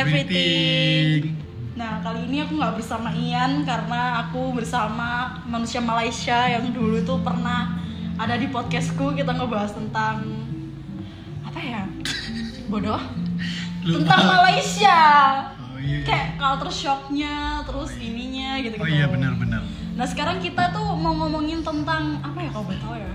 [0.00, 1.36] everything.
[1.76, 7.20] Nah kali ini aku nggak bersama Ian karena aku bersama manusia Malaysia yang dulu tuh
[7.20, 7.80] pernah
[8.20, 10.24] ada di podcastku kita ngebahas tentang
[11.40, 11.82] apa ya
[12.68, 13.00] bodoh
[13.80, 13.96] Lupa.
[13.96, 14.98] tentang Malaysia
[15.56, 16.04] Oh iya.
[16.04, 19.64] kayak culture shocknya terus ininya gitu gitu Oh iya benar-benar.
[19.96, 23.08] nah sekarang kita tuh mau ngomongin tentang apa ya kalau boleh tahu ya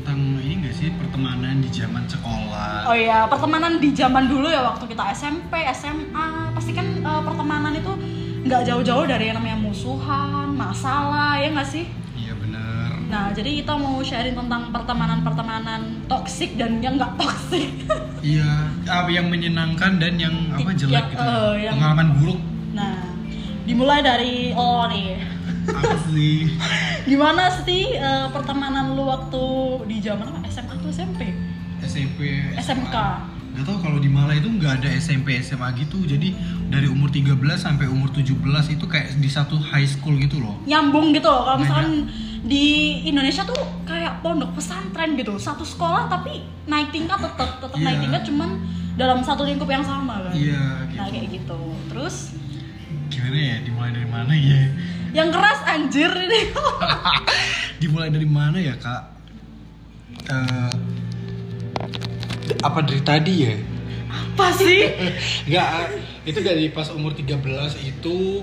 [0.00, 2.88] Tentang ini enggak sih pertemanan di zaman sekolah?
[2.88, 6.24] Oh iya, pertemanan di zaman dulu ya waktu kita SMP, SMA,
[6.56, 7.92] pasti kan eh, pertemanan itu
[8.40, 11.84] nggak jauh-jauh dari yang namanya musuhan, masalah, ya nggak sih?
[12.16, 12.88] Iya benar.
[13.12, 17.68] Nah, jadi kita mau sharing tentang pertemanan-pertemanan toksik dan yang nggak toksik.
[18.22, 18.48] Iya,
[18.84, 21.20] apa yang menyenangkan dan yang apa jelek gitu.
[21.20, 23.04] eh, yang- Pengalaman buruk Nah,
[23.64, 25.20] dimulai dari oh nih.
[26.08, 26.48] Sih?
[27.06, 29.42] Gimana sih eh, pertemanan lu waktu
[29.86, 30.46] di zaman apa?
[30.46, 31.20] SMA atau SMP?
[31.80, 32.18] SMP,
[32.56, 32.96] SMK.
[33.50, 35.98] Gak tau kalau di Malang itu nggak ada SMP SMA gitu.
[36.00, 36.32] Jadi
[36.68, 38.30] dari umur 13 sampai umur 17
[38.70, 40.54] itu kayak di satu high school gitu loh.
[40.62, 42.06] nyambung gitu loh kalau misalkan
[42.40, 42.66] di
[43.04, 47.84] Indonesia tuh kayak pondok pesantren gitu satu sekolah tapi naik tingkat tetap tetap Iya.
[47.84, 48.50] naik tingkat cuman
[48.94, 50.62] dalam satu lingkup yang sama kan Iya,
[50.94, 51.12] nah gitu.
[51.12, 52.16] kayak gitu terus
[53.10, 53.56] Gimana ya?
[53.60, 54.62] Dimulai dari mana ya?
[55.10, 56.40] Yang keras anjir ini
[57.80, 59.02] Dimulai dari mana ya, Kak?
[60.22, 60.74] Eh,
[62.60, 63.54] apa dari tadi ya?
[64.10, 64.90] apa sih
[65.44, 65.70] Enggak,
[66.24, 67.38] itu dari pas umur 13
[67.80, 68.42] itu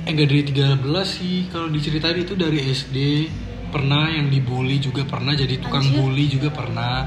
[0.00, 1.48] eh enggak dari 13 sih.
[1.48, 2.96] Kalau diceritain itu dari SD
[3.70, 5.96] pernah yang dibully juga pernah jadi tukang Anjir.
[5.96, 7.06] bully juga pernah.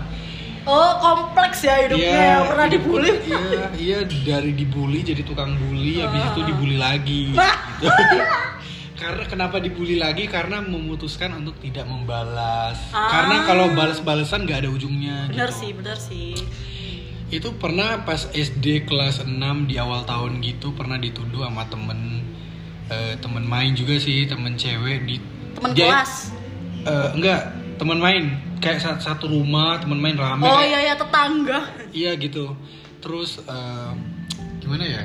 [0.64, 6.00] oh kompleks ya hidupnya Iya, pernah hidup- dibully Iya, iya dari dibully jadi tukang bully,
[6.00, 7.30] habis itu dibully lagi.
[7.30, 7.88] Gitu.
[9.04, 10.26] Karena kenapa dibully lagi?
[10.26, 12.80] Karena memutuskan untuk tidak membalas.
[12.90, 13.12] Ah.
[13.12, 15.28] Karena kalau balas-balasan nggak ada ujungnya.
[15.28, 15.60] bener gitu.
[15.60, 16.32] sih bener sih
[17.30, 19.34] Itu pernah pas SD kelas 6
[19.66, 22.24] di awal tahun gitu pernah dituduh sama temen
[22.86, 25.16] eh, temen main juga sih, temen cewek di
[25.54, 26.32] teman dia- kelas
[26.84, 27.42] eh, enggak,
[27.76, 28.24] temen main
[28.60, 31.60] kayak sa- satu rumah, temen main rame oh iya iya tetangga
[31.92, 32.54] Iya gitu.
[33.00, 33.92] Terus eh,
[34.60, 35.04] gimana ya?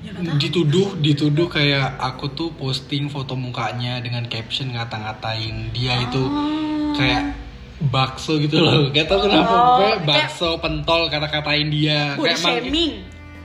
[0.00, 0.36] Ya nggak.
[0.36, 6.92] Dituduh, dituduh kayak aku tuh posting foto mukanya dengan caption ngata-ngatain dia itu Oh.
[6.94, 7.36] kayak
[7.82, 8.88] bakso gitu loh.
[8.90, 12.14] Gak tau kenapa Oh, kayak- bakso pentol kata-katain dia.
[12.14, 12.92] body kayak shaming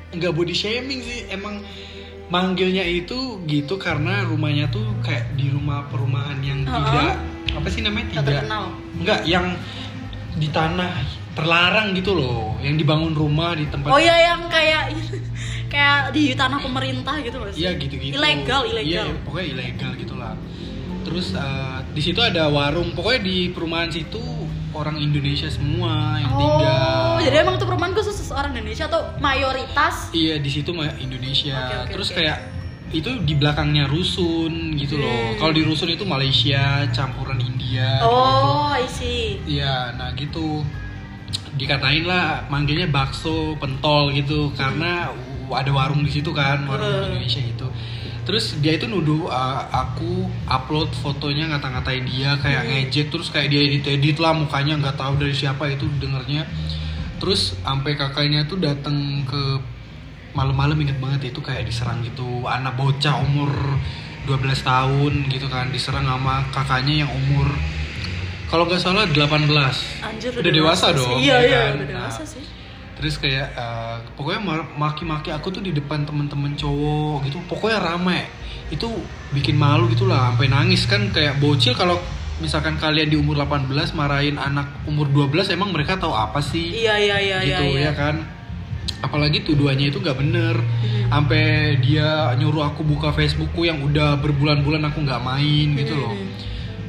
[0.07, 1.59] Enggak body shaming sih, emang
[2.25, 6.81] manggilnya itu gitu karena rumahnya tuh kayak di rumah perumahan yang Uh-uh.
[6.81, 7.15] tidak
[7.53, 8.63] apa sih namanya Nggak tidak terkenal
[8.95, 9.45] enggak yang
[10.33, 10.91] di tanah
[11.31, 14.91] terlarang gitu loh yang dibangun rumah di tempat Oh iya yang kayak
[15.75, 19.07] kayak di tanah pemerintah gitu loh iya gitu-gitu Ilegal, iya ilegal.
[19.21, 20.33] pokoknya ilegal gitulah
[21.03, 24.23] terus eh, di situ ada warung pokoknya di perumahan situ
[24.71, 30.11] orang Indonesia semua yang tinggal Oh, jadi emang tuh perumahan khusus orang Indonesia atau mayoritas?
[30.11, 32.17] iya di situ mah Indonesia Oke, oke, terus oke.
[32.17, 32.37] kayak
[32.91, 35.37] itu di belakangnya rusun gitu loh Hmm.
[35.37, 39.39] kalau di rusun itu Malaysia campuran India Oh, I see.
[39.39, 39.59] gitu.
[39.59, 40.63] iya nah gitu
[41.53, 45.07] dikatain lah manggilnya bakso pentol gitu karena
[45.51, 47.11] ada warung di situ kan warung Hmm.
[47.11, 47.67] Indonesia itu
[48.25, 52.71] terus dia itu nuduh uh, aku upload fotonya ngata-ngatain dia kayak Hmm.
[52.81, 56.47] ngejek terus kayak dia edit edit lah mukanya nggak tahu dari siapa itu dengernya
[57.15, 59.41] terus sampai kakaknya tuh datang ke
[60.31, 63.47] malam-malam inget banget itu kayak diserang gitu anak bocah umur
[64.25, 67.47] 12 tahun gitu kan diserang sama kakaknya yang umur
[68.45, 69.47] kalau nggak salah 18
[70.01, 70.97] Anjir udah dewasa, sih.
[70.97, 71.73] dong Iya, ya iya, kan?
[71.73, 72.43] udah Nah, dewasa sih.
[72.95, 78.27] Terus kayak eh, pokoknya ma- maki-maki aku tuh di depan temen-temen cowok gitu pokoknya rame
[78.67, 78.87] itu
[79.29, 81.99] bikin malu gitu lah sampai nangis kan kayak bocil kalau
[82.35, 86.95] misalkan kalian di umur 18 marahin anak umur 12 emang mereka tahu apa sih Iya,
[86.97, 87.87] iya, iya, gitu iya.
[87.87, 88.15] ya kan
[88.97, 90.55] apalagi tuduhannya itu nggak bener
[91.05, 91.11] Hmm.
[91.13, 91.43] sampai
[91.79, 96.31] dia nyuruh aku buka Facebookku yang udah berbulan-bulan aku nggak main gitu loh Hmm.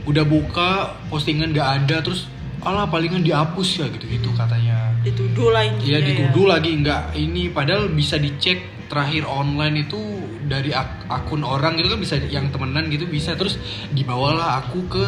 [0.06, 0.70] udah buka
[1.06, 2.24] postingan nggak ada terus
[2.66, 4.90] alah palingan dihapus ya gitu gitu katanya.
[5.06, 9.98] Dituduh lah Iya dituduh lagi nggak ini padahal bisa dicek terakhir online itu
[10.46, 13.38] dari ak- akun orang gitu kan bisa yang temenan gitu bisa.
[13.38, 13.56] Terus
[13.94, 15.04] dibawalah aku ke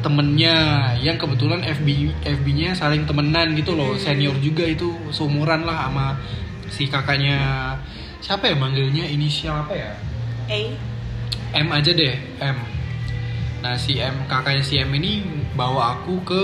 [0.00, 0.56] temennya
[1.00, 1.88] yang kebetulan FB
[2.20, 3.96] FB-nya saling temenan gitu loh.
[3.96, 4.00] Hmm.
[4.00, 6.06] senior juga itu seumuran lah sama
[6.68, 7.36] si kakaknya.
[8.20, 9.04] Siapa ya manggilnya?
[9.04, 9.92] Inisial apa ya?
[10.48, 10.72] Eh,
[11.56, 12.56] M aja deh M.
[13.64, 15.24] Nah si M kakaknya si M ini
[15.56, 16.42] bawa aku ke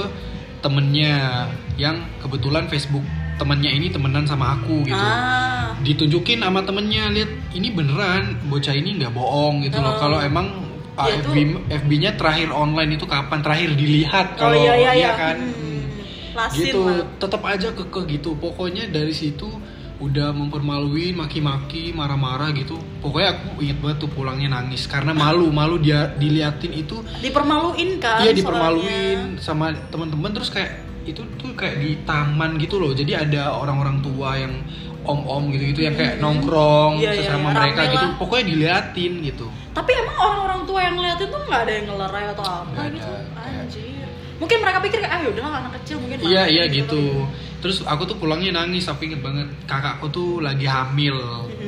[0.61, 1.47] temennya
[1.77, 3.03] yang kebetulan Facebook
[3.41, 5.73] temennya ini temenan sama aku gitu ah.
[5.81, 9.99] ditunjukin sama temennya lihat ini beneran bocah ini nggak bohong gitu loh Oh.
[9.99, 10.53] kalau emang
[11.01, 11.37] ah, Dia FB
[11.73, 15.13] FB-nya terakhir online itu kapan terakhir dilihat Oh kalau iya, iya, iya.
[15.17, 15.83] kan Hmm.
[16.37, 16.81] Lasin gitu
[17.17, 19.49] tetap aja kekeh gitu pokoknya dari situ
[20.01, 22.81] udah mempermalui maki-maki marah-marah gitu.
[22.99, 24.89] Pokoknya aku inget banget tuh pulangnya nangis.
[24.89, 27.05] Karena malu malu dia diliatin itu.
[27.21, 28.37] Dipermaluin kan iya soalnya.
[28.41, 30.33] dipermaluin sama teman-teman.
[30.33, 30.71] Terus kayak
[31.05, 32.97] itu tuh kayak di taman gitu loh.
[32.97, 34.57] Jadi ada orang-orang tua yang
[35.01, 38.05] om-om gitu-gitu yang kayak nongkrong Iya, iya, sesama iya, mereka gitu.
[38.05, 38.13] lah.
[38.17, 39.47] pokoknya diliatin gitu.
[39.73, 43.09] Tapi emang orang-orang tua yang ngeliatin tuh nggak ada yang ngelerai atau apa ada, gitu
[43.37, 44.09] kayak- anjir.
[44.41, 47.25] Mungkin mereka pikir kayak ah yaudah anak kecil mungkin iya iya gitu ya.
[47.61, 49.49] Terus aku tuh pulangnya nangis tapi inget banget.
[49.65, 51.17] Kakakku tuh lagi hamil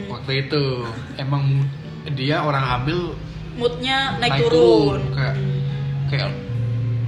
[0.09, 0.85] waktu itu.
[1.15, 1.69] Emang
[2.13, 3.15] dia orang hamil
[3.55, 5.39] moodnya naik, Naik turun, turun, kayak-
[6.09, 6.29] kayak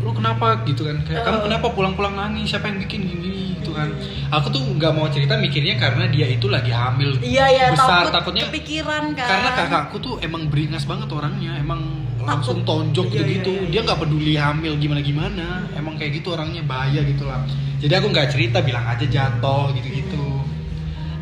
[0.05, 0.61] lu kenapa?
[0.63, 1.01] gitu kan.
[1.03, 1.45] Kayak kamu Eh.
[1.49, 2.53] kenapa pulang-pulang nangis?
[2.53, 3.33] Siapa yang bikin gini?
[3.57, 3.89] gitu kan.
[4.31, 8.05] Aku tuh nggak mau cerita mikirnya karena dia itu lagi hamil iya iya besar.
[8.05, 9.25] takut takutnya kepikiran kan.
[9.25, 11.57] karena kakakku tuh emang beringas banget orangnya.
[11.57, 13.87] Emang langsung tonjok Iya, gitu gitu iya, iya, dia iya.
[13.87, 17.45] nggak peduli hamil gimana gimana emang kayak gitu orangnya bahaya gitu lah.
[17.79, 20.25] Jadi aku nggak cerita bilang aja jatuh gitu gitu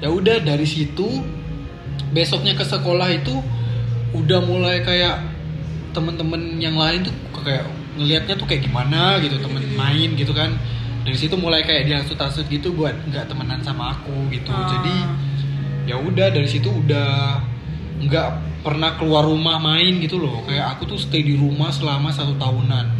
[0.02, 1.22] ya udah dari situ
[2.10, 3.38] besoknya ke sekolah itu
[4.12, 5.22] udah mulai kayak
[5.94, 7.14] temen-temen yang lain tuh
[7.46, 7.64] kayak
[7.94, 10.58] ngelihatnya tuh kayak gimana gitu temen main gitu kan.
[11.02, 14.50] Dari situ mulai kayak dihasut-hasut gitu buat nggak temenan sama aku gitu.
[14.50, 14.70] Ah.
[14.70, 14.96] jadi
[15.82, 17.42] ya udah dari situ udah
[18.02, 18.28] nggak
[18.62, 22.94] pernah keluar rumah main gitu loh kayak aku tuh stay di rumah selama satu tahunan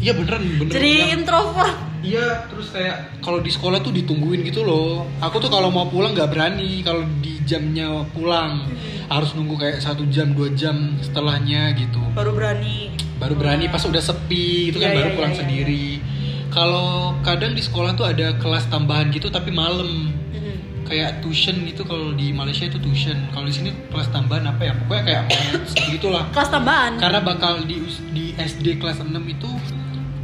[0.00, 4.62] iya beneran beneran jadi Yang- introvert Iya, terus kayak kalau di sekolah tuh ditungguin gitu
[4.62, 5.02] loh.
[5.18, 8.70] Aku tuh kalau mau pulang nggak berani kalau di jamnya pulang.
[9.10, 11.98] Harus nunggu kayak satu jam dua jam setelahnya gitu.
[12.14, 15.86] baru berani Baru berani pas udah sepi gitu Iya, kan baru iya, pulang iya, sendiri.
[16.54, 20.14] Kalau kadang di sekolah tuh ada kelas tambahan gitu tapi malam.
[20.88, 23.28] Kayak tuition gitu kalau di Malaysia itu tuition.
[23.30, 24.72] Kalau di sini kelas tambahan apa ya?
[24.72, 26.24] Pokoknya kayak maths gitulah.
[26.32, 27.76] kelas tambahan Karena bakal di
[28.16, 29.50] di SD kelas 6 itu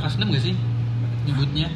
[0.00, 0.54] kelas 6 gak sih
[1.28, 1.68] nyebutnya?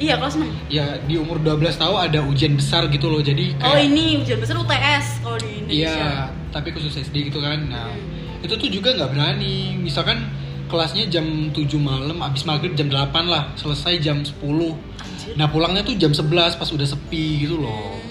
[0.00, 3.68] iya kelas 6 ya di umur 12 tahun ada ujian besar gitu loh jadi kayak
[3.68, 7.92] oh ini ujian besar UTS kalau di Indonesia iya tapi khusus SD gitu kan nah
[8.40, 10.24] itu tuh juga nggak berani misalkan
[10.72, 15.36] kelasnya jam 7 malam abis maghrib jam 8 lah selesai jam 10 Anjir.
[15.36, 18.09] nah pulangnya tuh jam 11 pas udah sepi gitu loh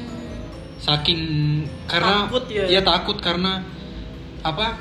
[0.80, 1.22] saking
[1.86, 2.66] karena Takut ya?
[2.72, 3.60] iya takut karena
[4.40, 4.80] apa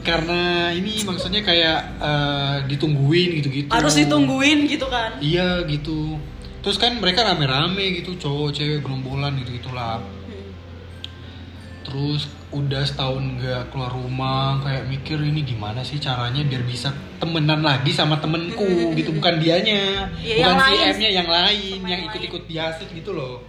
[0.00, 6.16] karena ini maksudnya kayak eh, ditungguin gitu-gitu harus ditungguin gitu kan Iya gitu.
[6.58, 10.02] Terus kan mereka rame-rame gitu, cowok, cewek, gerombolan gitu gitulah.
[10.02, 10.50] Hmm.
[11.86, 16.90] Terus udah setahun nggak keluar rumah, kayak mikir ini gimana sih caranya biar bisa
[17.20, 20.92] temenan lagi sama temenku gitu, bukan dianya, Iya, bukan yang si lain.
[20.96, 23.44] M-nya yang lain, yang ikut-ikut biasa gitu loh.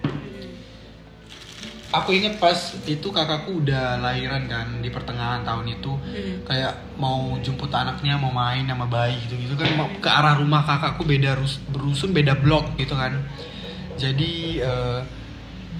[1.90, 2.54] Aku inget pas
[2.84, 6.46] itu kakakku udah lahiran kan di pertengahan tahun itu, Hmm.
[6.46, 9.74] kayak mau jemput anaknya mau main sama bayi gitu gitu kan.
[9.74, 13.18] Mau ke arah rumah kakakku beda rus, berusun beda blok gitu kan.
[13.98, 15.00] Jadi eh,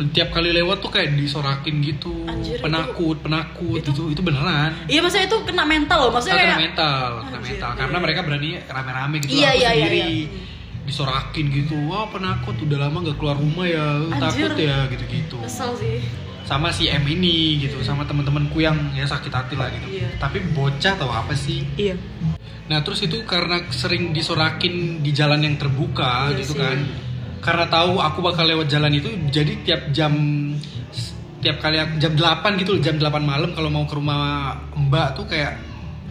[0.10, 2.26] tiap kali lewat tuh kayak disorakin gitu.
[2.26, 3.78] Anjir, itu- penakut penakut.
[3.78, 4.74] itu- itu itu beneran.
[4.86, 6.12] Iya maksudnya itu kena mental loh.
[6.12, 7.70] Maksudnya kena kayak mental kena Anjir, mental.
[7.70, 8.04] iya, karena iya.
[8.04, 10.02] mereka berani rame-rame gitu Iya, aku iya, iya, sendiri.
[10.02, 10.28] iya.
[10.90, 11.78] Disorakin gitu.
[11.86, 13.86] Wah penakut udah lama gak keluar rumah ya.
[14.10, 14.50] Anjir.
[14.50, 15.38] takut ya gitu-gitu.
[15.40, 16.02] Kesel sih.
[16.42, 17.78] Sama si M ini gitu.
[17.80, 19.88] Sama teman-temanku yang ya sakit hati lah gitu.
[19.96, 20.10] Iya.
[20.18, 21.62] tapi bocah atau apa sih?
[21.76, 21.94] Iya.
[22.66, 26.60] Nah terus itu karena sering disorakin di jalan yang terbuka Iya gitu sih.
[26.60, 26.80] kan.
[27.40, 30.12] Karena tahu aku bakal lewat jalan itu Jadi tiap jam
[31.40, 35.16] Tiap kali aku- jam 8 gitu loh Jam 8 malam kalau mau ke rumah mbak
[35.16, 35.56] tuh kayak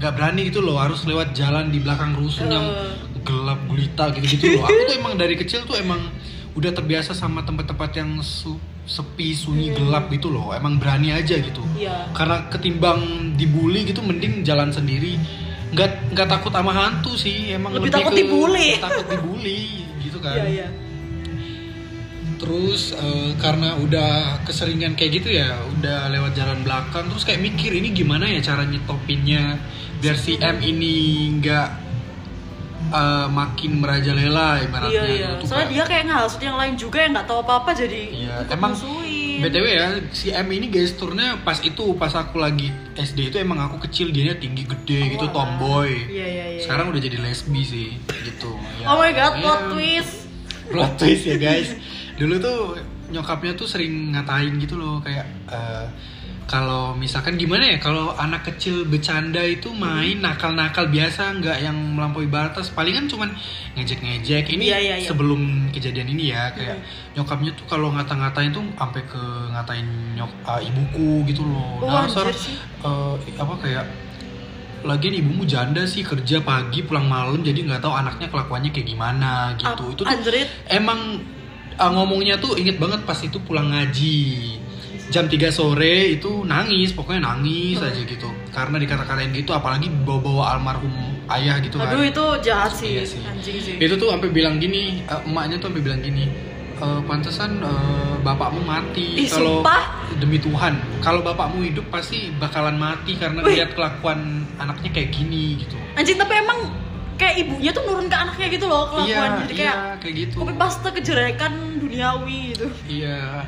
[0.01, 3.08] nggak berani gitu loh Harus lewat jalan di belakang rusun yang Eh.
[3.29, 4.65] Gelap gulita gitu-gitu loh.
[4.65, 6.01] Aku tuh emang dari kecil tuh emang
[6.49, 10.51] Udah terbiasa sama tempat-tempat yang su- sepi, sunyi, gelap gitu loh.
[10.51, 11.63] Emang berani aja gitu.
[11.79, 12.11] Iya.
[12.11, 12.99] Karena ketimbang
[13.39, 15.23] dibully gitu mending jalan sendiri.
[15.71, 17.55] Nggak nggak takut sama hantu sih.
[17.55, 18.69] Emang Lebih lebih, takut ke- dibully.
[18.75, 19.63] takut dibully
[20.03, 20.35] gitu kan.
[20.35, 20.69] Iya iya.
[22.39, 24.11] Terus eh, karena udah
[24.43, 28.63] keseringan kayak gitu ya udah lewat jalan belakang terus kayak mikir ini gimana ya cara
[28.63, 29.63] nyetopinnya?
[29.99, 30.95] Biar si M ini
[31.39, 31.88] nggak
[32.81, 36.99] eh, makin merajalela ibaratnya iya iya gitu soalnya kayak- dia kayak ngasut yang lain juga
[37.01, 39.17] yang nggak tahu apa apa jadi Iya, emang musuhin.
[39.39, 43.79] BTW ya, si M ini gesturnya pas itu pas aku lagi SD itu emang aku
[43.81, 45.47] kecil dia tinggi gede gitu Wah.
[45.47, 45.95] tomboy.
[46.09, 47.89] iya iya iya Sekarang udah jadi lesbi sih
[48.25, 48.51] gitu.
[48.77, 50.15] Ya, oh my god ya, plot twist
[50.67, 51.71] Plot twist ya guys.
[52.15, 52.59] Dulu tuh
[53.09, 55.87] nyokapnya tuh sering ngatain gitu loh kayak eh,
[56.49, 62.25] kalau misalkan gimana ya kalau anak kecil bercanda itu main nakal-nakal biasa nggak yang melampaui
[62.25, 62.73] batas.
[62.73, 63.29] Palingan cuman
[63.77, 65.09] ngejek-ngejek ini Iya, iya, iya.
[65.13, 66.81] sebelum kejadian ini ya kayak
[67.13, 69.87] nyokapnya tuh kalau ngata-ngatain tuh sampai ke ngatain
[70.17, 71.85] nyok ah, ibuku gitu loh.
[71.85, 72.57] Oh, sih.
[72.57, 73.85] eh, apa kayak
[74.89, 79.53] lagian ibumu janda sih kerja pagi pulang malam jadi nggak tahu anaknya kelakuannya kayak gimana
[79.61, 79.69] gitu.
[79.69, 80.49] Ap- itu tuh anjrit.
[80.73, 81.21] emang
[81.77, 84.17] ah, ngomongnya tuh inget banget pas itu pulang ngaji
[85.09, 88.29] jam 3 sore itu nangis pokoknya nangis aja gitu.
[88.51, 90.93] Karena dikata-katain gitu apalagi bawa-bawa almarhum
[91.29, 91.89] ayah gitu kan.
[91.89, 93.21] Aduh itu jahat sih, Iya sih.
[93.23, 93.75] anjing sih.
[93.77, 96.29] itu tuh sampai bilang gini eh, emaknya tuh sampai bilang gini
[96.79, 99.65] "Eh, pantesan eh, bapakmu mati kalau
[100.17, 100.79] demi Tuhan.
[101.01, 103.57] Kalau bapakmu hidup pasti bakalan mati karena Wih.
[103.57, 105.75] lihat kelakuan anaknya kayak gini gitu.
[105.95, 106.71] Anjing tapi emang
[107.19, 109.09] kayak ibunya tuh nurun ke anaknya gitu loh kelakuan.
[109.11, 110.35] Iya jadi iya kayak kayak gitu.
[110.39, 112.67] kopi paste kejelekan duniawi gitu.
[112.87, 113.43] iya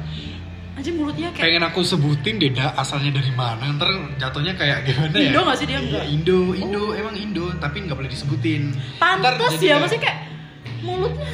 [0.81, 5.13] Anjing mulutnya kayak pengen aku sebutin deh dah asalnya dari mana ntar jatuhnya kayak gimana
[5.13, 5.77] ya Indo nggak sih dia?
[5.77, 6.05] Iya, Enggak.
[6.09, 10.19] Indo Indo emang Indo tapi nggak boleh disebutin jadi ya, masih kayak
[10.81, 11.29] mulutnya.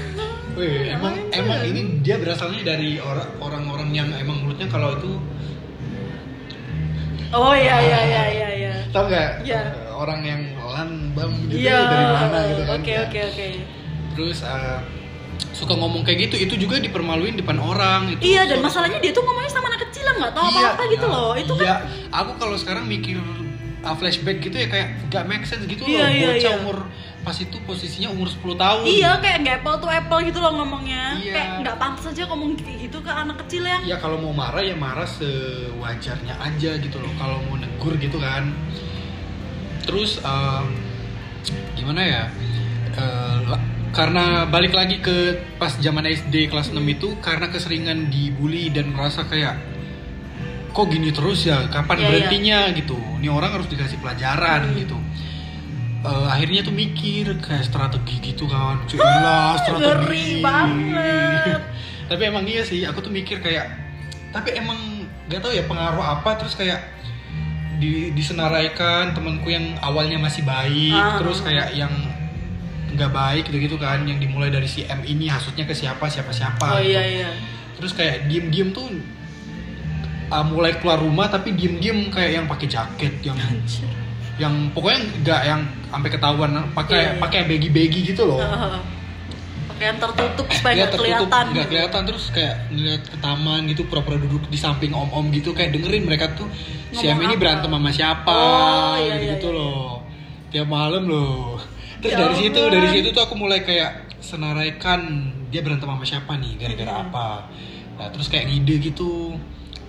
[0.57, 1.39] Wih, emang Anjir.
[1.39, 5.15] emang ini dia berasalnya dari orang orang-orang yang emang mulutnya kalau itu
[7.29, 8.73] Oh iya iya iya iya iya.
[8.91, 9.61] tau nggak Iya.
[9.93, 11.79] Orang yang lambam gitu Iya.
[11.85, 13.01] dari mana gitu kan Oke Ya.
[13.05, 13.47] oke oke.
[14.13, 14.79] terus eh,
[15.57, 19.25] suka ngomong kayak gitu itu juga dipermaluin depan orang itu Iya dan masalahnya dia tuh
[19.25, 21.33] ngomongnya sama anak kecil nggak tahu Iya, apa-apa gitu iya, loh.
[21.37, 21.65] Itu iya.
[21.65, 21.77] kan
[22.13, 23.19] aku kalau sekarang mikir
[23.85, 26.61] uh, flashback gitu ya kayak gak make sense gitu Iya, loh iya, bocah iya.
[26.61, 26.79] umur
[27.27, 31.19] pas itu posisinya umur 10 tahun Iya kayak nggak apple to apple gitu loh ngomongnya.
[31.19, 31.33] Iya.
[31.35, 34.77] Kayak nggak pantas aja ngomong gitu ke anak kecil yang ya kalau mau marah ya
[34.79, 38.55] marah sewajarnya aja gitu loh kalau mau negur gitu kan
[39.87, 40.67] terus um,
[41.79, 42.23] gimana ya
[43.97, 45.17] karena balik lagi ke
[45.57, 49.57] pas zaman SD kelas 6 itu karena keseringan dibully dan merasa kayak
[50.71, 52.09] kok gini terus ya kapan Iya, iya.
[52.13, 54.79] berhentinya gitu ini orang harus dikasih pelajaran Hmm.
[54.79, 54.99] gitu
[55.99, 61.59] Eh, akhirnya tuh mikir kayak strategi gitu kan cuy lah strategi banget.
[62.13, 63.75] tapi emang iya sih aku tuh mikir kayak
[64.31, 64.79] tapi emang
[65.27, 66.79] gak tahu ya pengaruh apa terus kayak
[67.77, 71.19] di disenaraikan temanku yang awalnya masih baik Ah.
[71.19, 71.91] terus kayak yang
[72.97, 76.31] nggak baik gitu gitu kan yang dimulai dari si M ini hasutnya ke siapa siapa
[76.31, 77.31] siapa Oh iya iya.
[77.75, 78.89] terus kayak diem diem tuh
[80.29, 83.87] ah, mulai keluar rumah tapi diem diem kayak yang pakai jaket yang Anjir.
[84.37, 87.19] yang pokoknya nggak yang sampai ketahuan pakai Iya, iya.
[87.19, 88.81] pakai baggy baggy gitu loh Heeh.
[89.69, 91.45] Pakaian tertutup supaya Iya, nggak kelihatan.
[91.47, 91.71] nggak gitu.
[91.71, 96.03] kelihatan terus kayak ngeliat ke taman gitu pura-pura duduk di samping om-om gitu kayak dengerin
[96.03, 96.49] mereka tuh
[96.91, 97.41] si M Ngomong ini apa?
[97.41, 99.57] berantem sama siapa Oh, iya, gitu, iya, gitu iya.
[99.59, 99.89] loh
[100.47, 101.61] tiap malam loh
[101.99, 102.73] terus Ya dari situ ampun.
[102.73, 105.01] dari situ tuh aku mulai kayak senaraikan
[105.47, 107.05] dia berantem sama siapa nih gara-gara Hmm.
[107.07, 107.29] apa
[107.95, 109.33] nah terus kayak ngide gitu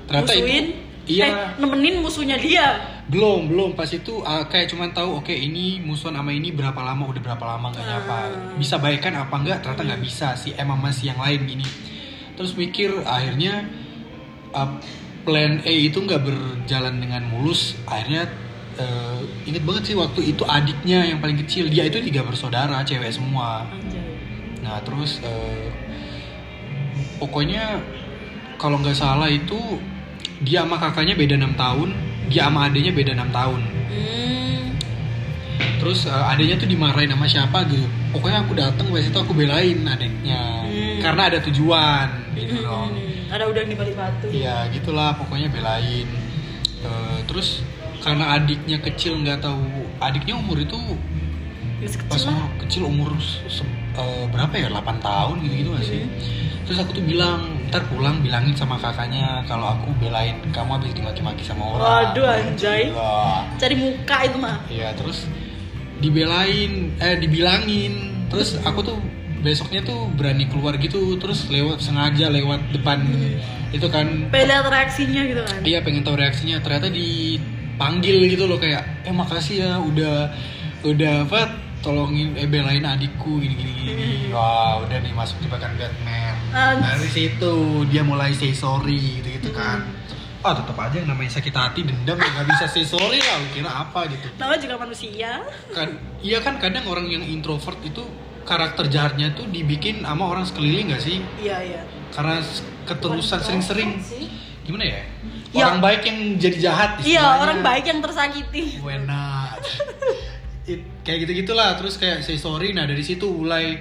[0.05, 0.47] ternyata Musuhin?
[0.47, 2.67] itu iya Eh, nemenin musuhnya dia.
[3.07, 7.03] belum belum pas itu uh, kayak cuman tahu oke ini musuhan sama ini berapa lama
[7.05, 8.55] udah berapa lama nggak nyapa Hmm.
[8.55, 11.67] bisa baikan apa enggak ternyata nggak bisa si M sama si yang lain gini
[12.33, 13.63] terus mikir akhirnya
[14.51, 14.75] uh,
[15.21, 18.27] plan A itu nggak berjalan dengan mulus akhirnya
[18.77, 23.12] uh, inget banget sih waktu itu adiknya yang paling kecil dia itu tiga bersaudara cewek
[23.12, 24.01] semua Anjay.
[24.62, 25.67] nah terus uh,
[27.17, 27.81] pokoknya
[28.57, 29.57] kalau nggak salah itu
[30.41, 31.89] dia sama kakaknya beda enam tahun
[32.29, 34.75] dia sama adiknya beda enam tahun Hmm.
[35.81, 37.81] terus uh, adiknya tuh dimarahin sama siapa gitu
[38.12, 41.00] pokoknya aku datang pas itu aku belain adiknya Hmm.
[41.01, 43.05] karena ada tujuan gitu loh Hmm.
[43.27, 44.27] Ada udang di balik batu.
[44.31, 46.07] iya gitulah pokoknya belain
[46.77, 47.65] Uh, terus
[48.00, 49.62] karena adiknya kecil nggak tahu
[50.00, 50.77] adiknya umur itu
[51.77, 52.34] Masih pas kecil lah.
[52.34, 53.10] umur kecil umur
[53.98, 56.75] uh, berapa ya 8 tahun gitu gitu gak sih Hmm.
[56.75, 57.39] terus aku tuh bilang
[57.72, 62.92] ntar pulang bilangin sama kakaknya kalau aku belain kamu habis dimaki-maki sama orang Waduh, anjay.
[62.92, 63.48] Wah.
[63.56, 64.60] Cari muka itu mah.
[64.68, 65.32] Iya terus
[66.04, 68.98] dibelain, eh dibilangin, terus aku tuh
[69.42, 73.00] besoknya tuh berani keluar gitu, terus lewat sengaja lewat depan
[73.72, 75.60] itu kan, Pengen reaksinya gitu kan.
[75.63, 76.92] iya pengen tahu reaksinya, ternyata
[77.77, 80.34] dipanggil gitu loh kayak, eh makasih ya udah
[80.81, 81.46] udah apa
[81.77, 86.34] tolongin eh belain adikku gini gini gini, wah udah nih masuk jebakan Batman.
[86.50, 86.81] Anjir.
[86.81, 87.53] Dari situ
[87.86, 89.86] dia mulai say sorry gitu gitu kan.
[90.41, 93.69] Ah tetap aja yang namanya sakit hati dendam ya nggak bisa say sorry lah, kira
[93.69, 95.31] apa gitu Namanya juga manusia.
[95.69, 95.88] kan
[96.22, 98.01] iya kan kadang orang yang introvert itu
[98.41, 101.81] karakter jahatnya tuh dibikin sama orang sekeliling gak sih Iya iya.
[102.15, 102.39] karena
[102.88, 104.00] keterusan sering-sering
[104.63, 105.01] gimana ya
[105.50, 105.63] Ya.
[105.63, 108.77] orang baik yang jadi jahat Iya orang baik yang tersakiti.
[108.77, 109.63] enak
[110.66, 113.80] It- kayak gitu gitulah terus kayak say sorry nah dari situ mulai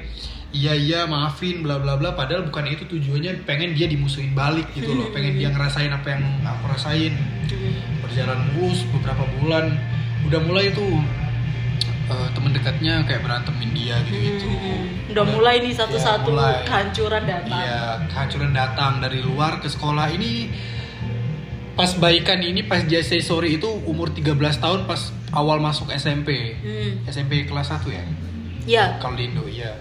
[0.52, 4.94] iya iya maafin bla bla bla padahal bukan itu tujuannya pengen dia dimusuhin balik gitu
[4.94, 7.12] loh pengen dia ngerasain apa yang aku rasain
[7.98, 9.74] berjalan mulus beberapa bulan
[10.22, 11.02] udah mulai tuh
[12.06, 14.84] eh, temen dekatnya kayak berantemin dia gitu gitu Hmm.
[15.08, 16.60] Udah mulai nih satu-satu mulai.
[16.62, 17.56] kehancuran datang.
[17.56, 20.50] iya kehancuran datang dari luar ke sekolah ini
[21.76, 24.98] pas baikan ini pas dia say sorry itu umur 13 tahun pas
[25.30, 27.04] awal masuk SMP Hmm.
[27.06, 28.04] SMP kelas 1 ya
[28.66, 28.84] Iya.
[28.96, 29.76] kalau di Indo iya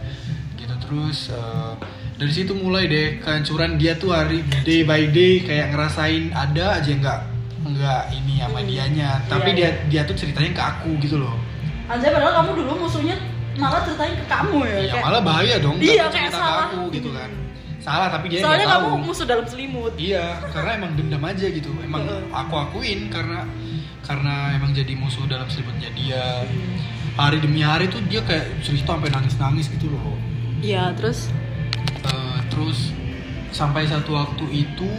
[0.53, 1.71] gitu terus eh,
[2.13, 6.91] dari situ mulai deh kehancuran dia tuh hari day by day kayak ngerasain ada aja
[6.91, 7.19] nggak
[7.65, 8.67] nggak ini sama Hmm.
[8.67, 11.33] dianya tapi Iya, dia dia tuh ceritanya ke aku gitu loh
[11.85, 13.15] Anjay padahal kamu dulu musuhnya
[13.55, 14.75] malah ceritain ke kamu ya.
[14.75, 16.65] ya kayak- malah bahaya dong Iya, kayak cerita ke salah.
[16.67, 17.29] aku gitu kan
[17.85, 19.05] salah tapi dia Soalnya kamu tahu.
[19.05, 19.93] musuh dalam selimut.
[19.95, 21.69] iya karena emang dendam aja gitu.
[21.79, 22.01] Emang
[22.33, 23.45] aku akuin karena
[24.01, 26.41] karena emang jadi musuh dalam selimutnya dia.
[27.13, 30.17] Hari demi hari tuh dia kayak cerita sampai nangis nangis gitu loh.
[30.59, 31.29] Iya, terus?
[32.01, 32.89] Eh, terus
[33.49, 34.89] sampai satu waktu itu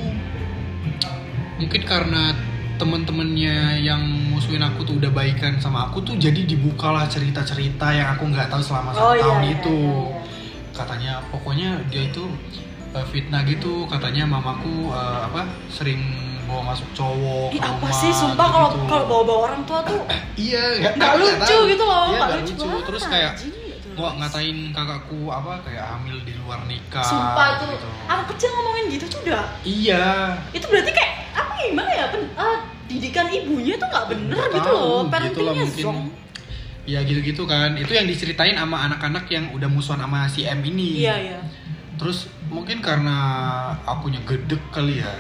[1.57, 2.33] mungkin karena
[2.77, 4.01] temen-temennya yang
[4.31, 8.61] musuhin aku tuh udah baikan sama aku tuh jadi dibukalah cerita-cerita yang aku nggak tahu
[8.61, 9.77] selama satu Oh, iya, tahun iya, itu.
[9.77, 10.75] iya, iya.
[10.77, 12.25] katanya pokoknya dia itu
[12.97, 16.01] eh, fitnah gitu katanya mamaku eh, apa sering
[16.43, 18.89] bawa masuk cowok Ih, apa rumah, sih sumpah kalau gitu-gitu.
[18.89, 20.01] kalau bawa-bawa orang tua tuh
[20.41, 21.63] iya nggak lucu tahu.
[21.67, 23.89] gitu loh, iya, nggak lucu, lucu terus kayak Anjing, gitu.
[23.97, 27.89] Wah ngatain kakakku apa kayak hamil di luar nikah Sumpah tuh gitu.
[28.07, 30.07] anak kecil ngomongin gitu tuh udah Iya.
[30.53, 34.51] itu berarti kayak apa ya, gimana ya pen, ah, didikan ibunya tuh nggak bener Nggak
[34.55, 35.83] gitu loh gitu parentingnya mungkin.
[35.83, 36.01] zong
[36.87, 37.75] Ya gitu-gitu kan.
[37.75, 41.03] Itu yang diceritain sama anak-anak yang udah musuhan sama si M ini.
[41.03, 41.39] iya iya
[41.99, 43.17] Terus mungkin karena
[43.85, 45.13] akunya gedek kali ya.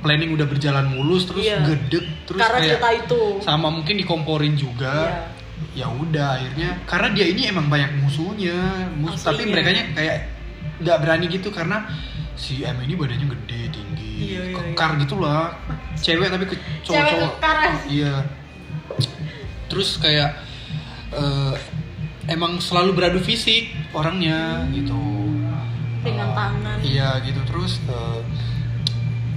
[0.00, 1.60] Planning udah berjalan mulus terus Iya.
[1.60, 5.28] gedek terus karena kayak cerita itu sama mungkin dikomporin juga.
[5.76, 8.88] Ya udah akhirnya karena dia ini emang banyak musuhnya.
[8.96, 9.28] Mus Aslinya.
[9.28, 10.16] tapi mereka kayak
[10.80, 11.84] nggak berani gitu karena
[12.34, 15.54] si M ini badannya gede, tinggi, Iya, iya, kekar gitu lah.
[15.94, 17.32] Cewek tapi ke cowok-cowok.
[17.86, 18.14] Iya.
[19.70, 20.30] Terus kayak
[21.14, 21.54] eh,
[22.26, 25.23] emang selalu beradu fisik orangnya gitu.
[26.04, 26.76] Pegang Eh, tangan.
[26.78, 27.80] Iya gitu terus.
[27.86, 28.20] eh,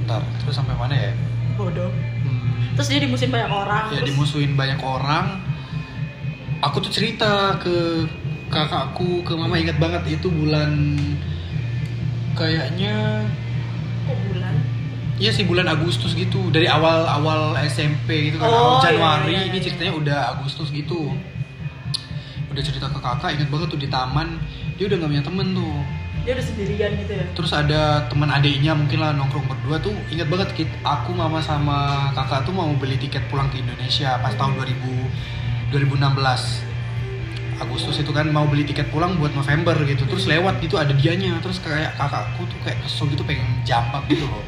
[0.03, 1.11] ntar terus sampai mana ya?
[1.55, 1.89] bodoh
[2.21, 5.41] Hmm, terus dia dimusuhin banyak orang ya terus dimusuhin banyak orang.
[6.59, 8.05] Aku tuh cerita ke
[8.47, 10.95] kakakku ke mama ingat banget itu bulan
[12.33, 13.25] kayaknya
[14.05, 14.55] kok bulan
[15.17, 19.25] Iya sih bulan Agustus gitu dari awal awal SMP gitu kan Oh, awal iya, Januari
[19.27, 19.49] iya, iya.
[19.49, 21.09] ini ceritanya udah Agustus gitu
[22.47, 24.37] udah cerita ke kakak inget banget tuh di taman
[24.77, 25.77] dia udah gak punya temen tuh
[26.27, 27.25] dia udah sendirian gitu ya?
[27.39, 30.67] Terus ada teman adiknya mungkin lah nongkrong berdua tuh inget banget kit.
[30.83, 37.63] Aku mama sama kakak tuh mau beli tiket pulang ke Indonesia pas tahun 2000 2016
[37.63, 40.03] Agustus itu kan mau beli tiket pulang buat November gitu.
[40.03, 41.39] Terus lewat gitu ada dianya.
[41.39, 44.43] Terus kayak kakakku tuh kayak kesel gitu pengen jambak gitu loh.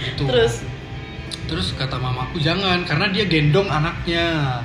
[0.00, 0.64] Itu terus?
[1.44, 4.64] Terus kata mamaku jangan karena dia gendong anaknya.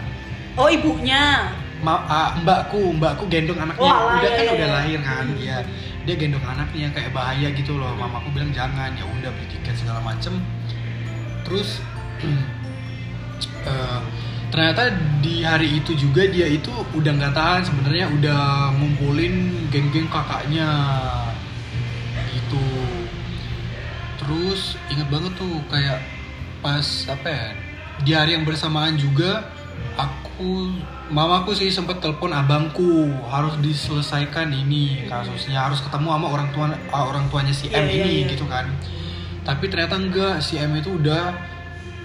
[0.56, 1.52] Oh ibunya?
[1.84, 3.84] Ma ah, mbakku mbakku gendong anaknya.
[3.84, 4.76] Wah, udah iya, kan iya, udah iya.
[4.80, 5.60] lahir kan dia
[6.10, 7.94] dia gendong anaknya kayak bahaya gitu loh.
[7.94, 10.42] Mamaku bilang jangan ya udah beli tiket segala macem.
[11.46, 11.78] Terus
[13.70, 14.02] eh,
[14.50, 14.90] ternyata
[15.22, 17.62] di hari itu juga dia itu udah nggak tahan.
[17.62, 18.42] Sebenarnya udah
[18.82, 20.74] ngumpulin geng-geng kakaknya.
[22.34, 22.66] Gitu.
[24.18, 26.02] Terus inget banget tuh kayak
[26.66, 27.46] pas apa ya
[28.02, 29.46] di hari yang bersamaan juga
[29.94, 30.74] aku
[31.10, 37.10] mamaku sih sempet telepon abangku harus diselesaikan ini kasusnya harus ketemu sama orang tua ah,
[37.10, 38.30] orang tuanya si M Iya, iya, ini iya.
[38.38, 38.70] gitu kan
[39.42, 41.34] tapi ternyata enggak si M itu udah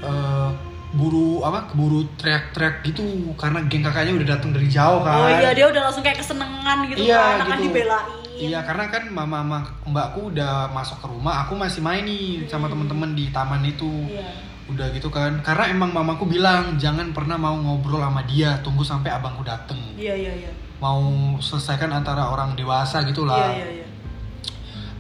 [0.01, 0.51] eh,
[0.95, 5.51] buru apa keburu teriak-teriak gitu karena geng kakaknya udah datang dari jauh kan oh iya
[5.53, 7.65] dia udah langsung kayak kesenengan gitu Iya, kan akan gitu.
[7.69, 12.43] dibelain Iya karena kan mama sama mbakku udah masuk ke rumah, aku masih main nih
[12.51, 13.87] sama temen-temen di taman itu.
[14.11, 14.27] Iya.
[14.71, 15.45] Udah gitu kan.
[15.45, 19.79] Karena emang mamaku bilang jangan pernah mau ngobrol sama dia, tunggu sampai abangku dateng.
[19.97, 20.51] iya iya iya
[20.81, 23.87] Mau selesaikan antara orang dewasa gitu iya iya iya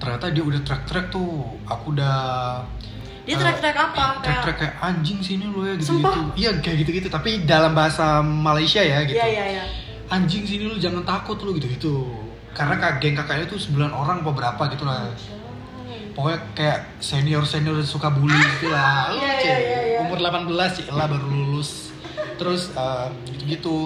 [0.01, 1.57] Ternyata dia udah trek-trek tuh.
[1.65, 2.17] Aku udah
[3.25, 6.21] dia eh, track-track apa trek-trek kayak kayak anjing sini lo ya gitu-gitu.
[6.37, 7.09] Iya kayak gitu-gitu.
[7.09, 9.17] Tapi dalam bahasa Malaysia ya gitu.
[9.17, 9.65] iya iya iya
[10.13, 12.13] Anjing sini lu jangan takut lu gitu-gitu.
[12.53, 15.09] Karena geng kakaknya tuh 9 orang apa berapa gitu lah.
[16.15, 19.45] Pokoknya kayak senior senior suka bully gitu lah Iya, Lucu.
[19.45, 19.99] iya, iya, iya.
[20.07, 21.91] umur 18 sih lah baru lulus
[22.35, 22.71] terus
[23.27, 23.77] gitu gitu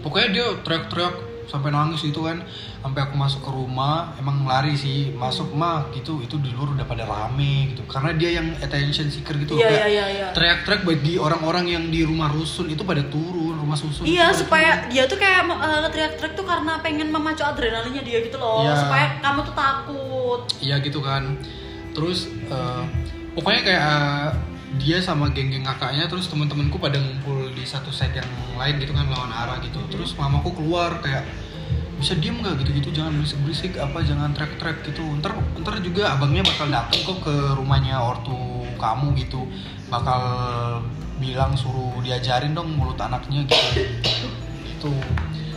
[0.00, 1.14] pokoknya dia teriak-teriak
[1.46, 2.42] sampai nangis gitu kan.
[2.80, 5.12] Sampai aku masuk ke rumah emang lari sih.
[5.16, 7.82] Masuk mah gitu itu di luar udah pada rame gitu.
[7.88, 10.26] Karena dia yang attention seeker gitu iya kayak iya iya iya.
[10.32, 14.40] teriak-teriak bagi orang-orang yang di rumah rusun itu pada turun rumah susun Iya itu pada
[14.42, 14.90] supaya turun.
[14.92, 18.64] dia tuh kayak uh, teriak-teriak tuh karena pengen memacu adrenalinnya dia gitu loh.
[18.64, 18.74] Iya.
[18.76, 20.40] supaya kamu tuh takut.
[20.60, 21.36] Iya gitu kan.
[21.94, 22.82] Terus eh,
[23.32, 24.28] pokoknya kayak eh,
[24.80, 28.26] dia sama geng-geng kakaknya terus teman-temanku pada ngumpul di satu set yang
[28.58, 29.78] lain gitu kan lawan arah gitu.
[29.90, 31.24] Terus mamaku keluar kayak
[31.94, 32.60] bisa diem nggak?
[32.60, 35.02] gitu-gitu jangan berisik-berisik apa jangan track-track gitu.
[35.22, 35.32] Ntar
[35.62, 39.46] ntar juga abangnya bakal dateng kok ke rumahnya ortu kamu gitu.
[39.88, 40.20] Bakal
[41.22, 43.88] bilang suruh diajarin dong mulut anaknya gitu.
[44.66, 44.92] Gitu.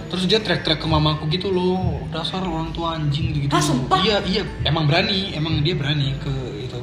[0.08, 1.99] Terus dia trek-trek ke mamaku gitu loh.
[2.13, 3.99] Dasar orang tua anjing gitu Ah, sumpah?
[3.99, 4.43] iya iya.
[4.63, 6.32] Emang berani emang dia berani ke
[6.63, 6.80] itu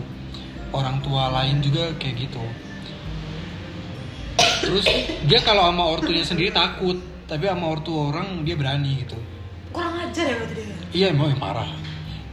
[0.75, 2.43] orang tua lain juga kayak gitu.
[4.65, 4.87] Terus
[5.31, 6.99] dia kalau sama ortunya sendiri takut
[7.31, 9.17] tapi sama ortu orang dia berani gitu.
[9.71, 10.77] Kurang ajar ya berarti dia?
[10.95, 11.71] Iya emang yang marah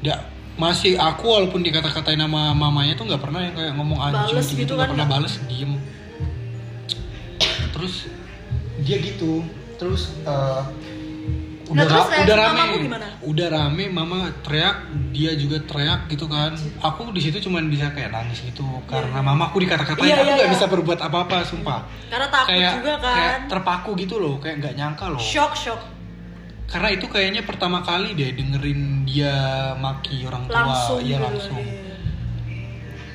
[0.01, 0.17] dia
[0.57, 4.59] masih aku walaupun dikata-katain nama mamanya tuh nggak pernah yang kayak ngomong anjing Bales gitu,
[4.65, 5.73] gitu nggak kan, pernah bales diem.
[7.71, 7.93] Terus
[8.83, 9.45] dia gitu.
[9.79, 10.61] Terus eh,
[11.71, 12.63] udah Nah, terus ra- udah rame.
[12.81, 13.07] gimana?
[13.21, 14.77] udah rame mama teriak
[15.09, 16.51] dia juga teriak gitu kan.
[16.81, 20.49] Aku di situ cuman bisa kayak nangis gitu karena mamaku dikata-katain Iya, aku iya, nggak
[20.49, 20.53] iya.
[20.53, 21.79] bisa berbuat apa-apa sumpah.
[22.07, 23.13] Karena takut kayak juga kan.
[23.13, 25.21] kayak terpaku gitu loh kayak nggak nyangka loh.
[25.21, 25.81] Shock shock.
[26.67, 29.35] Karena itu kayaknya pertama kali deh dengerin dia
[29.75, 30.55] maki orang tua.
[30.61, 31.59] Langsung iya gitu langsung.
[31.59, 31.79] iya.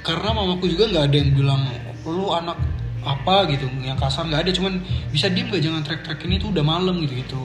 [0.01, 1.63] karena mamaku juga nggak ada yang bilang
[2.07, 2.55] lu anak
[3.03, 4.51] apa gitu yang kasar nggak ada.
[4.51, 4.79] Cuman
[5.11, 7.43] bisa diem gak jangan trek-trek ini tuh udah malam gitu gitu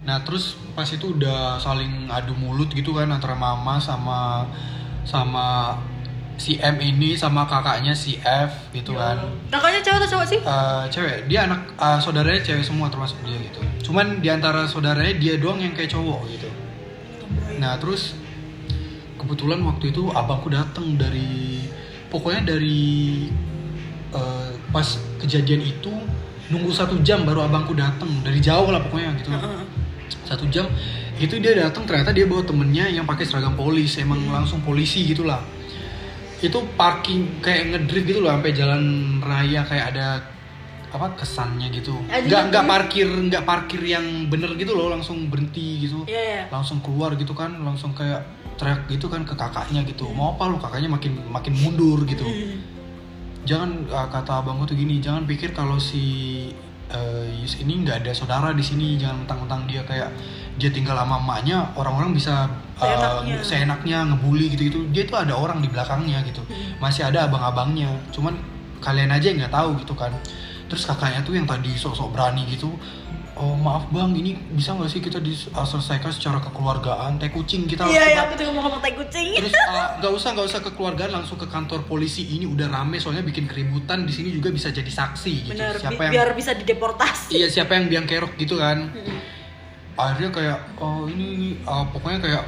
[0.00, 4.48] nah terus pas itu udah saling adu mulut gitu kan antara mama sama
[5.04, 5.76] sama
[6.40, 9.20] si M ini sama kakaknya si F gitu kan.
[9.52, 10.40] Kakaknya cewek atau cowok sih?
[10.40, 11.28] Eh, cewek.
[11.28, 13.60] Dia anak eh, saudaranya cewek semua termasuk dia gitu.
[13.92, 16.48] Cuman di antara saudaranya dia doang yang kayak cowok gitu.
[17.60, 18.16] Nah terus
[19.20, 21.60] kebetulan waktu itu abangku datang dari
[22.08, 23.28] pokoknya dari
[24.16, 25.92] eh, pas kejadian itu
[26.48, 29.28] nunggu satu jam baru abangku datang dari jauh lah pokoknya gitu.
[30.30, 30.70] Satu jam
[31.18, 35.42] itu dia datang ternyata dia bawa temennya yang pakai seragam polis emang langsung polisi gitulah
[36.40, 38.82] itu parking kayak ngedrift gitu loh sampai jalan
[39.20, 40.06] raya kayak ada
[40.90, 42.66] apa kesannya gitu nggak nggak anjing.
[42.66, 46.42] parkir nggak parkir yang bener gitu loh langsung berhenti gitu Iya, iya.
[46.50, 48.26] langsung keluar gitu kan langsung kayak
[48.58, 52.58] teriak gitu kan ke kakaknya gitu mau apa lu kakaknya makin makin mundur gitu Hmm.
[53.46, 56.50] jangan uh, kata abangku tuh gini jangan pikir kalau si
[56.92, 59.82] uh, Yus ini nggak ada saudara di sini jangan mentang-mentang dia.
[59.86, 60.10] Kayak
[60.60, 63.36] dia tinggal sama emaknya orang-orang bisa uh, Seenaknya.
[63.42, 64.86] seenaknya ngebully gitu-gitu.
[64.92, 66.42] Dia tuh ada orang di belakangnya gitu.
[66.82, 67.90] Masih ada abang-abangnya.
[68.12, 68.36] Cuman
[68.82, 70.12] kalian aja yang nggak tahu gitu kan.
[70.70, 72.70] Terus kakaknya tuh yang tadi sok-sok berani gitu
[73.40, 74.12] oh maaf bang.
[74.12, 77.16] Ini bisa nggak sih kita diselesaikan secara kekeluargaan?
[77.16, 79.32] Teh kucing kita iya iya aku juga mau ngomong tai kucing.
[79.40, 82.28] Terus uh, nggak usah nggak usah kekeluargaan langsung ke kantor polisi.
[82.28, 84.04] Ini udah rame soalnya bikin keributan.
[84.04, 85.56] Di sini juga bisa jadi saksi gitu.
[85.56, 87.32] bener bi- siapa yang biar bisa dideportasi.
[87.32, 88.92] Iya siapa yang biang kerok gitu kan.
[88.92, 89.18] Mm-mm.
[89.96, 92.44] Akhirnya kayak oh ini, ini uh, pokoknya kayak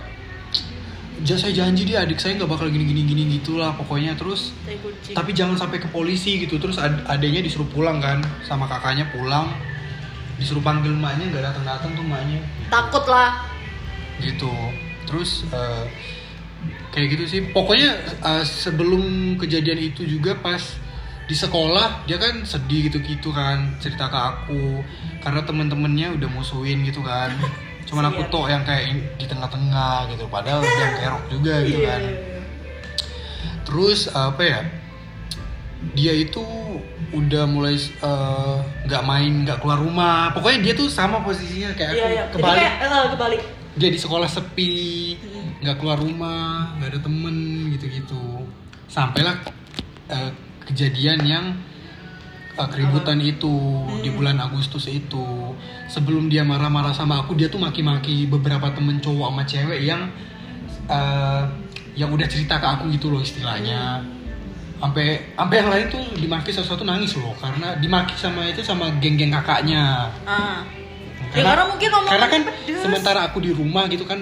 [1.23, 4.13] "Ja, saya janji dia adik saya nggak bakal gini gini gini gitulah pokoknya.
[4.13, 5.17] Terus tai kucing.
[5.17, 6.61] tapi jangan sampai ke polisi gitu.
[6.61, 9.49] Terus ad- adanya disuruh pulang kan sama kakaknya pulang
[10.43, 12.43] disuruh panggil emaknya nggak datang datang tuh emaknya.
[12.67, 13.47] Takut lah.
[14.19, 14.51] Gitu.
[15.07, 15.85] Terus eh,
[16.91, 17.41] kayak gitu sih.
[17.55, 20.61] Pokoknya eh, sebelum kejadian itu juga pas
[21.23, 24.83] di sekolah dia kan sedih gitu gitu kan cerita ke aku.
[25.23, 27.31] Karena temen-temennya udah musuhin gitu kan.
[27.89, 30.27] Cuman aku tok yang kayak di tengah-tengah gitu.
[30.27, 32.01] Padahal dia kerok juga gitu Iya, kan.
[32.03, 32.41] iya, iya.
[33.63, 34.61] terus apa ya
[35.95, 36.43] dia itu
[37.13, 40.31] udah mulai eh, nggak main nggak keluar rumah.
[40.33, 42.23] Pokoknya dia tuh sama posisinya kayak iya aku iya.
[42.23, 42.59] Jadi kebalik.
[42.59, 43.43] kayak eh, kebalik.
[43.73, 44.75] Dia di sekolah sepi
[45.17, 45.49] Mm.
[45.63, 47.37] nggak keluar rumah nggak ada temen
[47.71, 48.25] gitu-gitu.
[48.87, 49.37] Sampailah
[50.09, 50.31] eh,
[50.65, 51.45] kejadian yang
[52.53, 53.55] eh, keributan itu
[54.01, 54.17] di Hmm.
[54.17, 55.57] bulan Agustus itu.
[55.89, 60.09] Sebelum dia marah-marah sama aku dia tuh maki-maki beberapa temen cowok sama cewek yang
[60.87, 61.43] eh,
[61.95, 64.01] yang udah cerita ke aku gitu loh istilahnya
[64.83, 67.31] sampai sampai yang lain tuh dimaki satu-satu nangis loh.
[67.39, 70.11] Karena dimaki sama itu sama geng-geng kakaknya.
[70.27, 70.67] Ah.
[71.33, 72.85] Ya karena mungkin karena kan pedes.
[72.85, 74.21] sementara aku di rumah gitu kan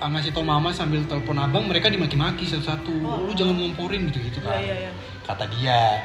[0.00, 2.96] ngasih tau mama sambil telepon abang mereka dimaki-maki satu-satu.
[3.04, 3.28] Oh.
[3.28, 4.56] lu jangan ngomporin gitu gitu kan.
[4.56, 4.90] Iya iya.
[5.26, 6.00] Kata dia.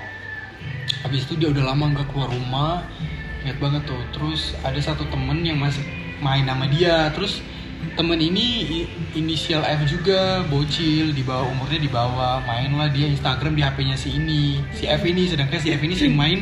[1.08, 2.84] Habis itu dia udah lama nggak keluar rumah.
[3.48, 4.02] Ingat banget tuh.
[4.12, 5.86] Terus ada satu temen yang masih
[6.20, 7.08] main sama dia.
[7.16, 7.40] Terus
[7.96, 12.40] temen ini inisial F juga bocil di bawah umurnya di bawah.
[12.48, 14.64] Main lah dia Instagram di HP-nya si ini.
[14.74, 16.40] Si F ini sedangkan si F ini sering main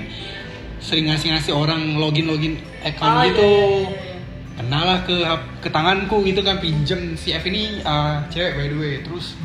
[0.79, 2.53] sering ngasih-ngasih orang login login
[2.87, 3.43] account Oh, gitu.
[3.43, 4.15] iya, iya, iya.
[4.55, 5.15] kenal lah ke
[5.59, 8.93] ke tanganku gitu kan pinjem si F ini uh, cewek by the way.
[9.03, 9.35] Terus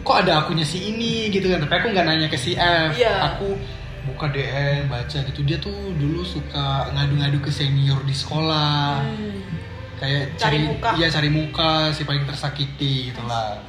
[0.00, 1.62] kok ada akunnya si ini gitu kan?
[1.62, 2.96] Tapi aku nggak nanya ke si F.
[2.96, 3.36] Iya.
[3.36, 3.54] aku
[4.00, 5.40] buka DM baca gitu.
[5.44, 9.04] Dia tuh dulu suka ngadu-ngadu ke senior di sekolah.
[9.04, 9.59] Hmm.
[10.00, 10.88] Kayak Cari cari, muka.
[10.96, 13.60] iya cari muka si paling tersakiti gitulah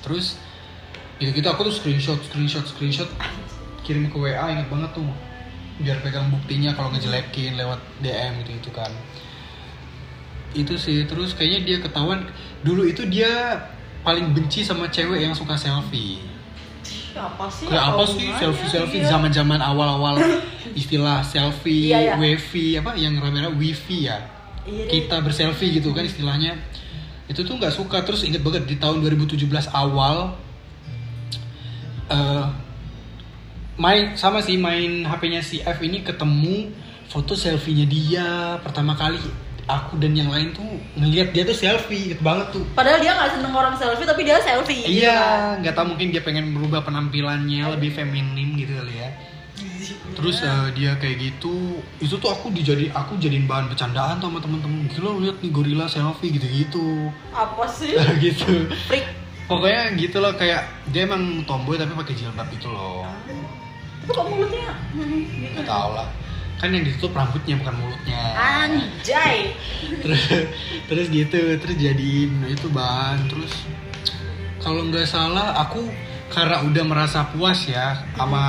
[0.00, 0.38] terus
[1.18, 3.10] gitu gitu aku tuh screenshot screenshot screenshot
[3.82, 5.06] kirim ke WA inget banget tuh
[5.76, 8.90] biar pegang buktinya kalau ngejelekin lewat DM gitu gitu kan
[10.52, 12.28] itu sih terus kayaknya dia ketahuan
[12.60, 13.58] dulu itu dia
[14.00, 16.22] paling benci sama cewek yang suka selfie
[17.12, 17.66] Apa sih?
[17.66, 19.08] kayak apa sih selfie selfie Iya.
[19.10, 20.14] zaman zaman awal awal
[20.74, 22.14] istilah selfie Iya, iya.
[22.16, 24.16] wifi apa yang rame-rame wifi ya.
[24.66, 26.58] Kita berselfie gitu kan istilahnya.
[27.26, 28.02] Itu tuh nggak suka.
[28.06, 30.36] Terus inget banget di tahun 2017 awal
[32.12, 32.46] eh
[33.80, 36.68] main sama sih main HP-nya si F ini ketemu
[37.08, 38.28] foto selfie-nya dia
[38.60, 39.20] pertama kali.
[39.62, 40.66] Aku dan yang lain tuh
[40.98, 42.66] ngelihat dia tuh selfie gitu banget tuh.
[42.74, 44.82] Padahal dia nggak seneng orang selfie, tapi dia selfie.
[44.82, 44.98] gitu kan.
[44.98, 45.18] iya
[45.62, 49.31] nggak tahu mungkin dia pengen merubah penampilannya lebih feminim gitu kali ya
[50.12, 54.86] terus eh, dia kayak gitu itu tuh aku dijadi aku jadiin bahan bercandaan sama temen-temen
[54.88, 57.94] gila lihat nih gorila selfie gitu-gitu Apa sih?
[58.24, 59.06] gitu Freak.
[59.44, 63.04] pokoknya gitu loh kayak dia emang tomboy tapi pakai jilbab gitu loh
[64.02, 64.70] Tapi kok mulutnya?
[64.92, 65.62] Hmm, gitu.
[65.62, 66.08] tahu lah
[66.56, 69.50] kan yang ditutup rambutnya bukan mulutnya Anjay.
[69.98, 70.22] terus
[70.86, 73.50] terus gitu terus jadiin itu bahan terus
[74.62, 75.82] kalau nggak salah aku
[76.30, 78.40] karena udah merasa puas ya sama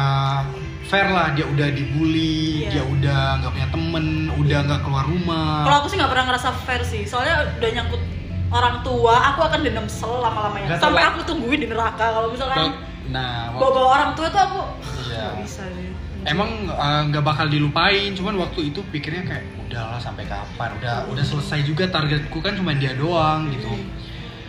[0.84, 2.70] fair lah dia udah dibully Iya.
[2.70, 6.50] dia udah nggak punya temen udah nggak keluar rumah Kalau aku sih nggak pernah ngerasa
[6.62, 8.02] fair sih, soalnya udah nyangkut
[8.50, 10.68] orang tua, aku akan dendam sel lama-lamanya.
[10.68, 12.06] Nggak tahu, Sampai aku tungguin di neraka.
[12.12, 12.70] Kalau misalkan
[13.06, 14.60] nah waktu- bawa-bawa orang tua tuh aku
[15.06, 15.24] Iya.
[15.26, 15.90] nggak bisa sih.
[16.24, 21.20] emang eh, nggak bakal dilupain cuman waktu itu pikirnya kayak udahlah sampai kapan udah udah
[21.22, 23.68] selesai juga targetku kan cuma dia doang gitu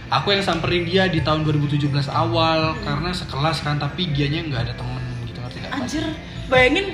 [0.07, 4.75] aku yang samperin dia di tahun 2017 awal karena sekelas kan tapi dianya nggak ada
[4.77, 5.03] temen
[5.75, 6.05] Anjir,
[6.47, 6.87] bayangin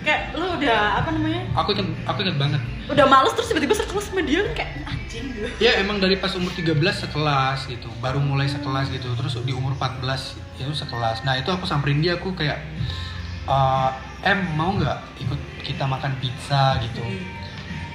[0.00, 1.44] kayak lu udah apa namanya?
[1.52, 5.24] aku inget aku inget banget Udah males terus tiba-tiba sekelas sama dia kan kayak anjing
[5.30, 5.46] gitu.
[5.60, 9.76] ya emang dari pas umur 13 sekelas gitu baru mulai sekelas gitu terus di umur
[9.76, 10.02] 14
[10.56, 12.58] itu sekelas nah itu aku samperin dia aku kayak
[13.44, 13.90] "Eh,
[14.24, 17.00] em mau nggak ikut kita makan pizza gitu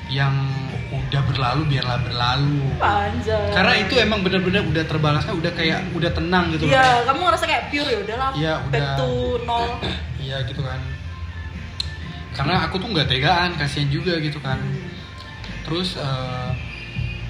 [0.05, 0.33] yang
[0.93, 3.49] udah berlalu biarlah berlalu Panjang.
[3.51, 6.69] karena itu emang bener-bener udah terbalasnya udah kayak udah tenang gitu.
[6.69, 8.29] Iya, kamu ngerasa kayak pure ya udahlah.
[8.37, 8.97] Iya, Back udah.
[8.97, 9.09] to
[9.43, 9.65] nol.
[10.25, 10.81] iya gitu kan
[12.35, 14.59] karena aku tuh nggak tegaan kasihan juga gitu kan
[15.63, 16.51] terus eh,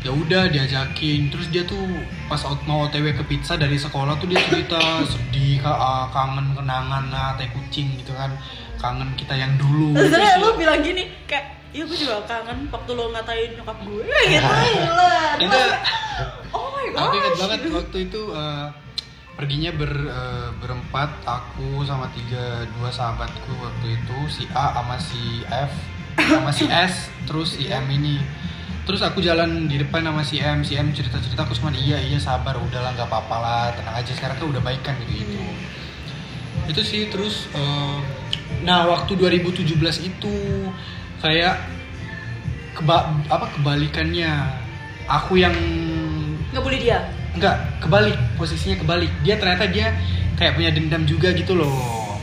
[0.02, 1.82] ya udah diajakin terus dia tuh
[2.26, 4.82] pas out, mau otw ke pizza dari sekolah tuh dia cerita
[5.14, 8.34] sedih ah, kangen kenangan nah teh kucing gitu kan
[8.82, 13.12] kangen kita yang dulu Terus lu bilang gini kayak Iya gue juga kangen waktu lo
[13.12, 14.04] ngatain nyokap gue.
[14.08, 15.36] Kayak gitu lah.
[15.36, 15.76] Enggak.
[16.56, 18.66] Oh my god aku ingat banget waktu itu eh,
[19.36, 25.44] perginya ber eh, berempat aku sama tiga dua sahabatku waktu itu si A sama si
[25.52, 25.72] F
[26.16, 28.24] sama si S terus si M ini.
[28.88, 32.00] Terus aku jalan di depan sama si M si M cerita cerita aku cuma iya
[32.00, 35.44] iya sabar udahlah nggak apa-apa lah tenang aja sekarang kan udah baikan gitu gitu.
[36.72, 38.00] Itu sih terus eh,
[38.64, 39.76] nah waktu 2017
[40.08, 40.36] itu
[41.24, 41.56] kayak
[42.76, 44.32] keba apa kebalikannya
[45.08, 45.56] aku yang
[46.52, 47.04] Ngebully dia
[47.36, 49.12] Enggak, kebalik, posisinya kebalik.
[49.28, 49.92] Dia ternyata dia
[50.40, 52.16] kayak punya dendam juga gitu loh.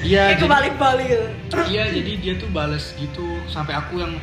[0.00, 1.08] Iya, Kayak kebalik-balik
[1.68, 4.14] iya jadi dia tuh bales gitu sampai aku yang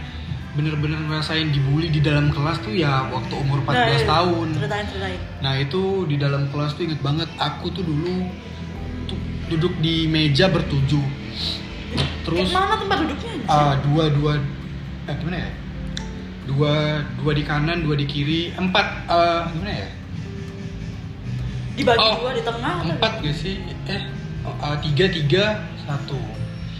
[0.55, 4.07] bener-bener ngerasain dibully di dalam kelas tuh ya waktu umur 14 Nah, iya.
[4.07, 4.47] tahun.
[4.55, 8.23] Ceritain, ceritain Nah itu di dalam kelas tuh inget banget aku tuh dulu
[9.05, 9.19] tuh
[9.51, 11.03] duduk di meja bertujuh.
[12.25, 14.33] Terus Kayak mana tempat duduknya ah, dua dua
[15.05, 15.51] eh gimana ya?
[16.45, 16.73] Dua
[17.17, 19.89] dua di kanan, dua di kiri, empat eh gimana ya?
[21.75, 23.55] Dibagi oh, dua di tengah atau Empat gak sih?
[23.91, 24.01] Eh
[24.47, 25.45] ah, tiga tiga
[25.83, 26.17] satu.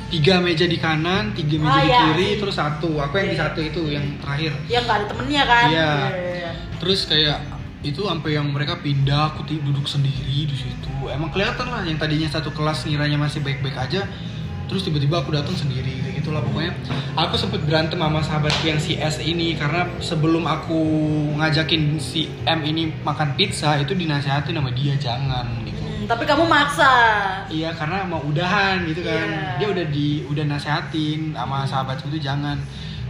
[0.06, 2.00] Tiga meja di kanan, tiga meja Ah, di iya.
[2.14, 3.02] kiri, terus satu.
[3.02, 3.44] Aku yang di Iya.
[3.50, 4.54] satu itu yang terakhir.
[4.70, 5.92] Yang gak ada temennya kan Iya.
[6.14, 6.52] iya.
[6.78, 7.38] Terus kayak
[7.82, 10.94] itu sampai yang mereka pindah, aku duduk sendiri di situ.
[11.10, 14.06] Emang kelihatan lah yang tadinya satu kelas ngiranya masih baik-baik aja.
[14.66, 16.74] Terus tiba-tiba aku datang sendiri kayak gitulah pokoknya.
[17.16, 20.80] Aku sempet berantem sama sahabatku yang si S ini karena sebelum aku
[21.38, 25.82] ngajakin si M ini makan pizza itu dinasihatin sama dia jangan gitu.
[25.86, 26.92] Hmm, Tapi kamu maksa
[27.46, 29.28] Iya karena mau udahan gitu kan.
[29.30, 29.58] Iya.
[29.62, 32.58] Dia udah di udah nasehatin sama sahabatku itu jangan.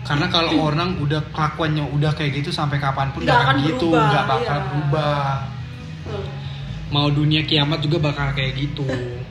[0.05, 4.25] Karena kalau orang udah kelakuannya udah kayak gitu sampai kapan pun Nggak akan gitu, nggak
[4.29, 4.65] bakal iya.
[4.69, 5.25] berubah.
[6.93, 8.85] Mau dunia kiamat juga bakal kayak gitu.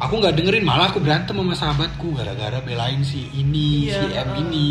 [0.00, 4.00] Aku nggak dengerin malah aku berantem sama sahabatku gara-gara belain si ini, Iya.
[4.00, 4.70] si M ini.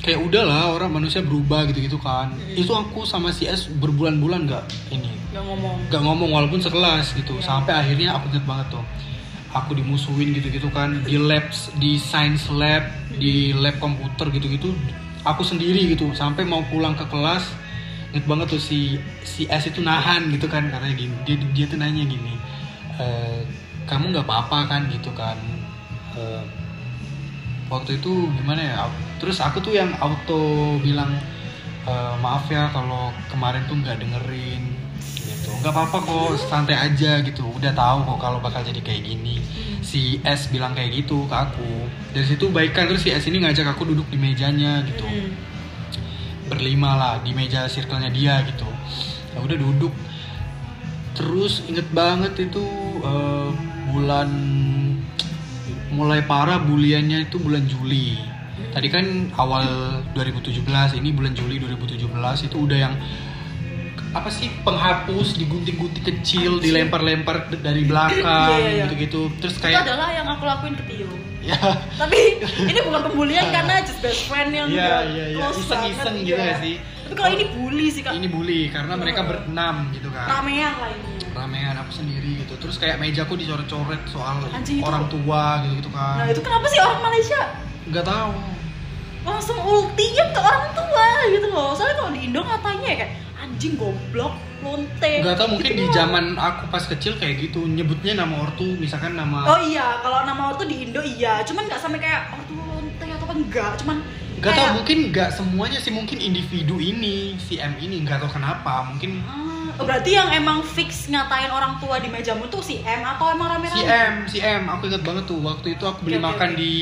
[0.00, 2.36] Kayak udahlah orang manusia berubah gitu-gitu kan.
[2.36, 2.60] Iya.
[2.62, 7.36] Itu aku sama si S berbulan-bulan nggak ini Gak ngomong gak ngomong walaupun sekelas gitu
[7.36, 7.44] Iya.
[7.44, 8.84] sampai akhirnya aku inget banget tuh
[9.52, 11.48] aku dimusuhin gitu-gitu kan di lab
[11.80, 12.84] di science lab
[13.16, 14.72] di lab komputer gitu-gitu
[15.24, 17.44] aku sendiri gitu sampai mau pulang ke kelas
[18.12, 21.76] inget banget tuh si si S itu nahan gitu kan katanya gini dia dia tuh
[21.76, 22.32] nanya gini
[22.96, 23.40] "Eh,
[23.86, 25.38] kamu nggak apa-apa kan gitu kan?
[26.18, 26.42] Eh,
[27.70, 28.82] waktu itu gimana ya?
[29.22, 31.14] Terus aku tuh yang auto bilang
[31.86, 34.62] "Eh, maaf ya kalau kemarin tuh nggak dengerin
[35.16, 35.50] gitu.
[35.62, 37.46] Nggak apa-apa kok santai aja gitu.
[37.46, 39.38] Udah tahu kok kalau bakal jadi kayak gini.
[39.86, 41.70] Si S bilang kayak gitu ke aku.
[42.10, 45.06] Dari situ baikan terus si S ini ngajak aku duduk di mejanya gitu.
[45.06, 45.54] Hmm.
[46.46, 48.70] berlima lah di meja circle-nya dia gitu.
[49.34, 49.90] Ya udah duduk.
[51.18, 52.62] Terus inget banget itu
[53.02, 53.50] eh,
[53.92, 54.28] bulan
[55.94, 58.18] mulai parah buliannya itu bulan Juli
[58.74, 59.64] tadi kan awal
[60.12, 60.64] 2017
[61.00, 62.04] ini bulan Juli 2017
[62.48, 62.94] itu udah yang
[64.16, 68.84] apa sih penghapus digunting-gunting kecil dilempar-lempar dari belakang Iya, iya, iya.
[68.88, 71.10] gitu-gitu terus Itu kayak adalah yang aku lakuin ke Tio.
[71.44, 71.60] ya
[72.00, 75.36] Tapi ini bukan pembulian karena just best friend yang iya, iya.
[75.36, 76.48] close Iseng-iseng banget, gitu iya.
[76.48, 76.74] ya sih.
[76.80, 78.12] Tapi kalau ini bully sih kak.
[78.16, 81.12] ini bully karena mereka berenam gitu kan ramean lah ini.
[81.36, 82.56] Ramean aku sendiri gitu.
[82.56, 86.16] Terus kayak mejaku dicoret-coret soal Anjing, itu- orang tua gitu gitu kan.
[86.16, 87.40] Nah itu kenapa sih orang Malaysia?
[87.86, 88.32] Nggak tahu.
[89.22, 91.70] Langsung ultinya ke orang tua gitu loh.
[91.72, 95.12] Soalnya kalau di Indo ngatanya ya kayak anjing goblok, lonte.
[95.20, 95.96] nggak tahu mungkin Gitu di doang.
[95.96, 97.60] zaman aku pas kecil kayak gitu.
[97.62, 101.78] Nyebutnya nama ortu misalkan nama Oh iya, kalau nama ortu di Indo iya, cuman nggak
[101.78, 103.96] sampai kayak ortu lonte atau apa enggak, cuman
[104.36, 105.90] nggak tahu kayak- mungkin nggak semuanya sih.
[105.90, 108.86] Mungkin individu ini si M ini nggak tahu kenapa.
[108.86, 113.28] Mungkin Ah, berarti yang emang fix ngatain orang tua di mejamu tuh si M atau
[113.28, 113.76] emang rame-rame?
[113.76, 116.58] si M si M aku ingat banget tuh waktu itu aku beli oke, makan oke.
[116.58, 116.74] di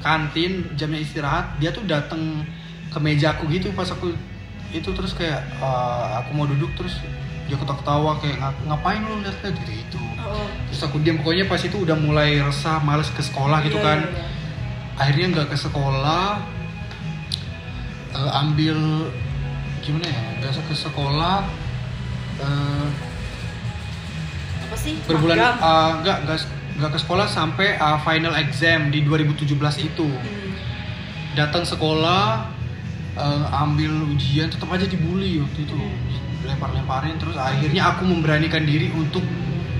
[0.00, 2.46] kantin jamnya istirahat dia tuh datang
[2.88, 4.16] ke mejaku gitu pas aku
[4.72, 6.96] itu terus kayak eh, aku mau duduk terus
[7.44, 11.50] dia ketawa-ketawa kayak "Ngap- ngapain lu lihat lihat gitu gitu Oh, terus aku diam pokoknya
[11.50, 14.24] pas itu udah mulai resah males ke sekolah gitu iya, kan iya, iya.
[15.02, 16.26] akhirnya nggak ke sekolah
[18.16, 18.78] eh, ambil
[19.82, 21.42] gimana ya nggak ke sekolah
[22.42, 22.86] eh,
[24.62, 24.94] Apa sih?
[25.04, 25.56] berbulan Magang.
[25.58, 26.38] eh, nggak nggak
[26.74, 30.50] nggak ke sekolah sampai eh, final exam di 2017 itu Hmm.
[31.32, 32.48] datang sekolah
[33.14, 35.76] eh, ambil ujian tetap aja dibully waktu itu
[36.42, 39.22] lempar-lemparin terus akhirnya aku memberanikan diri untuk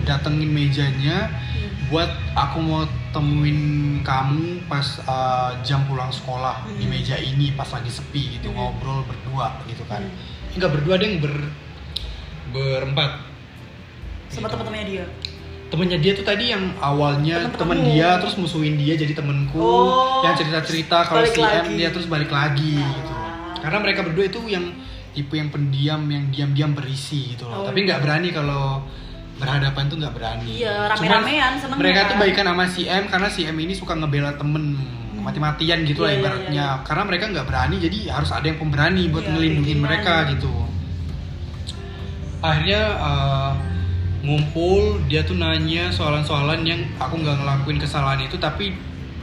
[0.03, 1.70] datengin mejanya Hmm.
[1.88, 3.61] buat aku mau temuin
[4.03, 6.92] kamu pas eh, jam pulang sekolah di Hmm.
[6.92, 8.57] meja ini pas lagi sepi gitu Hmm.
[8.59, 10.12] ngobrol berdua gitu kan Hmm.
[10.53, 11.33] enggak berdua deh ber
[12.52, 13.10] berempat.
[14.28, 14.52] Sama Gitu.
[14.52, 15.06] teman-temannya dia.
[15.68, 19.56] temennya dia tuh tadi yang awalnya Temen temen dia terus musuhin dia jadi temenku.
[19.56, 22.92] Oh, yang cerita-cerita kalau si M dia terus balik lagi Ah.
[22.92, 23.12] gitu.
[23.56, 24.68] Karena mereka berdua itu yang
[25.12, 27.64] tipe yang pendiam yang diam-diam berisi gitu loh.
[27.64, 28.04] Oh, tapi nggak iya.
[28.04, 28.84] berani kalau
[29.34, 30.44] berhadapan tuh nggak berani.
[30.60, 32.08] Iya, rame-ramean seneng mereka kan?
[32.12, 34.76] tuh baikan sama si M karena si M ini suka ngebela temen.
[35.22, 36.50] Mati-matian gitu lah Iya, iya, ibaratnya.
[36.50, 36.82] iya, iya.
[36.82, 40.50] karena mereka nggak berani jadi harus ada yang pemberani buat Iya, ngelindungin mereka gitu
[42.42, 43.52] akhirnya eh,
[44.22, 48.74] ngumpul dia tuh nanya soalan-soalan yang aku nggak ngelakuin kesalahan itu tapi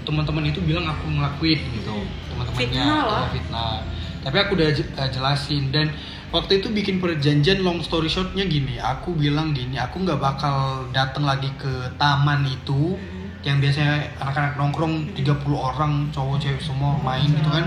[0.03, 1.95] teman-teman itu bilang aku ngelakuin gitu
[2.33, 2.57] teman-temannya.
[2.57, 3.23] Fitnah lah.
[3.27, 3.77] ya, fitnah.
[4.19, 5.63] Tapi aku udah eh, jelasin.
[5.71, 5.93] Dan
[6.29, 11.25] waktu itu bikin perjanjian long story shortnya gini aku bilang gini aku nggak bakal datang
[11.25, 12.93] lagi ke taman itu
[13.41, 17.65] yang biasanya anak-anak nongkrong 30 orang cowok cewek semua main gitu kan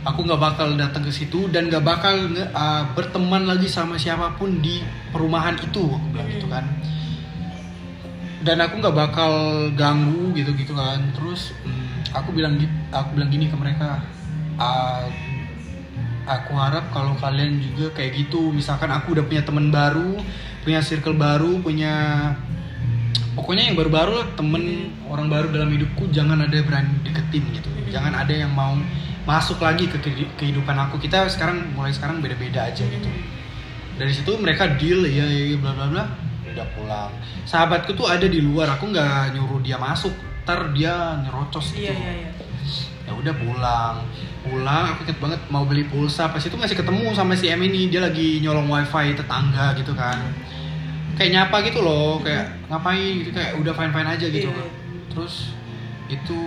[0.00, 2.14] aku nggak bakal datang ke situ dan nggak bakal
[2.56, 4.80] uh, berteman lagi sama siapa pun di
[5.12, 6.64] perumahan itu aku bilang gitu kan.
[8.40, 9.32] Dan aku nggak bakal
[9.76, 11.12] ganggu gitu gitu kan.
[11.12, 12.56] Terus hmm, aku bilang
[12.88, 14.00] aku bilang gini ke mereka
[14.56, 15.04] "Ah,
[16.24, 18.48] aku harap kalau kalian juga kayak gitu.
[18.56, 20.16] Misalkan aku udah punya teman baru
[20.60, 21.92] punya circle baru punya
[23.32, 27.68] pokoknya yang baru-baru lah temen orang baru dalam hidupku jangan ada yang berani deketin gitu.
[27.92, 28.76] Jangan ada yang mau
[29.28, 30.96] masuk lagi ke kehi- kehidupan aku.
[31.00, 33.08] Kita sekarang mulai sekarang beda-beda aja gitu.
[34.00, 36.04] Dari situ mereka deal ya ya ya, bla bla bla
[36.50, 37.10] udah pulang.
[37.46, 40.10] Sahabatku tuh ada di luar aku nggak nyuruh dia masuk.
[40.42, 41.84] Ntar dia nyerocos gitu.
[41.86, 42.12] Iya iya.
[42.16, 42.30] Iya.
[43.06, 43.94] ya udah pulang.
[44.40, 46.32] Pulang aku inget banget mau beli pulsa.
[46.32, 50.16] Pas itu masih ketemu sama si M ini dia lagi nyolong wifi tetangga gitu kan.
[51.14, 53.20] Kayak nyapa gitu loh kayak ngapain?
[53.20, 54.48] Gitu kayak udah fine fine aja gitu.
[54.48, 54.68] Iya, iya.
[55.12, 55.52] terus
[56.10, 56.38] itu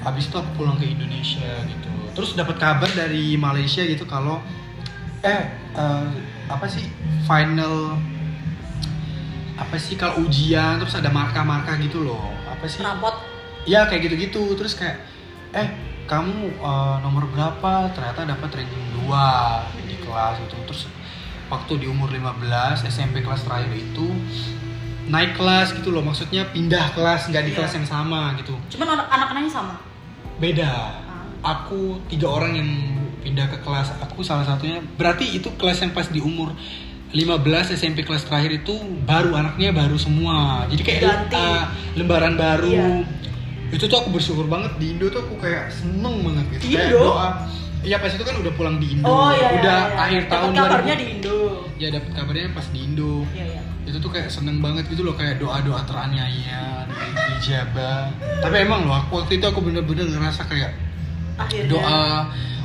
[0.00, 1.89] abis itu aku pulang ke Indonesia gitu
[2.20, 4.44] terus dapat kabar dari Malaysia gitu kalau
[5.22, 5.40] eh
[5.72, 6.06] eh,
[6.46, 6.84] apa sih
[7.24, 7.96] final
[9.56, 13.16] apa sih kalau ujian terus ada marka-marka gitu loh apa sih Rapot.
[13.64, 15.00] ya kayak gitu-gitu terus kayak
[15.52, 15.68] eh
[16.04, 19.08] kamu eh, nomor berapa ternyata dapat ranking 2
[19.86, 20.82] di kelas itu terus
[21.48, 22.36] waktu di umur 15
[22.84, 24.06] SMP kelas terakhir itu
[25.06, 27.58] naik kelas gitu loh maksudnya pindah kelas nggak di Iya.
[27.58, 29.74] kelas yang sama gitu Cuman anak- anak-anaknya sama.
[30.36, 30.72] beda.
[31.40, 32.70] Aku tiga orang yang
[33.20, 36.52] pindah ke kelas aku salah satunya berarti itu kelas yang pas di umur
[37.10, 37.42] 15
[37.74, 41.34] SMP kelas terakhir itu baru anaknya baru semua jadi kayak Ganti.
[41.34, 41.64] uh,
[41.94, 42.88] lembaran baru Iya.
[43.70, 47.00] itu tuh aku bersyukur banget di Indo tuh aku kayak seneng banget gitu kayak Indo?
[47.08, 47.30] doa
[47.80, 49.56] Iya pas itu kan udah pulang di Indo Oh iya.
[49.56, 50.02] udah iya, iya.
[50.04, 51.38] akhir tahun kabarnya 2000 di Indo.
[51.76, 53.62] ya dapat kabarnya pas di Indo Iya, iya.
[53.82, 56.84] itu tuh kayak seneng banget gitu loh kayak doa doa teraniaya
[57.30, 60.70] dijabah tapi emang loh aku waktu itu aku bener-bener ngerasa kayak
[61.40, 61.70] Akhirnya.
[61.70, 62.00] doa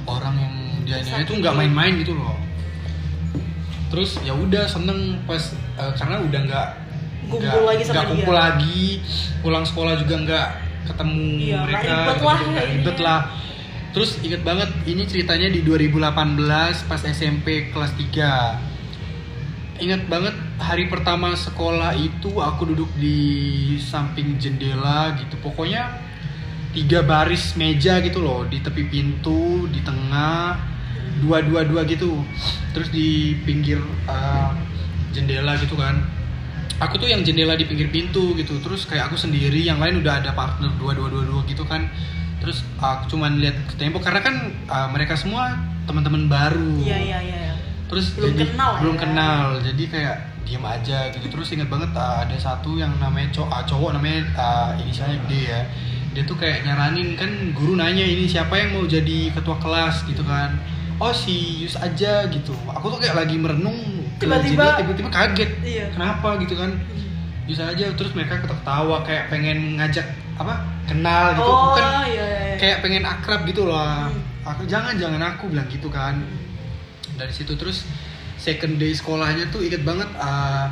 [0.06, 0.54] orang yang
[0.84, 2.36] dianiaya itu nggak main-main gitu loh.
[3.88, 5.42] Terus ya udah seneng pas
[5.76, 6.68] eh, karena udah nggak
[7.26, 8.12] Kumpul nggak- lagi sama nggak dia.
[8.12, 8.82] kumpul lagi
[9.42, 10.48] pulang sekolah juga nggak
[10.86, 13.20] ketemu Iya, mereka ribet gitu, lah ribet lah.
[13.90, 16.04] Terus inget banget ini ceritanya di 2018
[16.86, 18.60] pas SMP kelas 3
[19.76, 23.18] ingat banget hari pertama sekolah itu aku duduk di
[23.78, 25.36] samping jendela gitu.
[25.40, 25.90] Pokoknya
[26.76, 30.60] tiga baris meja gitu loh di tepi pintu di tengah
[31.24, 32.20] dua dua dua gitu.
[32.76, 33.80] Terus di pinggir
[34.12, 34.52] uh,
[35.16, 36.04] jendela gitu kan.
[36.84, 38.60] Aku tuh yang jendela di pinggir pintu gitu.
[38.60, 41.88] Terus kayak aku sendiri yang lain udah ada partner dua dua dua dua gitu kan.
[42.44, 44.36] Terus aku cuman lihat ke tembok karena kan
[44.68, 45.56] uh, mereka semua
[45.88, 46.84] teman-teman baru.
[46.84, 47.40] Iya, iya, iya.
[47.48, 47.54] iya.
[47.86, 48.80] terus Belum jadi kenal ya?
[48.84, 49.44] belum kenal.
[49.64, 51.26] Jadi kayak diem aja gitu.
[51.32, 55.42] Terus ingat banget uh, ada satu yang namanya cowok uh, cowok namanya uh, inisialnya gede
[55.48, 55.62] ya
[56.16, 60.08] dia tuh kayak nyaranin kan guru nanya ini siapa yang mau jadi ketua kelas?
[60.08, 60.56] Gitu kan.
[60.96, 62.56] Oh si Yus aja gitu.
[62.72, 63.76] Aku tuh kayak lagi merenung.
[64.16, 65.52] Tiba-tiba- tiba-tiba kaget.
[65.60, 65.86] Iya.
[65.92, 66.40] kenapa?
[66.40, 66.72] Gitu kan.
[67.46, 71.46] Yus aja terus mereka ketawa kayak pengen ngajak apa kenal gitu.
[71.46, 72.26] Oh, bukan iya, iya.
[72.26, 72.56] iya.
[72.58, 74.24] kayak pengen akrab gitu lah Hmm.
[74.44, 76.24] aku jangan jangan aku bilang gitu kan.
[77.16, 77.84] Dari situ terus
[78.36, 80.68] second day sekolahnya tuh inget banget uh,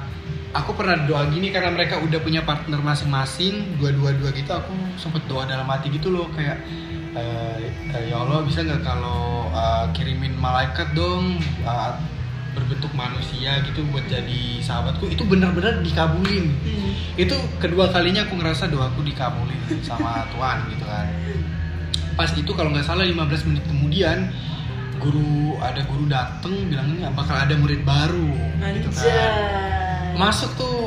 [0.54, 5.44] aku pernah doa gini karena mereka udah punya partner masing-masing dua-dua-dua gitu aku sempet doa
[5.44, 6.62] dalam hati gitu loh kayak
[7.14, 7.58] uh,
[7.98, 11.98] ya Allah bisa nggak kalau uh, kirimin malaikat dong uh,
[12.54, 16.94] berbentuk manusia gitu buat jadi sahabatku itu benar-benar dikabulin Hmm.
[17.18, 21.08] itu kedua kalinya aku ngerasa doaku dikabulin sama Tuhan gitu kan
[22.14, 24.30] pas itu kalau nggak salah 15 menit kemudian
[25.02, 28.30] guru ada guru dateng bilangnya bakal ada murid baru
[28.78, 29.83] gitu kan Anjay.
[30.16, 30.78] Masuk tuh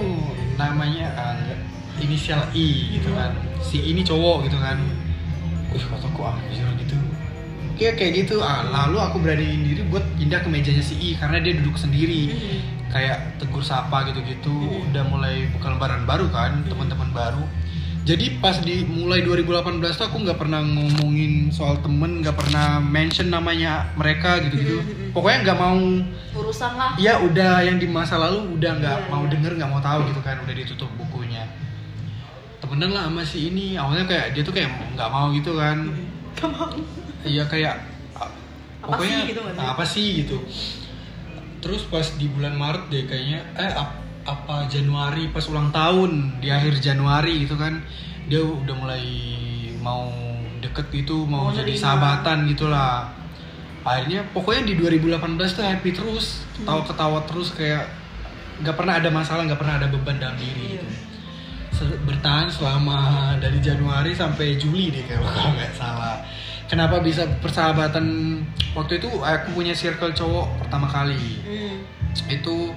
[0.57, 1.55] namanya uh,
[2.01, 3.35] inisial I gitu kan.
[3.63, 4.79] Si ini cowok gitu kan.
[5.75, 6.97] Wih kataku ah gitu?
[7.77, 8.41] Kayak kayak gitu.
[8.41, 12.33] Ah lalu aku beraniin diri buat pindah ke mejanya si I karena dia duduk sendiri.
[12.33, 12.61] Hmm.
[12.87, 14.81] kayak tegur sapa gitu-gitu.
[14.89, 17.45] Udah mulai buka lembaran baru kan teman-teman baru
[18.07, 23.27] jadi pas di mulai 2018 tuh aku nggak pernah ngomongin soal temen nggak pernah mention
[23.27, 24.79] namanya mereka gitu-gitu.
[25.11, 25.75] Pokoknya nggak mau
[26.39, 26.95] Urusan lah.
[27.03, 29.31] ya udah yang di masa lalu udah nggak Iya, mau iya.
[29.35, 31.51] denger nggak mau tahu gitu kan udah ditutup bukunya.
[32.63, 35.91] Temenan lah sama si ini awalnya kayak dia tuh kayak nggak mau gitu kan.
[36.39, 36.63] Kamu
[37.27, 37.75] iya kayak
[38.87, 40.39] Apa pokoknya sih gitu nggak apa sih gitu.
[41.59, 43.75] Terus pas di bulan Maret deh kayaknya eh
[44.27, 47.79] apa Januari pas ulang tahun di akhir Januari gitu kan
[48.27, 49.05] dia udah mulai
[49.79, 50.11] mau
[50.59, 53.07] deket gitu mau Mau jadi sahabatan gitulah
[53.87, 56.65] akhirnya pokoknya di 2018 tuh happy terus Hmm.
[56.67, 57.85] tawa ketawa terus kayak
[58.65, 60.81] nggak pernah ada masalah nggak pernah ada beban dalam diri Iya.
[60.81, 62.97] gitu bertahan selama
[63.37, 66.25] dari Januari sampai Juli deh kalau nggak salah.
[66.67, 68.41] Kenapa bisa persahabatan
[68.75, 71.21] waktu itu aku punya circle cowok pertama kali.
[71.45, 71.77] Hmm.
[72.27, 72.73] Itu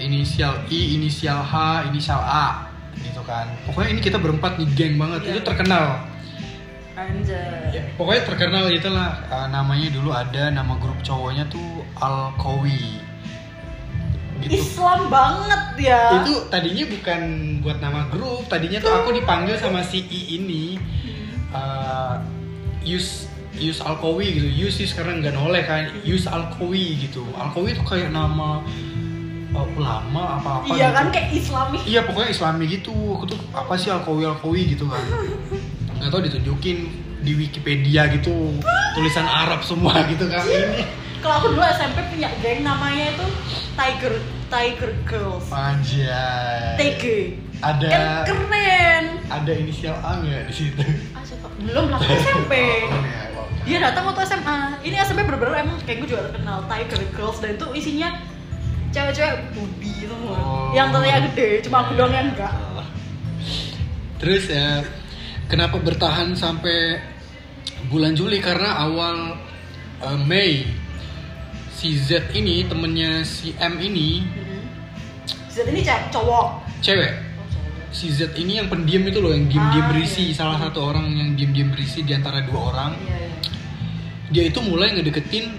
[0.00, 3.46] inisial I, inisial H, inisial A gitu kan.
[3.68, 5.20] Pokoknya ini kita berempat nih geng banget.
[5.24, 5.30] Iya.
[5.36, 5.86] Itu terkenal.
[6.96, 7.72] Anjay.
[7.72, 13.08] Ya, pokoknya terkenal itulah uh, namanya dulu ada nama grup cowoknya tuh Al Kowi.
[14.40, 16.24] Gitu Islam banget ya.
[16.24, 17.20] itu tadinya bukan
[17.60, 20.80] buat nama grup tadinya tuh aku dipanggil sama si I ini
[21.52, 22.16] uh,
[22.80, 23.28] Yus
[23.60, 28.16] Yus Alkowi gitu Yus sih sekarang nggak noleh kan Yus Alkowi gitu Alkowi itu kayak
[28.16, 28.64] nama
[29.52, 31.78] uh, ulama apa apa Iya kan kayak Islami.
[31.84, 35.02] iya pokoknya Islami gitu aku tuh apa sih Alkowi Alkowi gitu kan
[35.92, 36.78] nggak tahu ditunjukin
[37.20, 38.56] di Wikipedia gitu
[38.94, 40.84] tulisan Arab semua gitu kan ini
[41.20, 43.26] Kalau aku dulu SMP punya geng namanya itu
[43.76, 44.14] Tiger
[44.48, 45.52] Tiger Girls.
[45.52, 47.04] Anjay TG.
[47.60, 49.04] ada Kan keren.
[49.28, 50.80] ada inisial A nggak di situ?
[51.12, 51.20] Ah?
[51.60, 52.52] Belum lah SMP.
[52.82, 53.52] Oh, ya, oke.
[53.62, 54.80] Dia datang waktu SMA.
[54.80, 58.16] Ini SMP bener-bener emang kayak gue juga terkenal Tiger Girls dan itu isinya
[58.90, 60.36] cewek-cewek budi semua.
[60.36, 60.70] Oh.
[60.70, 62.54] Yang telanya gede, cuma aku doang yang enggak.
[64.20, 64.84] Terus ya,
[65.46, 67.00] kenapa bertahan sampai
[67.88, 68.36] bulan Juli?
[68.38, 69.40] Karena awal
[69.98, 70.68] eh, Mei
[71.72, 74.60] si Z ini temennya si M ini Hmm.
[75.48, 76.48] Z ini cewek cowok.
[76.80, 77.12] cewek.
[77.16, 77.48] Oh.
[77.90, 80.30] Si Z ini yang pendiam itu loh, yang diem-diem Ah, berisi.
[80.30, 80.36] iya.
[80.36, 82.92] Salah satu orang yang diem-diem berisi di antara dua orang.
[83.00, 83.30] Iya, iya.
[84.30, 85.50] Dia itu mulai ngedeketin,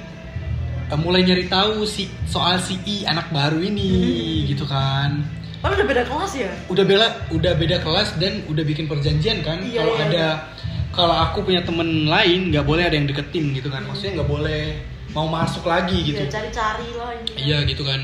[0.95, 4.47] mulai nyari tahu si soal si I anak baru ini, Hmm.
[4.47, 5.23] gitu kan.
[5.57, 6.51] Padahal udah beda kelas ya?
[6.67, 10.29] udah bela udah beda kelas dan udah bikin perjanjian kan Iya, kalau iya, ada iya.
[10.89, 14.81] kalau aku punya temen lain nggak boleh ada yang deketin gitu kan maksudnya nggak boleh
[15.13, 17.29] mau masuk lagi gitu Ya cari-cari lah ini.
[17.37, 18.01] iya gitu kan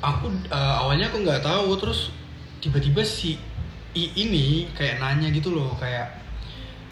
[0.00, 2.08] aku eh, awalnya aku nggak tahu terus
[2.58, 3.36] tiba-tiba si
[3.92, 6.19] I ini kayak nanya gitu loh kayak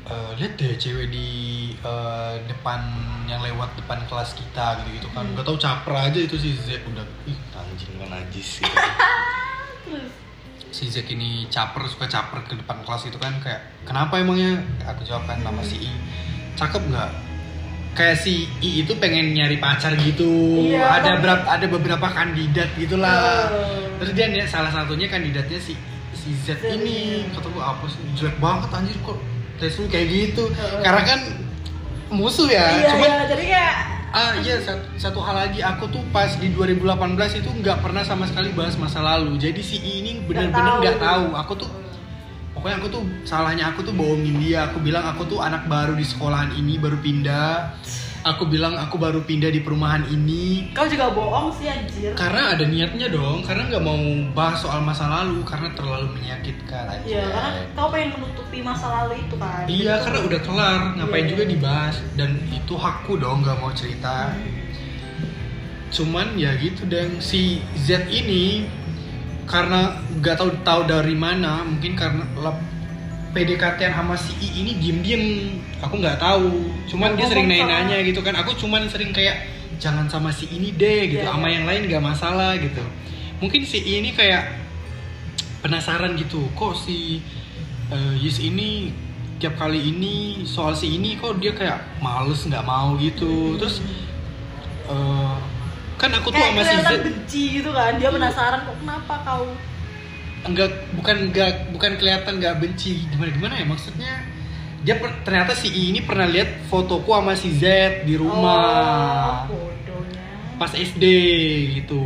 [0.08, 1.28] eh, lihat deh cewek di
[1.76, 2.80] eh, depan
[3.28, 5.28] yang lewat depan kelas kita gitu gitu kan.
[5.28, 5.44] Hmm.
[5.44, 7.04] tahu caper aja itu si Z udah.
[7.28, 8.76] Ih anjing kan najis gitu.
[9.88, 10.12] terus?
[10.72, 14.64] Si Z ini caper suka caper ke depan kelas itu kan kayak kenapa emangnya?
[14.88, 15.92] Aku jawab kan nama si I.
[16.56, 17.10] Cakep nggak?
[17.96, 20.64] Kayak si I itu pengen nyari pacar gitu.
[20.72, 23.48] Iya, ada berapa ada beberapa kandidat gitulah.
[23.52, 23.86] Oh.
[23.98, 25.74] terus dia nih salah satunya kandidatnya si
[26.14, 27.26] si Z Z ini.
[27.26, 27.34] ini.
[27.34, 28.00] kata gue apa sih?
[28.14, 29.18] Jelek banget anjir kok
[29.58, 30.80] lu kayak gitu Heeh.
[30.86, 31.20] karena kan
[32.08, 33.74] musuh ya iya cuman iya jadi kayak
[34.08, 38.24] Ah iya satu, satu hal lagi aku tuh pas di 2018 itu nggak pernah sama
[38.24, 40.80] sekali bahas masa lalu jadi si I ini bener-bener tahu.
[40.80, 41.26] nggak tahu.
[41.36, 41.68] aku tuh
[42.56, 46.08] pokoknya aku tuh salahnya aku tuh bohongin dia aku bilang aku tuh anak baru di
[46.08, 47.76] sekolahan ini baru pindah
[48.28, 50.70] aku bilang aku baru pindah di perumahan ini.
[50.76, 52.12] Kau juga bohong sih anjir.
[52.12, 53.98] Karena ada niatnya dong karena nggak mau
[54.36, 56.84] bahas soal masa lalu karena terlalu menyakitkan.
[56.88, 59.64] Aja Iya, karena kau pengen menutupi masa lalu itu kan.
[59.64, 61.30] Iya, karena udah kelar, ngapain Iya.
[61.32, 61.96] juga dibahas?
[62.14, 64.36] Dan itu hakku dong nggak mau cerita.
[65.88, 67.16] Cuman ya gitu deng.
[67.18, 68.68] Si Z ini
[69.48, 72.28] karena nggak tahu tahu dari mana, mungkin karena
[73.38, 75.24] PDKT sama si I ini diem-diem,
[75.78, 76.74] aku nggak tahu.
[76.90, 79.46] Cuman dia sering nanya-nanya gitu kan, aku cuman sering kayak
[79.78, 81.62] jangan sama si ini deh gitu, Iya, sama iya.
[81.62, 82.82] yang lain nggak masalah gitu.
[83.38, 84.58] Mungkin si I ini kayak
[85.62, 87.22] penasaran gitu, kok si
[87.94, 88.90] eh, Yus ini
[89.38, 93.78] tiap kali ini soal si ini kok dia kayak males nggak mau gitu terus
[94.90, 95.34] eh,
[95.94, 97.94] kan aku tuh Kayak sama si Z benci gitu kan.
[97.98, 99.46] Dia penasaran kok kenapa kau
[100.46, 103.06] enggak bukan enggak bukan kelihatan nggak benci.
[103.10, 104.12] Gimana gimana ya maksudnya?
[104.86, 107.64] Dia per- ternyata si I ini pernah lihat fotoku sama si Z
[108.06, 109.48] di rumah.
[109.50, 109.70] Oh,
[110.58, 111.04] pas SD
[111.82, 112.02] gitu.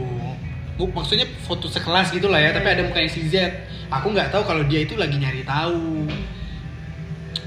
[0.82, 3.52] Maksudnya foto sekelas gitu lah ya tapi ada mukanya si Z.
[3.92, 6.08] Aku nggak tahu kalau dia itu lagi nyari tahu.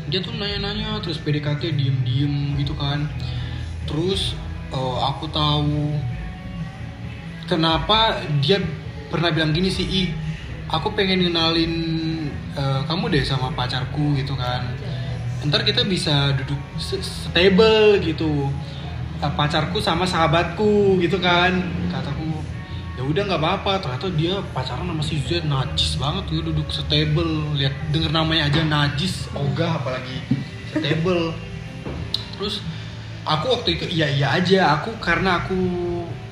[0.05, 3.09] Dia tuh nanya-nanya terus PDKT diem-diem gitu kan.
[3.89, 4.37] Terus
[4.69, 5.97] eh, aku tahu
[7.49, 8.61] kenapa dia
[9.09, 10.01] pernah bilang gini sih I
[10.75, 11.73] aku pengen kenalin
[12.55, 14.67] eh, kamu deh sama pacarku gitu kan.
[15.45, 18.51] Ntar kita bisa duduk stable gitu.
[19.23, 21.55] Eh, pacarku sama sahabatku gitu kan.
[21.87, 22.43] Kataku
[22.99, 23.73] ya udah nggak apa-apa.
[23.79, 27.55] Ternyata dia pacaran sama si Z najis banget tuh duduk stable.
[27.55, 30.19] Lihat denger namanya aja najis ogah apalagi
[30.75, 31.31] stable.
[32.35, 32.59] Terus
[33.23, 34.81] aku waktu itu iya iya aja.
[34.81, 35.55] Aku karena aku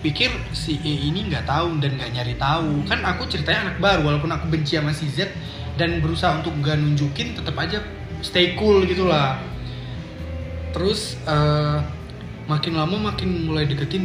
[0.03, 2.83] pikir si E ini nggak tahu dan nggak nyari tahu.
[2.85, 5.31] Kan aku ceritanya anak baru walaupun aku benci sama si Z
[5.79, 7.79] dan berusaha untuk gak nunjukin tetap aja
[8.19, 9.39] stay cool gitulah.
[10.75, 11.77] Terus eh,
[12.45, 14.03] makin lama makin mulai deketin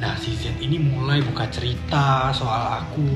[0.00, 3.10] nah si Z ini mulai buka cerita soal aku.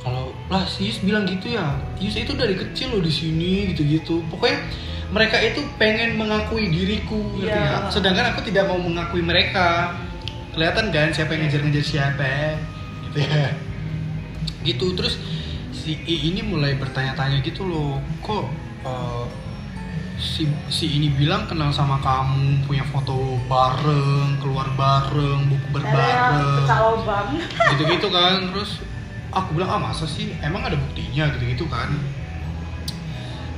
[0.00, 1.76] Kalau lah si Yus bilang gitu ya?
[1.98, 4.22] Yus itu dari kecil loh di sini gitu-gitu.
[4.30, 4.60] Pokoknya
[5.10, 7.58] mereka itu pengen mengakui diriku Iya.
[7.58, 7.82] nggak?
[7.90, 9.98] sedangkan aku tidak mau mengakui mereka
[10.54, 12.58] kelihatan kan siapa yang ngejar-ngejar siapa?
[13.10, 13.54] Gitu ya.
[14.66, 15.16] Gitu terus
[15.70, 18.44] si I ini mulai bertanya-tanya gitu loh kok
[18.84, 19.26] eh,
[20.20, 27.28] si si ini bilang kenal sama kamu punya foto bareng keluar bareng buku berbareng lubang.
[27.72, 28.84] gitu-gitu kan terus
[29.32, 30.36] aku bilang ah masa sih?
[30.44, 31.30] Emang ada buktinya?
[31.32, 31.88] Gitu-gitu kan.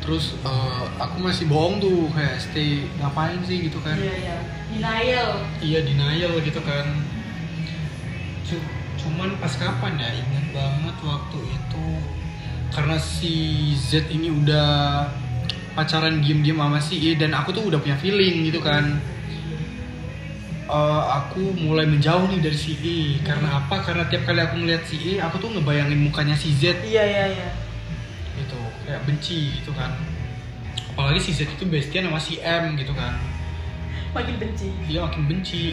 [0.06, 3.66] Terus eh, aku masih bohong tuh kayak stay ngapain sih?
[3.66, 3.98] Gitu kan.
[3.98, 4.36] Iya, iya.
[4.72, 5.30] Denial.
[5.60, 6.86] iya denial gitu kan.
[8.48, 8.68] Cu-
[9.04, 10.10] cuman pas kapan ya?
[10.16, 11.86] Ingat banget waktu itu.
[12.72, 13.34] Karena si
[13.76, 15.04] Z ini udah
[15.76, 18.96] pacaran diem-diem sama si E dan aku tuh udah punya feeling gitu kan.
[20.72, 23.84] Eh, aku mulai menjauh nih dari si E karena apa?
[23.84, 26.80] Karena tiap kali aku ngeliat si E aku tuh ngebayangin mukanya si Z.
[26.80, 27.48] Iya, iya, iya.
[28.40, 28.56] gitu
[28.88, 29.92] kayak benci gitu kan.
[30.96, 33.31] Apalagi si Z itu bestian sama si M gitu kan
[34.12, 34.68] Makin benci.
[34.84, 35.64] dia makin benci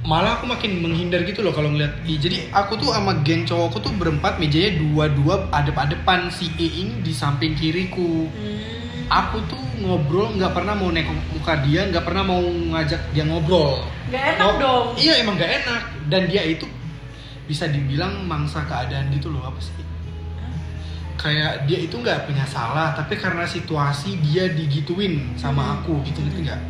[0.00, 2.14] malah aku makin menghindar gitu loh kalau ngeliat I.
[2.14, 7.10] jadi aku tuh sama geng cowokku tuh berempat mejanya dua-dua adep-adepan si E ini di
[7.10, 8.62] samping kiriku Hmm.
[9.08, 13.82] aku tuh ngobrol nggak pernah mau nengok muka dia nggak pernah mau ngajak dia ngobrol
[14.06, 14.86] Gak enak Ngob- dong.
[14.96, 16.70] iya emang nggak enak dan dia itu
[17.44, 19.74] bisa dibilang mangsa keadaan gitu loh apa sih
[21.16, 25.74] kayak dia itu nggak punya salah tapi karena situasi dia digituin sama Hmm.
[25.76, 26.60] aku gitu ngerti nggak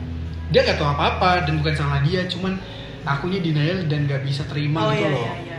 [0.46, 2.54] dia nggak tahu apa apa dan bukan salah dia cuman
[3.02, 5.58] akunya denial dan nggak bisa terima Oh gitu iya, loh iya, iya.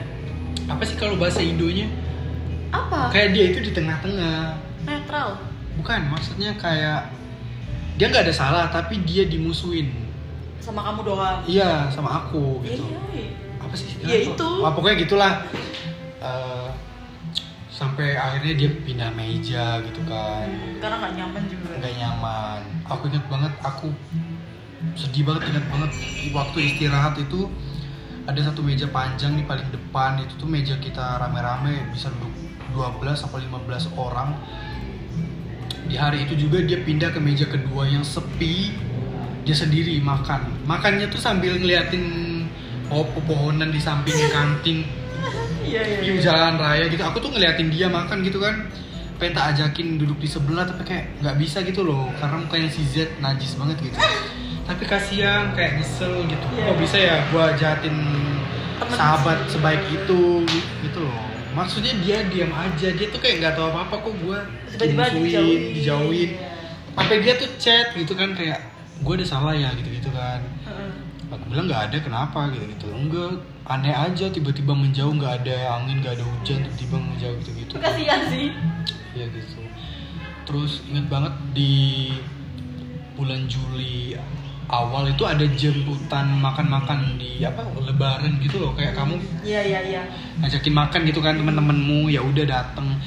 [0.68, 1.88] apa sih kalau bahasa Indonya
[2.68, 3.08] Apa?
[3.10, 5.40] kayak dia itu di tengah-tengah Netral.
[5.76, 7.08] bukan maksudnya kayak
[7.96, 9.92] dia nggak ada salah tapi dia dimusuhin
[10.60, 11.40] Sama kamu doang.
[11.48, 13.28] iya sama aku gitu Iya, iya.
[13.58, 14.50] apa sih Iya, itu.
[14.62, 15.34] Ah, pokoknya gitulah
[16.20, 16.68] eh,
[17.70, 20.50] sampai akhirnya dia pindah meja gitu kan
[20.82, 23.88] karena nggak nyaman juga nggak nyaman aku inget banget aku
[24.98, 25.92] sedih banget inget banget.
[26.34, 27.46] Waktu istirahat itu
[28.28, 30.18] ada satu meja panjang di paling depan.
[30.26, 32.34] Itu tuh meja kita rame-rame bisa duduk
[32.74, 34.34] 12 sampai 15 orang.
[35.88, 38.74] Di hari itu juga dia pindah ke meja kedua yang sepi.
[39.48, 40.68] Dia sendiri makan.
[40.68, 42.04] Makannya tuh sambil ngeliatin
[42.92, 44.84] oh, pepohonan di samping kantin.
[45.64, 47.06] Iya iya di jalan raya gitu.
[47.06, 48.68] Aku tuh ngeliatin dia makan gitu kan.
[49.18, 52.12] Pengen tak ajakin duduk di sebelah tapi kayak nggak bisa gitu loh.
[52.20, 53.98] Karena mukanya si Z najis banget gitu
[54.68, 56.46] tapi kasihan kayak nyesel gitu.
[56.54, 56.64] Iya.
[56.68, 57.96] kok bisa ya gua jahatin
[58.78, 58.94] Temen.
[59.00, 59.58] sahabat sih.
[59.58, 60.44] sebaik itu
[60.84, 61.18] gitu loh.
[61.56, 64.40] Maksudnya dia diam aja dia tuh kayak nggak tahu apa apa kok gua
[64.78, 66.32] dimusuhin, dijauhin dijauhin.
[66.36, 66.50] Iya.
[66.98, 68.60] sampai dia tuh chat gitu kan kayak
[68.98, 70.42] gue ada salah ya gitu gitu kan
[71.30, 72.50] aku bilang nggak ada kenapa?
[72.50, 73.38] gitu gitu enggak
[73.68, 77.84] aneh aja tiba-tiba menjauh nggak ada angin nggak ada hujan tiba-tiba menjauh gitu gitu itu
[77.84, 78.50] kasihan sih.
[79.14, 79.62] Ya gitu.
[80.48, 82.16] Terus inget banget di
[83.20, 84.16] bulan Juli
[84.68, 88.72] awal itu ada jemputan makan-makan di apa lebaran gitu loh.
[88.76, 89.16] Kayak kamu
[89.48, 90.02] iya iya iya.
[90.44, 93.00] ngajakin makan gitu kan teman-temanmu ya udah dateng.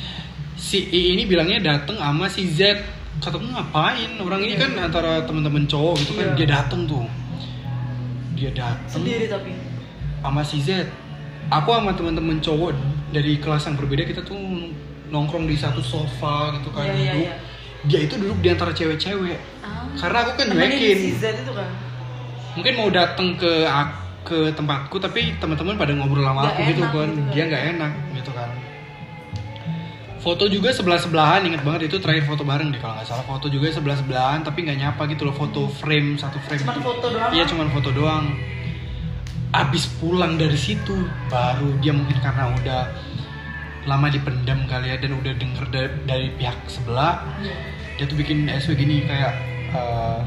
[0.57, 2.81] Si I ini bilangnya dateng sama si Z.
[3.21, 4.17] Kataku ngapain?
[4.21, 6.33] Orang ini kan antara teman-teman cowok gitu kan.
[6.33, 6.37] Iya.
[6.41, 7.05] dia dateng tuh.
[8.33, 8.89] Dia dateng.
[8.89, 9.53] Sendiri tapi.
[10.25, 10.89] Sama si Z.
[11.53, 12.73] Aku sama teman-teman cowok
[13.13, 14.39] dari kelas yang berbeda kita tuh
[15.11, 17.35] nongkrong di satu sofa gitu kan Iya, iya, iya.
[17.85, 19.87] dia itu duduk di antara cewek-cewek ah.
[19.97, 21.71] karena aku kan nyuekin itu kan?
[22.59, 23.67] Mungkin mau datang ke
[24.21, 27.09] ke tempatku tapi teman-teman pada ngobrol sama aku gitu kan.
[27.09, 27.23] gitu.
[27.33, 28.51] Dia nggak enak gitu kan.
[30.21, 33.25] Foto juga sebelah sebelahan inget banget itu terakhir foto bareng deh kalau nggak salah.
[33.25, 36.61] Foto juga sebelah sebelahan tapi nggak nyapa gitu loh foto frame satu frame.
[36.61, 36.85] Cuman gitu.
[36.85, 37.31] foto doang?
[37.33, 38.25] Iya cuman foto doang.
[39.51, 40.95] Abis pulang dari situ
[41.33, 42.83] baru dia mungkin karena udah
[43.89, 47.57] lama dipendam kali ya dan udah denger dari, dari pihak sebelah Iya.
[47.97, 49.33] dia tuh bikin SW gini kayak
[49.71, 50.21] eh,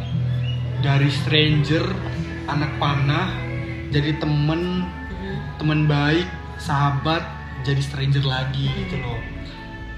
[0.80, 1.84] dari stranger
[2.46, 3.32] anak panah
[3.88, 4.84] jadi temen
[5.56, 6.28] teman baik
[6.58, 7.24] sahabat
[7.62, 9.20] jadi stranger lagi gitu loh.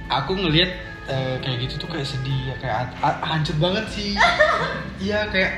[0.07, 0.69] Aku ngelihat
[1.05, 4.13] eh, kayak gitu tuh kayak sedih ya kayak hancur banget sih.
[4.97, 5.51] Iya kayak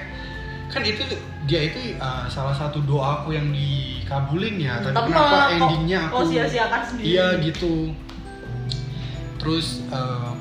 [0.67, 0.99] kan itu
[1.43, 6.13] dia itu eh, salah satu doaku yang dikabulin ya tapi, Tapi kenapa kok- endingnya aku
[6.13, 7.05] kok sia-siakan sendiri?
[7.09, 7.91] iya gitu.
[9.37, 10.31] Terus eh,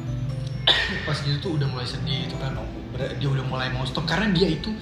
[1.06, 2.75] pas gitu tuh udah mulai sedih itu kan ber-
[3.16, 4.72] dia udah mulai mau stop karena dia itu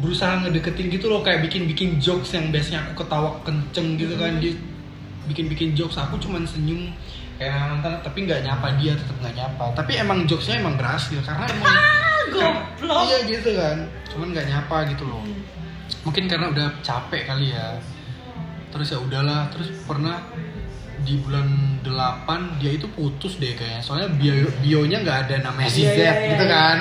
[0.00, 4.40] berusaha ngedeketin gitu loh kayak bikin-bikin jokes yang biasanya aku ketawa kenceng gitu kan.
[4.40, 4.56] Dia
[5.28, 6.00] bikin-bikin jokes.
[6.00, 6.88] Aku cuman senyum
[7.36, 9.64] kayak nonton tapi nggak nyapa dia tetap nggak nyapa.
[9.76, 11.98] Tapi emang jokesnya emang berhasil karena emang karena-
[12.30, 13.02] goblok.
[13.10, 13.76] iya gitu kan.
[14.08, 15.20] Cuman nggak nyapa gitu loh.
[16.06, 17.76] Mungkin karena udah capek kali ya.
[18.70, 20.22] Terus ya udahlah terus pernah
[21.10, 21.46] di bulan
[21.82, 23.82] 8 dia itu putus deh kayaknya.
[23.82, 26.54] Soalnya bio bionya nggak ada namanya si Z iya, iya, gitu iya.
[26.54, 26.76] kan.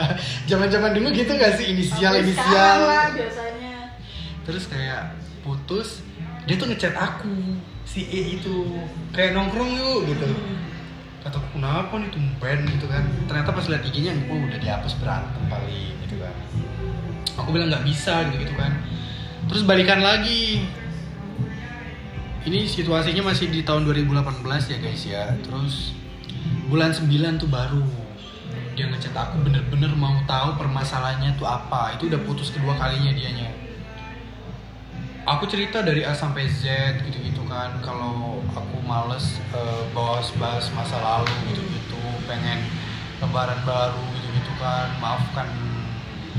[0.50, 1.76] Zaman-zaman dulu gitu gak sih?
[1.76, 2.48] Inisial Sampai inisial.
[2.48, 3.76] sekarang lah biasanya.
[4.48, 5.02] Terus kayak
[5.44, 6.00] putus
[6.48, 8.80] dia tuh ngechat aku si E itu
[9.12, 10.24] kayak nongkrong yuk gitu.
[10.32, 10.64] Hmm.
[11.24, 13.04] kata aku kenapa nih tumben gitu kan.
[13.28, 16.34] Ternyata pas lihat IG-nya oh udah dihapus berantem paling gitu kan.
[17.36, 18.72] Aku bilang nggak bisa gitu gitu kan.
[19.44, 20.64] Terus balikan lagi
[22.44, 25.24] ini situasinya masih di tahun 2018 ya guys ya.
[25.40, 25.96] Terus
[26.68, 27.84] bulan 9 tuh baru.
[28.76, 31.96] Dia ngechat aku bener-bener mau tahu permasalahannya tuh apa.
[31.96, 33.48] Itu udah putus kedua kalinya dianya.
[35.24, 36.68] Aku cerita dari A sampai Z
[37.08, 37.80] gitu-gitu kan.
[37.80, 41.96] Kalau aku males eh, bahas-bahas masa lalu gitu-gitu.
[42.28, 42.60] Pengen
[43.24, 44.92] lebaran baru gitu-gitu kan.
[45.00, 45.48] Maafkan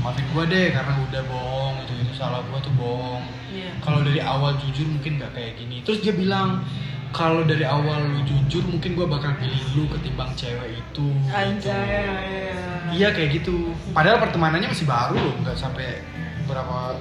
[0.06, 3.70] maafin gua deh karena udah bohong gitu-gitu salah gua tuh bohong Iya.
[3.82, 6.62] kalau dari awal jujur mungkin nggak kayak gini terus dia bilang
[7.10, 12.54] kalau dari awal lu jujur mungkin gua bakal pilih lu ketimbang cewek itu Anjay.
[12.94, 13.74] Iya kayak gitu.
[13.90, 15.98] Padahal pertemanannya masih baru loh, nggak sampai
[16.46, 16.94] berapa,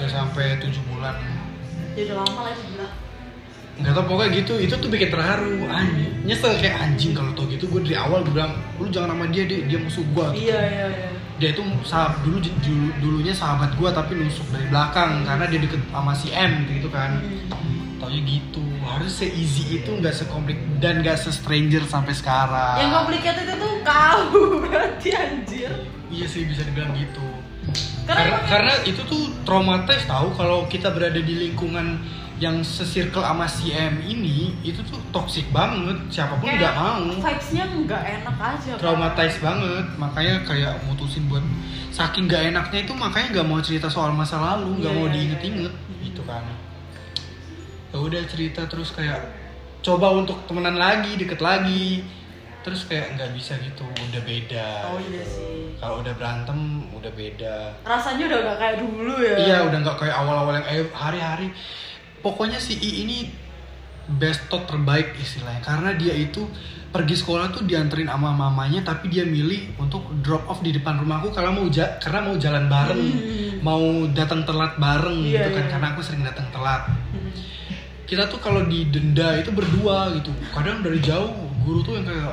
[0.00, 1.12] nggak sampai tujuh bulan.
[1.92, 2.88] Ya udah lama lah itu gila.
[3.78, 4.54] Nggak tau pokoknya gitu.
[4.56, 5.68] Itu tuh bikin terharu.
[5.68, 7.68] Anjing, nyesel kayak anjing kalau tau gitu.
[7.68, 10.32] Gue dari awal gue bilang, lu jangan sama dia deh, dia musuh gua.
[10.32, 11.08] Iya iya iya.
[11.38, 15.80] Dia itu sahabat dulu dulu- dulunya sahabat gua tapi nusuk dari belakang karena dia deket
[15.88, 17.22] sama si M gitu kan.
[17.22, 17.98] Hmm.
[17.98, 18.62] Taunya gitu.
[18.82, 22.78] Harus se-easy itu nggak sekomplik dan nggak se-stranger sampai sekarang.
[22.78, 24.22] Yang complicated itu kau
[24.62, 25.72] berarti anjir.
[26.08, 27.22] Iya sih bisa dibilang gitu.
[28.06, 32.00] Karena Karena, karena itu tuh traumatis tahu kalau kita berada di lingkungan
[32.38, 35.98] yang sesirkel sama si M ini itu tuh toxic banget.
[36.06, 37.02] Siapa pun nggak mau.
[37.18, 38.72] Vibes-nya nggak enak aja.
[38.78, 39.86] Traumatis banget.
[39.98, 41.42] Makanya kayak mutusin buat
[41.90, 45.14] saking nggak enaknya itu makanya nggak mau cerita soal masa lalu nggak Iya, mau iya,
[45.18, 45.72] diinget-inget.
[45.74, 45.96] Iya.
[46.06, 46.44] gitu kan.
[47.90, 49.18] Ya udah cerita terus kayak
[49.82, 52.06] coba untuk temenan lagi deket lagi.
[52.62, 54.68] Terus kayak nggak bisa gitu udah beda.
[54.94, 55.74] Oh iya sih.
[55.78, 56.58] kalau udah berantem
[56.90, 57.70] udah beda.
[57.82, 59.34] Rasanya udah gak kayak dulu ya.
[59.38, 61.48] iya udah nggak kayak awal-awal yang eh, hari-hari
[62.20, 63.18] pokoknya si I ini
[64.10, 66.48] best tot terbaik istilahnya karena dia itu
[66.88, 71.28] pergi sekolah tuh dianterin sama mamanya tapi dia milih untuk drop off di depan rumahku
[71.30, 73.60] kalau mau ja karena mau jalan bareng Hmm.
[73.60, 75.70] mau datang telat bareng Iya, gitu kan iya.
[75.70, 77.28] karena aku sering datang telat Hmm.
[78.04, 81.28] kita tuh kalau didenda itu berdua gitu kadang dari jauh
[81.60, 82.32] guru tuh yang kayak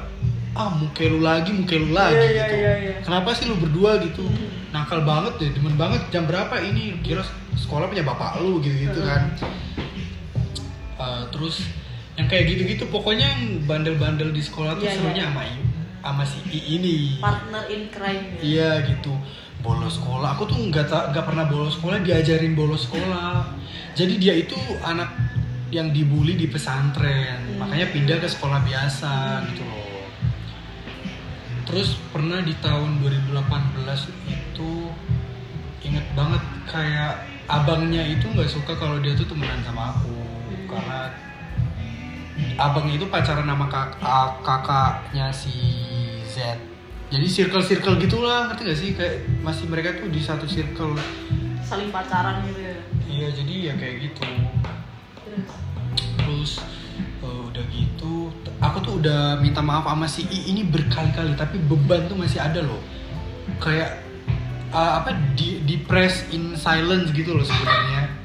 [0.56, 2.94] ah muke lu lagi muke lu lagi Iya, iya, gitu iya, iya.
[3.04, 4.72] kenapa sih lu berdua gitu Hmm.
[4.72, 7.20] nakal banget deh demen banget jam berapa ini kira
[7.54, 9.10] sekolah punya bapak lu gitu gitu Hmm.
[9.10, 9.22] kan
[11.06, 11.62] Eh, terus
[12.16, 14.98] yang kayak gitu-gitu pokoknya yang bandel-bandel di sekolah tuh Iya, iya.
[14.98, 15.64] serunya sama I-
[16.00, 18.42] sama si I ini Partner in crime ya.
[18.42, 19.14] Iya gitu
[19.60, 20.34] bolos sekolah.
[20.34, 23.50] Aku tuh nggak nggak pernah bolos sekolah, diajarin bolos sekolah.
[23.94, 25.10] Jadi dia itu anak
[25.70, 27.58] yang dibully di pesantren, Hmm.
[27.60, 29.14] makanya pindah ke sekolah biasa
[29.50, 29.84] gitu loh.
[31.66, 34.72] Terus pernah di tahun 2018 itu
[35.82, 37.14] inget banget kayak
[37.46, 40.15] abangnya itu nggak suka kalau dia tuh temenan sama aku
[40.76, 41.00] Karena
[42.60, 43.96] abangnya itu pacaran sama kak-
[44.44, 45.56] kakaknya si
[46.26, 46.60] Z
[47.06, 51.00] jadi circle-circle gitulah ngerti gak sih kayak masih mereka tuh di satu circle
[51.62, 52.76] Saling pacaran gitu ya.
[53.06, 54.24] iya jadi ya kayak gitu
[55.24, 55.48] Terus.
[56.18, 56.52] terus
[57.24, 62.06] eh, udah gitu aku tuh udah minta maaf sama si I ini berkali-kali tapi beban
[62.06, 62.84] tuh masih ada loh
[63.58, 64.04] kayak
[64.70, 68.25] eh, apa di di press in silence gitu loh sebenarnya.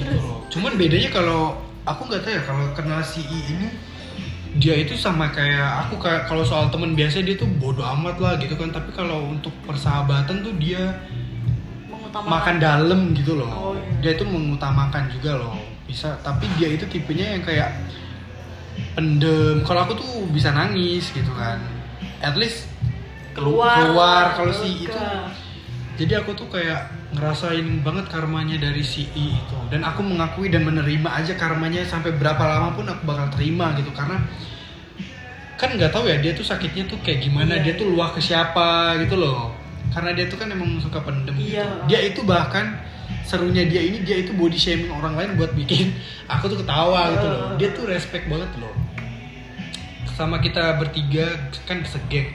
[0.00, 0.38] Gitu loh.
[0.48, 3.68] Cuman bedanya kalau aku nggak tahu ya kalau kenal si I ini
[4.52, 8.34] dia itu sama kayak aku kayak kalau soal temen biasa dia tuh bodoh amat lah
[8.36, 10.98] gitu kan tapi kalau untuk persahabatan tuh dia
[11.86, 12.26] Mengutamakan.
[12.28, 13.86] makan dalam gitu loh Oh, iya.
[14.02, 15.54] dia itu mengutamakan juga loh
[15.86, 17.70] bisa tapi dia itu tipenya yang kayak
[18.94, 21.62] pendem kalau aku tuh bisa nangis gitu kan
[22.18, 22.66] at least
[23.32, 23.76] kelu- keluar.
[23.80, 24.98] keluar kalau si itu
[25.94, 29.58] jadi aku tuh kayak ngerasain banget karmanya dari si I itu.
[29.70, 33.90] Dan aku mengakui dan menerima aja karmanya sampai berapa lama pun aku bakal terima gitu.
[33.90, 34.22] Karena
[35.58, 38.22] kan nggak tahu ya dia tuh sakitnya tuh kayak gimana Iya, dia tuh luah ke
[38.22, 39.50] siapa gitu loh.
[39.90, 41.58] Karena dia tuh kan emang suka pendem gitu.
[41.58, 41.66] Iya.
[41.90, 42.78] dia itu bahkan
[43.26, 45.90] serunya dia ini dia itu body shaming orang lain buat bikin
[46.34, 47.42] aku tuh ketawa gitu loh.
[47.58, 48.74] Dia tuh respect banget loh.
[50.14, 51.26] Sama kita bertiga
[51.66, 52.30] kan segeng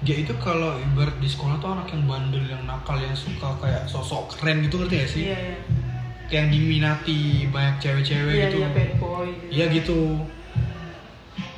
[0.00, 3.84] dia itu kalau ibarat di sekolah tuh anak yang bandel yang nakal yang suka kayak
[3.84, 5.22] sosok keren gitu ngerti gak sih?
[5.28, 5.56] Iya, iya.
[6.30, 8.58] yang diminati banyak cewek-cewek Iya, gitu.
[8.62, 9.50] iya, bad boy gitu.
[9.50, 10.00] Iya gitu.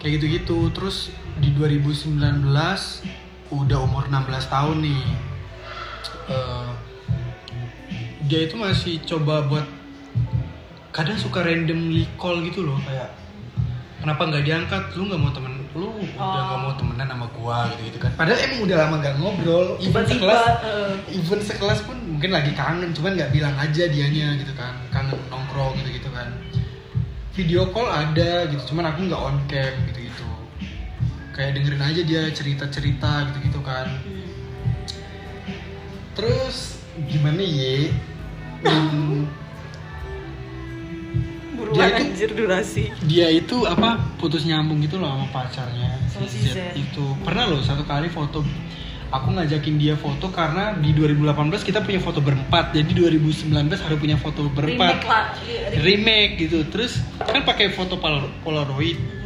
[0.00, 0.58] Kayak gitu-gitu.
[0.72, 0.96] Terus
[1.38, 2.16] di 2019
[3.52, 5.04] udah umur 16 tahun nih.
[6.32, 6.68] Eh,
[8.26, 9.66] dia itu masih coba buat
[10.90, 13.12] kadang suka randomly call gitu loh kayak
[14.00, 14.82] kenapa nggak diangkat?
[14.96, 16.44] Lu nggak mau temen lu udah Oh.
[16.44, 18.10] nggak mau temenan sama gua gitu gitu kan?
[18.14, 19.66] Padahal emang udah lama nggak ngobrol.
[19.76, 24.36] Even Tiba-tiba, sekelas eh, even sekelas pun mungkin lagi kangen cuman nggak bilang aja dianya
[24.36, 24.76] gitu kan.
[24.88, 26.28] Kangen nongkrong gitu gitu kan.
[27.32, 30.28] Video call ada gitu cuman aku nggak on cam gitu gitu
[31.32, 33.88] kayak dengerin aja dia cerita cerita gitu gitu kan.
[33.88, 34.20] Hmm.
[36.12, 36.76] terus
[37.08, 37.88] gimana ye
[38.62, 39.26] Hmm, buruan
[41.72, 42.84] Dia itu- anjir durasi.
[43.02, 46.58] dia itu apa putus nyambung gitu loh sama pacarnya si Z Z.
[46.74, 47.04] itu.
[47.20, 48.44] Pernah loh satu kali foto
[49.08, 51.28] aku ngajakin dia foto karena di 2018
[51.60, 54.88] kita punya foto berempat jadi 2019 harus punya foto berempat.
[54.94, 55.82] Remake lah Iya, remake.
[55.82, 56.58] remake gitu.
[56.66, 58.96] Terus kan pakai foto pol- polaroid.
[58.96, 59.20] Hmm.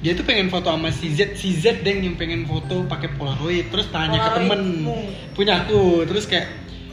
[0.00, 3.68] dia tuh pengen foto sama si Z si Z deng yang pengen foto pakai polaroid
[3.68, 4.88] terus tanya ke temen.
[5.30, 6.48] punya aku terus kayak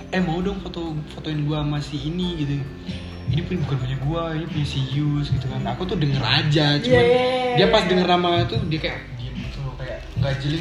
[0.09, 2.59] eh mau dong foto fotoin gua sama si ini gitu
[3.27, 6.77] ini pun bukan punya gua ini punya si Yus gitu kan aku tuh denger aja
[6.77, 7.89] cuman Iya, iya, iya, dia pas iya.
[7.89, 10.59] denger nama itu dia kayak diem gitu loh kayak nggak jeli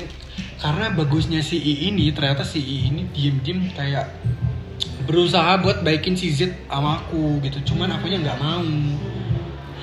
[0.57, 4.11] karena bagusnya si I ini ternyata si I ini diem diem kayak
[5.03, 8.64] berusaha buat baikin si Z sama aku gitu cuman akunya nggak mau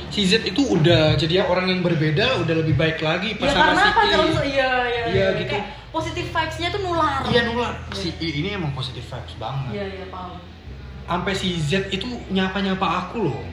[0.10, 3.64] si Z itu udah jadi orang yang berbeda udah lebih baik lagi pas ya sama
[3.66, 4.10] karena si apa I.
[4.10, 5.52] kalau iya iya Iya, gitu.
[5.54, 7.74] kayak positif vibes-nya tuh nular Iya nular.
[7.92, 9.72] Si I ini emang positif vibes banget.
[9.72, 10.36] iya iya paham
[11.04, 13.44] Sampai si Z itu nyapa-nyapa aku loh.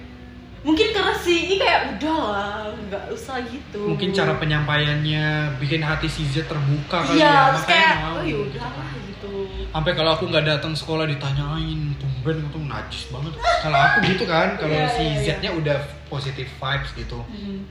[0.60, 5.24] mungkin karena si I kayak udah lah nggak usah gitu Mungkin cara penyampaiannya
[5.56, 7.40] bikin hati si Z terbuka kali iya ya.
[7.48, 8.12] terus Makanya kayak mau.
[8.12, 9.32] oh yaudah lah gitu
[9.70, 13.32] Sampai kalau aku nggak datang sekolah ditanyain, tumben tuh najis banget.
[13.38, 15.22] Kalau aku gitu kan, kalau Iya, si iya, iya.
[15.32, 17.18] Z-nya udah positif vibes gitu.
[17.22, 17.62] Hmm.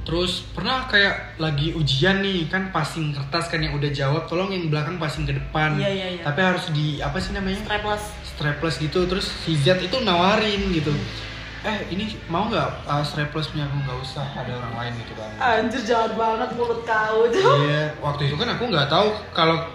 [0.00, 4.72] Terus pernah kayak lagi ujian nih kan passing kertas kan yang udah jawab, tolong yang
[4.72, 5.76] belakang passing ke depan.
[5.76, 6.22] Iya, iya, iya.
[6.24, 7.60] Tapi harus di apa sih namanya?
[7.62, 10.96] strapless strapless gitu terus si Z itu nawarin gitu
[11.60, 15.28] eh ini mau nggak uh, strapless punya aku nggak usah ada orang lain gitu kan
[15.36, 17.68] Anjir jahat banget mulut kau tuh.
[17.68, 19.68] Iya, waktu itu kan aku nggak tahu kalau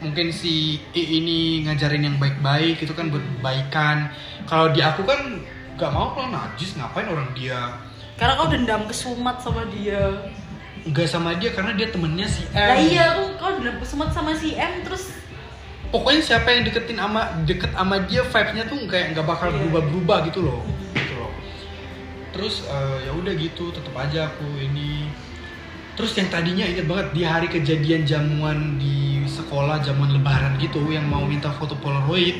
[0.00, 4.08] mungkin si I ini ngajarin yang baik-baik itu kan buat kebaikan.
[4.48, 5.44] Kalau di aku kan
[5.76, 7.68] nggak mau kalau najis ngapain orang dia
[8.16, 10.32] Karena kau dendam kesumat sama dia.
[10.86, 12.62] nggak sama dia karena dia temennya si M.
[12.62, 15.10] Nah iya, kau, kau dendam kesumat sama si M terus
[15.86, 19.56] Pokoknya siapa yang deketin sama deket sama dia vibes-nya tuh kayak nggak bakal Iya.
[19.58, 20.62] berubah-berubah gitu loh.
[20.94, 21.30] Gitu loh.
[22.34, 25.10] Terus eh, ya udah gitu, tetap aja aku ini.
[25.94, 31.06] Terus yang tadinya inget banget di hari kejadian jamuan di sekolah zaman lebaran gitu yang
[31.06, 32.38] mau minta foto polaroid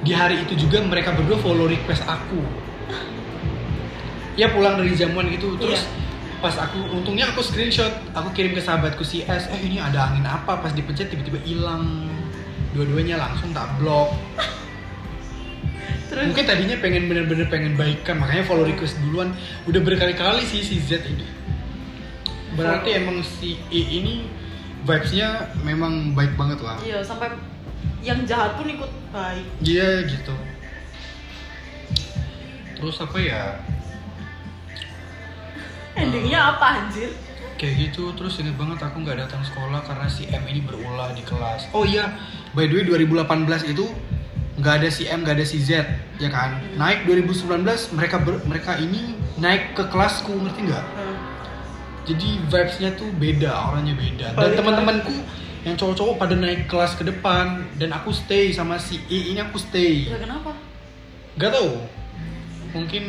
[0.00, 2.40] di hari itu juga mereka berdua follow request aku
[4.40, 6.40] ya pulang dari jamuan gitu terus Iya.
[6.40, 10.24] pas aku untungnya aku screenshot aku kirim ke sahabatku si S eh ini ada angin
[10.24, 12.08] apa pas dipencet tiba-tiba hilang
[12.72, 14.16] dua-duanya langsung tak blok
[16.08, 19.36] terus mungkin tadinya pengen bener-bener pengen baikan makanya follow request duluan
[19.68, 21.28] udah berkali-kali sih si Z ini
[22.56, 24.14] berarti emang si I ini
[24.88, 27.36] vibesnya memang baik banget lah iya sampai
[28.00, 29.44] yang jahat pun ikut baik.
[29.60, 30.34] Iya gitu.
[32.80, 33.60] Terus apa ya?
[35.96, 37.10] Endingnya apa anjir?
[37.56, 38.12] Kayak gitu.
[38.16, 41.68] Terus inget banget aku nggak datang sekolah karena si M ini berulah di kelas.
[41.76, 42.16] Oh iya,
[42.56, 43.84] by the way 2018 itu
[44.60, 45.70] nggak ada si M, nggak ada si Z,
[46.16, 46.60] ya kan?
[46.76, 47.64] Naik 2019
[47.96, 50.84] mereka ber- mereka ini naik ke kelasku, ngerti nggak?
[50.84, 51.16] Hmm.
[52.08, 54.26] Jadi vibes-nya tuh beda, orangnya beda.
[54.34, 55.14] Dan teman-temanku
[55.62, 59.60] yang cowok-cowok pada naik kelas ke depan dan aku stay sama si I ini aku
[59.60, 60.08] stay.
[60.08, 60.56] Ya, kenapa?
[61.36, 61.99] Gak tau
[62.70, 63.04] Mungkin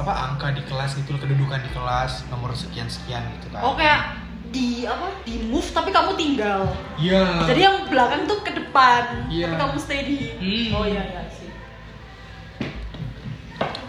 [0.00, 3.60] apa angka di kelas gitu kedudukan di kelas nomor sekian sekian gitu kan.
[3.60, 4.16] Oh kayak
[4.48, 6.70] di apa di move tapi kamu tinggal.
[6.96, 7.44] Iya.
[7.44, 9.50] Jadi yang belakang tuh ke depan, Iya.
[9.50, 10.16] tapi kamu stay di.
[10.40, 10.68] Hmm.
[10.78, 11.50] Oh iya iya sih.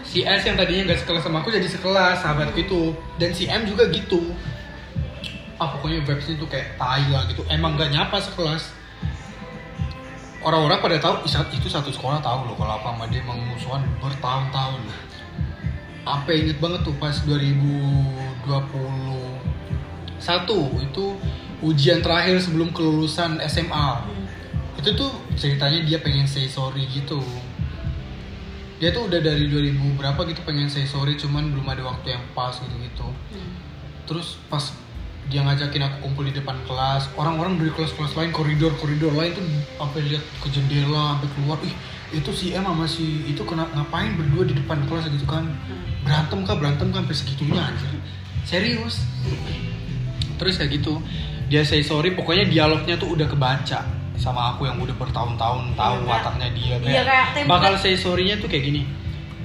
[0.06, 3.66] si S yang tadinya gak sekelas sama aku jadi sekelas sahabatku itu dan si M
[3.68, 4.32] juga gitu.
[5.56, 7.42] Ah pokoknya vibesnya tuh kayak tai lah gitu.
[7.48, 8.75] Emang gak nyapa sekelas.
[10.44, 13.82] Orang-orang pada tahu "Ih, itu satu sekolah tahu loh kalau apa sama dia emang musuhan
[13.98, 14.80] bertahun-tahun.
[16.06, 18.46] Apa inget banget tuh pas 2021
[20.86, 21.04] itu
[21.64, 23.88] ujian terakhir sebelum kelulusan SMA.
[24.02, 24.24] Hmm.
[24.76, 25.08] itu tuh
[25.40, 27.18] ceritanya dia pengen say sorry gitu
[28.76, 32.20] dia tuh udah dari 2000 berapa gitu pengen say sorry cuman belum ada waktu yang
[32.36, 33.56] pas gitu gitu Hmm.
[34.04, 34.62] terus pas
[35.26, 37.10] dia ngajakin aku kumpul di depan kelas.
[37.12, 41.58] Orang-orang dari kelas-kelas lain koridor-koridor lain tuh sampai lihat ke jendela sampai keluar.
[41.60, 41.74] Ih
[42.12, 45.42] itu si M sama si itu kena ngapain berdua di depan kelas gitu kan?
[46.00, 47.90] Berantem kah berantem kah sampai segitunya anjir.
[48.42, 49.02] Serius?
[50.36, 51.00] Terus kayak gitu
[51.46, 56.00] dia say sorry pokoknya dialognya tuh udah kebaca sama aku yang udah bertahun-tahun tahu Iya,
[56.00, 57.46] kayak- wataknya dia iya, kayak template.
[57.48, 58.82] bakal say sorry-nya tuh kayak gini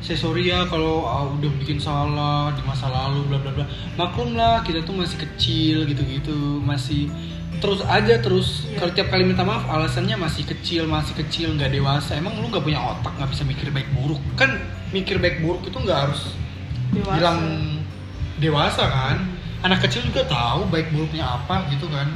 [0.02, 3.66] say sorry ya kalau ah, udah bikin salah di masa lalu bla bla bla.
[3.96, 6.60] Maklum lah kita tuh masih kecil gitu-gitu.
[6.60, 7.06] Masih
[7.62, 8.82] terus aja terus Iya.
[8.82, 12.18] kalau tiap kali minta maaf alasannya masih kecil masih kecil nggak dewasa.
[12.18, 14.18] Emang lu nggak punya otak nggak bisa mikir baik buruk?
[14.34, 14.58] Kan
[14.90, 16.34] mikir baik buruk itu nggak harus
[16.92, 17.14] Dewasa.
[17.16, 17.40] bilang
[18.42, 19.18] dewasa kan?
[19.62, 22.10] Anak kecil juga tahu baik buruknya apa gitu kan?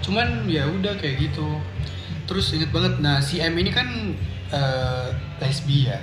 [0.00, 1.58] Cuman ya udah kayak gitu.
[2.30, 4.14] Terus inget banget nah si M ini kan
[4.54, 5.08] eh,
[5.42, 5.98] lesbi ya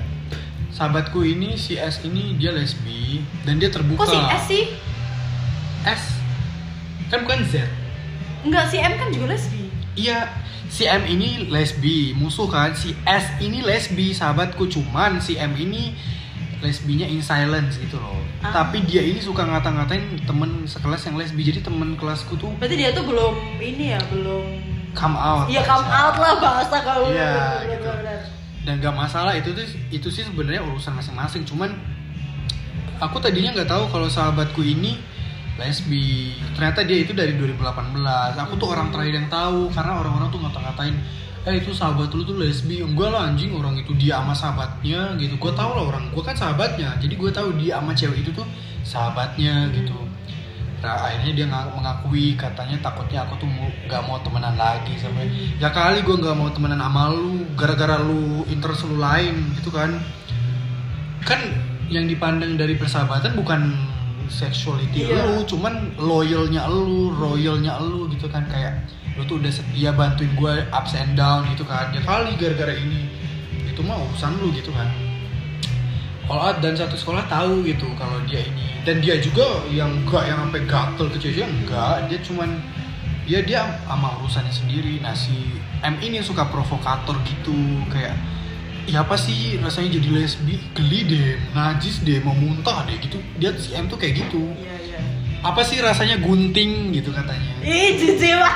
[0.77, 4.63] sahabatku ini si S ini dia lesbi dan dia terbuka Kok si S sih?
[5.81, 6.03] S
[7.09, 7.65] kan bukan Z
[8.45, 9.67] Enggak si M kan juga lesbi.
[9.97, 10.29] Iya,
[10.69, 12.71] si M ini lesbi, musuh kan.
[12.77, 14.69] Si S ini lesbi, sahabatku.
[14.69, 15.97] Cuman si M ini
[16.61, 18.15] lesbinya in silence gitu loh.
[18.45, 18.63] Ah.
[18.63, 21.41] Tapi dia ini suka ngata-ngatain temen sekelas yang lesbi.
[21.43, 24.45] Jadi temen kelasku tuh Berarti dia tuh belum ini ya, belum
[24.93, 25.49] come out.
[25.49, 27.89] Iya come out lah bahasa kalau Iya, gitu.
[27.89, 28.36] bener-bener.
[28.67, 31.47] Dan gak masalah itu tuh itu sih sebenarnya urusan masing-masing.
[31.47, 31.71] Cuman
[32.99, 34.99] aku tadinya nggak tahu kalau sahabatku ini
[35.55, 36.35] lesbi.
[36.51, 38.35] Ternyata dia itu dari 2018.
[38.35, 40.95] Aku tuh orang terakhir yang tahu karena orang-orang tuh ngata-ngatain
[41.47, 45.39] eh itu sahabat lu tuh lesbi enggak lah anjing orang itu dia sama sahabatnya gitu
[45.39, 48.43] gue tahu lah orang gue kan sahabatnya jadi gue tahu dia sama cewek itu tuh
[48.83, 49.95] sahabatnya gitu
[50.77, 55.25] nah, akhirnya dia nga- mengakui katanya takutnya aku tuh nggak mau temenan lagi sama
[55.57, 59.97] ya kali gue nggak mau temenan sama lu gara-gara lu interest lu lain gitu kan.
[61.23, 61.41] Kan
[61.89, 63.73] yang dipandang dari persahabatan bukan
[64.27, 65.23] sexuality Iya.
[65.23, 68.45] lu cuman loyalnya lu royalnya lu gitu kan.
[68.47, 68.85] Kayak
[69.17, 71.89] lu tuh udah setia bantuin gue ups and down gitu kan.
[71.91, 73.09] Ya kali gara-gara ini
[73.65, 74.87] itu mah urusan lu gitu kan
[76.27, 78.67] all out dan satu sekolah tahu gitu kalau dia ini.
[78.83, 82.07] Dan dia juga yang enggak yang sampai gatel ke cewek enggak.
[82.11, 82.49] Dia cuman
[83.27, 84.99] ya dia sama urusannya sendiri.
[85.03, 85.35] Nah si
[85.83, 87.55] M ini suka provokator gitu
[87.91, 88.15] kayak
[88.87, 90.59] ya apa sih rasanya jadi lesbi?
[90.75, 93.19] Geli deh najis deh mau muntah deh gitu.
[93.39, 94.43] Dia si M tuh kayak gitu.
[94.59, 94.99] Iya iya.
[95.45, 96.91] apa sih rasanya gunting?
[96.91, 97.51] gitu katanya.
[97.63, 98.41] Ih jijik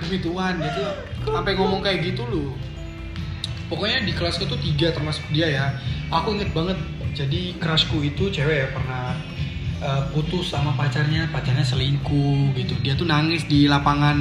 [0.00, 0.88] demi Tuhan dia tuh
[1.28, 2.50] sampai ngomong kayak gitu loh
[3.70, 5.66] pokoknya di kelasku tuh tiga termasuk dia ya.
[6.10, 6.74] Aku inget banget
[7.14, 9.14] jadi crushku itu cewek ya pernah
[9.78, 12.74] uh, putus sama pacarnya pacarnya selingkuh gitu.
[12.82, 14.18] Dia tuh nangis di lapangan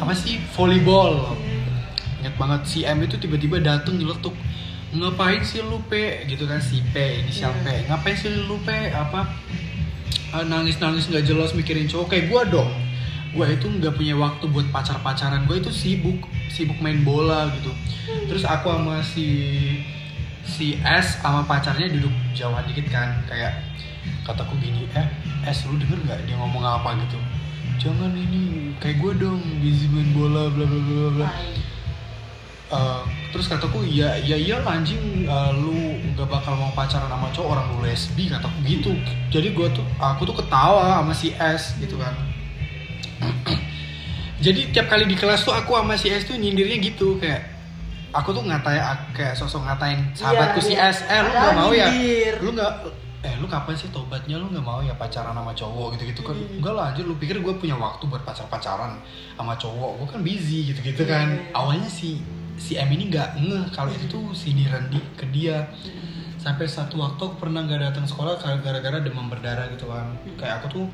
[0.00, 1.36] apa sih volleyball.
[2.24, 4.32] Inget banget si M itu tiba-tiba dateng nyeletuk
[4.96, 9.28] ngapain sih lu P gitu kan si P inisial P ngapain sih lu P apa?
[10.48, 12.70] Nangis nangis nggak jelas mikirin cowok kayak gue dong
[13.36, 17.68] gue itu nggak punya waktu buat pacar pacaran gue itu sibuk sibuk main bola gitu.
[18.32, 19.28] Terus aku sama si
[20.40, 23.20] si S sama pacarnya duduk jauhan dikit kan.
[23.28, 23.60] Kayak
[24.24, 25.06] kataku gini eh
[25.44, 27.20] S lu denger nggak dia ngomong apa gitu?
[27.76, 31.30] Jangan ini kayak gue dong busy main bola bla bla bla bla
[32.66, 32.98] Uh,
[33.30, 35.70] terus kataku iya iya iya anjing uh, lu
[36.02, 38.90] nggak bakal mau pacaran sama cowok orang lu lesbi kataku gitu.
[39.30, 42.10] Jadi gua tuh aku tuh ketawa sama si S gitu kan
[44.36, 47.56] jadi tiap kali di kelas tuh aku sama si S tuh nyindirnya gitu kayak
[48.16, 48.80] aku tuh ngatain
[49.12, 50.88] kayak sosok ngatain sahabatku si iya.
[50.88, 51.04] S.
[51.04, 51.88] Eh lu nggak mau ya?
[52.40, 52.72] Lu nggak
[53.26, 54.40] eh lu kapan sih tobatnya?
[54.40, 55.96] Lu nggak mau ya pacaran sama cowok?
[55.96, 56.36] Gitu gitu kan.
[56.36, 56.56] Hmm.
[56.60, 59.00] enggak lah anjir lu pikir gue punya waktu buat pacar pacaran
[59.36, 59.90] sama cowok?
[60.00, 61.36] Gue kan busy gitu gitu kan.
[61.36, 61.52] Iya.
[61.52, 62.24] awalnya si
[62.56, 65.68] si M ini nggak ngeh kalau itu tuh sindiran di ke dia.
[66.40, 70.14] Sampai satu waktu aku pernah nggak datang sekolah gara-gara demam berdarah gitu kan.
[70.38, 70.84] Kayak aku tuh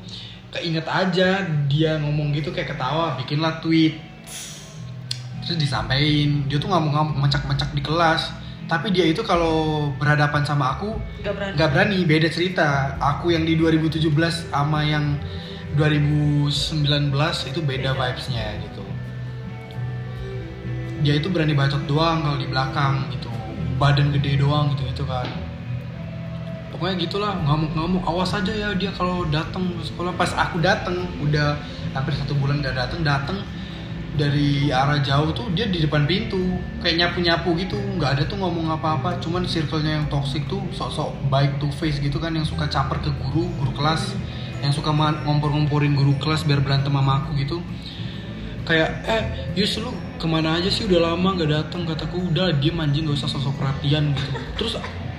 [0.53, 3.97] keinget aja dia ngomong gitu kayak ketawa bikinlah tweet.
[5.43, 6.47] Terus disampaikan.
[6.47, 8.31] Dia tuh ngamuk-ngamuk mencak-mencak di kelas.
[8.63, 11.53] Tapi dia itu kalau berhadapan sama aku Gak berani.
[11.59, 12.95] nggak berani beda cerita.
[13.01, 14.07] Aku yang di 2017
[14.53, 15.19] sama yang
[15.75, 17.11] 2019
[17.49, 17.91] itu beda.
[17.91, 18.85] vibesnya gitu.
[21.03, 23.27] Dia itu berani bacot doang kalau di belakang gitu.
[23.75, 25.52] Badan gede doang gitu gitu kan
[26.83, 28.03] pokoknya gitulah ngamuk-ngamuk.
[28.03, 30.11] Awas aja ya dia kalau datang sekolah.
[30.19, 31.55] Pas aku datang udah
[31.95, 33.39] hampir satu bulan gak datang datang
[34.19, 37.79] dari arah jauh tuh dia di depan pintu kayak nyapu nyapu gitu.
[37.79, 42.19] Nggak ada tuh ngomong apa-apa cuman circle-nya yang toxic tuh sok-sok baik to face gitu
[42.19, 44.11] kan yang suka caper ke guru guru kelas
[44.59, 47.63] yang suka ngompor-ngomporin guru kelas biar berantem sama aku gitu.
[48.67, 49.23] Kayak eh
[49.55, 50.83] Yus lu ke mana aja sih?
[50.83, 52.27] Udah lama nggak datang kataku.
[52.27, 54.31] Udah dia anjing gak usah sosok perhatian gitu.
[54.59, 54.73] Terus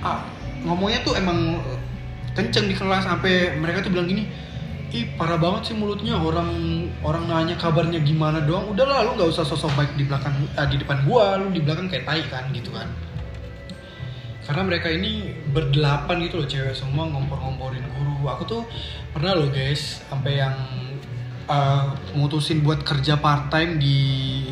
[0.05, 0.21] ah,
[0.63, 1.59] ngomongnya tuh emang
[2.35, 4.27] kenceng di kelas sampai mereka tuh bilang gini
[4.95, 6.51] ih parah banget sih mulutnya orang
[7.03, 8.71] orang nanya kabarnya gimana doang.
[8.71, 11.59] Udah lah lu nggak usah sosok baik di belakang ah, di depan gua lu di
[11.59, 12.87] belakang kayak tai kan gitu kan.
[14.45, 18.29] Karena mereka ini berdelapan gitu loh cewek semua ngompor-ngomporin guru.
[18.29, 18.61] Aku tuh
[19.11, 20.55] pernah loh guys sampai yang
[21.49, 23.97] uh, mutusin buat kerja part time di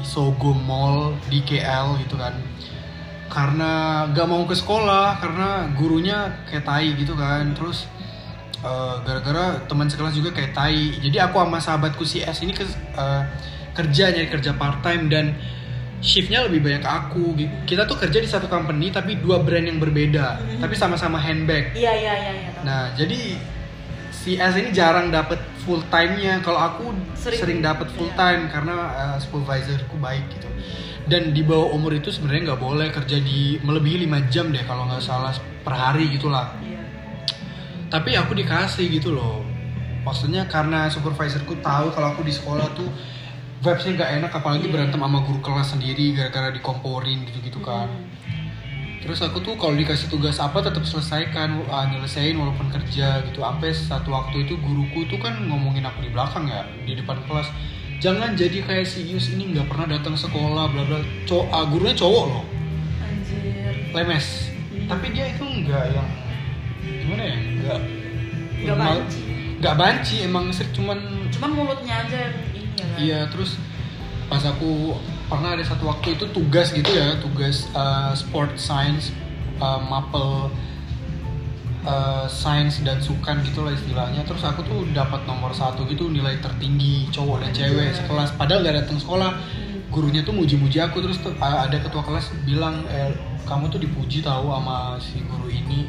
[0.02, 2.53] Sogo Mall di KL gitu kan
[3.34, 7.90] karena gak mau ke sekolah karena gurunya kayak tai gitu kan terus
[8.62, 12.62] uh, gara-gara teman sekelas juga kayak tai jadi aku sama sahabatku si S ini ke,
[12.94, 13.26] uh,
[13.74, 15.34] kerja nyari kerja part time dan
[15.98, 17.54] shiftnya lebih banyak ke aku gitu.
[17.66, 21.90] kita tuh kerja di satu company tapi dua brand yang berbeda tapi sama-sama handbag Iya
[21.96, 22.50] iya iya iya.
[22.62, 23.40] Nah, jadi
[24.14, 26.40] si S ini jarang dapat full time-nya.
[26.40, 27.40] Kalau aku Sering.
[27.40, 28.16] sering, dapat full Iya.
[28.16, 30.48] time karena uh, supervisorku baik gitu.
[31.04, 34.88] Dan di bawah umur itu sebenarnya nggak boleh kerja di melebihi 5 jam deh kalau
[34.88, 36.56] nggak salah per hari gitulah.
[36.64, 36.80] Iya.
[37.92, 39.44] Tapi aku dikasih gitu loh.
[40.08, 42.88] Maksudnya karena supervisorku tahu kalau aku di sekolah tuh
[43.64, 44.74] vibesnya nggak enak apalagi Iya.
[44.76, 47.92] berantem sama guru kelas sendiri gara-gara dikomporin gitu-gitu kan.
[49.04, 53.44] Terus aku tuh kalau dikasih tugas apa tetap selesaikan, uh, nyelesain walaupun kerja gitu.
[53.44, 57.52] Sampai satu waktu itu guruku tuh kan ngomongin aku di belakang ya, di depan kelas.
[58.04, 61.00] Jangan jadi kayak si Yus ini nggak pernah datang sekolah, bla bla.
[61.24, 62.44] Cow ah, gurunya cowok loh,
[63.00, 63.96] Anjir.
[63.96, 64.52] lemes.
[64.52, 64.92] Hmm.
[64.92, 66.10] Tapi dia itu nggak yang
[66.84, 67.80] gimana ya, nggak
[68.64, 69.22] Gak mal- banci.
[69.64, 71.00] nggak banci, emang sih cuman
[71.32, 72.98] Cuman mulutnya aja yang ini ya kan.
[73.00, 73.56] Iya terus
[74.28, 75.00] pas aku
[75.32, 79.16] pernah ada satu waktu itu tugas gitu ya tugas uh, sport science
[79.60, 80.52] uh, mapel
[81.84, 84.24] uh, science dan sukan gitu lah istilahnya.
[84.28, 88.36] Terus aku tuh dapat nomor satu gitu nilai tertinggi cowok dan cewek sekelas.
[88.36, 89.32] Padahal gak datang sekolah.
[89.94, 91.04] Gurunya tuh muji-muji aku.
[91.04, 93.14] Terus tuh uh, ada ketua kelas bilang eh,
[93.46, 95.86] kamu tuh dipuji tahu sama si guru ini.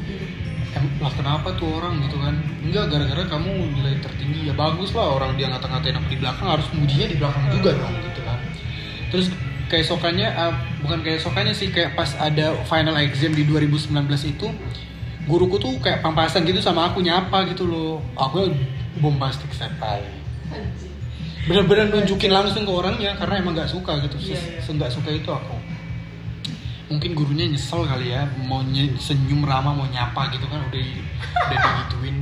[0.99, 2.03] Lah kenapa tuh orang?
[2.05, 2.35] Gitu kan.
[2.61, 4.51] Enggak gara-gara kamu nilai tertinggi.
[4.51, 7.95] Ya bagus lah orang dia ngata-ngatain aku di belakang harus mujinya di belakang juga dong
[8.03, 8.39] gitu kan.
[9.09, 9.27] Terus
[9.65, 10.53] keesokannya eh,
[10.85, 13.89] bukan keesokannya sih kayak pas ada final exam di 2019
[14.29, 14.47] itu
[15.25, 18.01] guruku tuh kayak pampasan gitu sama aku nyapa gitu loh.
[18.15, 18.49] Aku
[19.01, 20.23] bombastic sekali
[21.45, 24.17] bener-bener nunjukin langsung ke orangnya karena emang nggak suka gitu.
[24.17, 24.61] Se- iya.
[24.61, 25.53] se nggak suka itu aku.
[26.89, 31.57] Mungkin gurunya nyesel kali ya mau nye- senyum ramah mau nyapa gitu kan udah udah
[31.61, 32.17] digituin.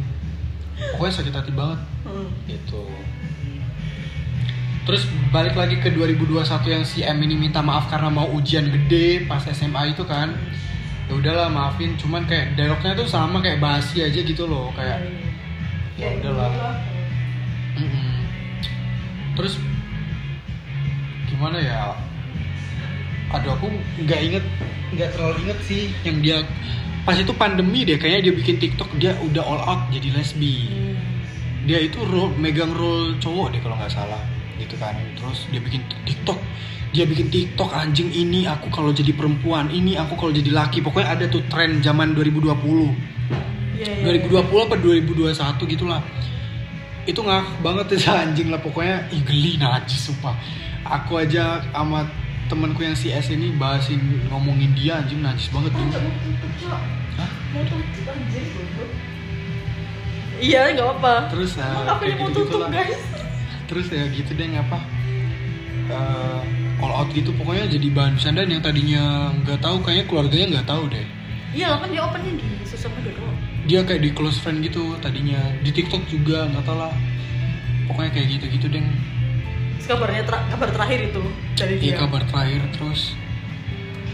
[0.96, 1.80] Pokoknya sakit hati banget.
[2.04, 2.28] Hmm.
[2.52, 2.84] gitu.
[4.84, 9.24] Terus balik lagi ke 2021 yang si M ini minta maaf karena mau ujian gede
[9.24, 10.36] pas SMA itu kan
[11.14, 11.94] ya udahlah maafin.
[12.02, 14.98] Cuman kayak dialognya tuh sama kayak basi aja gitu loh kayak
[15.94, 16.50] ya Kayak udahlah.
[17.78, 18.02] gitu
[19.34, 19.58] terus
[21.30, 21.94] gimana ya?
[23.34, 23.70] Aduh aku
[24.02, 24.46] nggak inget
[24.94, 26.38] nggak terlalu inget sih yang dia
[27.02, 30.70] pas itu pandemi deh kayaknya dia bikin TikTok dia udah all out jadi lesbi.
[30.70, 30.98] Hmm.
[31.64, 34.20] dia itu role, megang role cowok deh kalau nggak salah
[34.58, 34.98] gitu kan.
[35.18, 36.38] Terus dia bikin TikTok
[36.94, 41.10] dia bikin TikTok anjing ini aku kalau jadi perempuan ini aku kalau jadi laki pokoknya
[41.10, 42.54] ada tuh tren zaman 2020
[43.74, 44.22] Iya, iya.
[44.30, 46.02] 2020 apa 2021 gitulah
[47.04, 50.38] itu ngak banget ya anjing lah pokoknya ih geli najis sumpah
[50.86, 52.06] aku aja sama
[52.48, 55.90] temanku yang si S ini bahasin ngomongin dia anjing najis banget tuh.
[57.18, 57.32] Hah?
[60.44, 61.16] Iya, nggak apa-apa.
[61.32, 63.00] terus uh, apa kayak gitu lah guys?
[63.64, 64.80] terus ya gitu deh ngapa
[65.84, 66.42] Eh,
[66.84, 69.04] all out gitu pokoknya jadi bahan bercandaan yang tadinya
[69.48, 71.08] nggak tahu kayaknya keluarganya nggak tahu deh.
[71.54, 73.38] Iya, kan dia opennya di sosial media doang.
[73.64, 76.92] dia kayak di close friend gitu tadinya di TikTok juga nggak tahu lah.
[77.88, 81.22] Pokoknya kayak gitu gitu deh Terus kabarnya ter- kabar terakhir itu
[81.56, 81.86] dari dia.
[81.88, 83.02] Iya kabar terakhir terus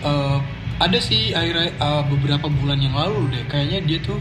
[0.02, 0.38] eh,
[0.80, 3.44] ada sih akhirnya eh, beberapa bulan yang lalu deh.
[3.50, 4.18] Kayaknya dia tuh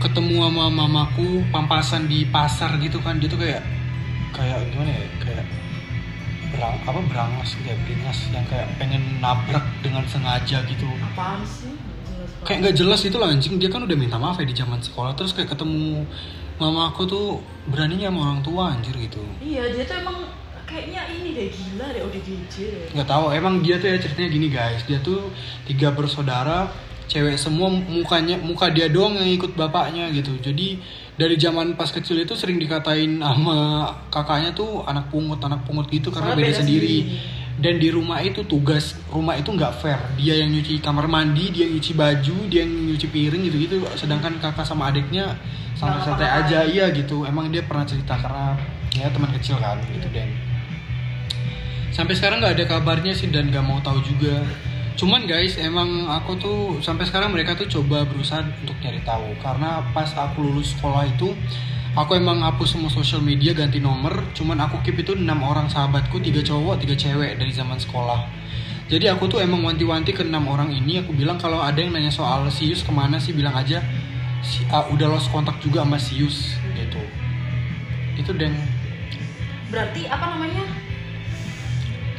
[0.00, 3.16] ketemu sama mamaku pampasan di pasar gitu kan.
[3.20, 3.62] Dia tuh kayak
[4.32, 5.44] kayak gimana ya kayak
[6.50, 10.86] berang apa berangas gitu ya beringas yang kayak pengen nabrak dengan sengaja gitu.
[11.14, 11.74] Apaan sih?
[12.44, 13.56] Kayak nggak jelas itu lah anjing.
[13.56, 16.04] Dia kan udah minta maaf ya di zaman sekolah terus kayak ketemu
[16.60, 17.40] mama aku tuh
[17.72, 19.24] beraninya sama orang tua anjir gitu.
[19.40, 20.28] Iya, dia tuh emang
[20.68, 22.86] kayaknya ini deh gila deh ODGJ deh.
[22.94, 24.82] nggak tahu emang dia tuh ya ceritanya gini guys.
[24.84, 25.32] Dia tuh
[25.66, 26.70] tiga bersaudara
[27.10, 30.38] cewek semua mukanya muka dia doang yang ikut bapaknya gitu.
[30.38, 30.78] Jadi
[31.20, 36.08] dari zaman pas kecil itu sering dikatain sama kakaknya tuh anak pungut anak pungut gitu
[36.08, 36.96] karena Soalnya beda, beda sendiri.
[37.04, 37.38] sendiri.
[37.60, 40.00] dan di rumah itu tugas rumah itu nggak fair.
[40.16, 43.76] Dia yang nyuci kamar mandi dia yang nyuci baju dia yang nyuci piring gitu gitu.
[44.00, 45.36] Sedangkan kakak sama adiknya
[45.76, 46.64] santai-santai aja.
[46.64, 47.28] iya gitu.
[47.28, 48.56] Emang dia pernah cerita karena
[48.96, 50.32] ya teman kecil kan gitu dan.
[51.92, 53.52] Sampai sekarang nggak ada kabarnya sih dan.
[53.52, 54.40] Nggak mau tahu juga
[54.98, 59.34] cuman guys emang aku tuh sampai sekarang mereka tuh coba berusaha untuk nyari tahu.
[59.42, 61.34] Karena pas aku lulus sekolah itu
[61.98, 64.26] aku emang hapus semua sosial media ganti nomor.
[64.34, 68.26] Cuman aku keep itu enam orang sahabatku tiga cowok tiga cewek dari zaman sekolah.
[68.90, 70.98] Jadi aku tuh emang wanti-wanti ke enam orang ini.
[71.02, 73.78] Aku bilang kalau ada yang nanya soal Sius ke mana sih bilang aja
[74.42, 77.02] si, ah, udah lost kontak juga sama Sius gitu.
[78.18, 78.58] Itu dan
[79.70, 80.66] Berarti apa namanya?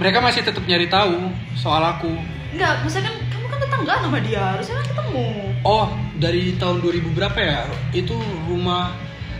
[0.02, 2.10] mereka masih tetap nyari tahu soal aku
[2.52, 5.28] Enggak, maksudnya kan kamu kan tetanggaan sama dia, harusnya kan ketemu.
[5.64, 5.88] Oh,
[6.20, 7.64] dari tahun 2000 berapa ya?
[7.96, 8.20] Itu
[8.52, 8.92] rumah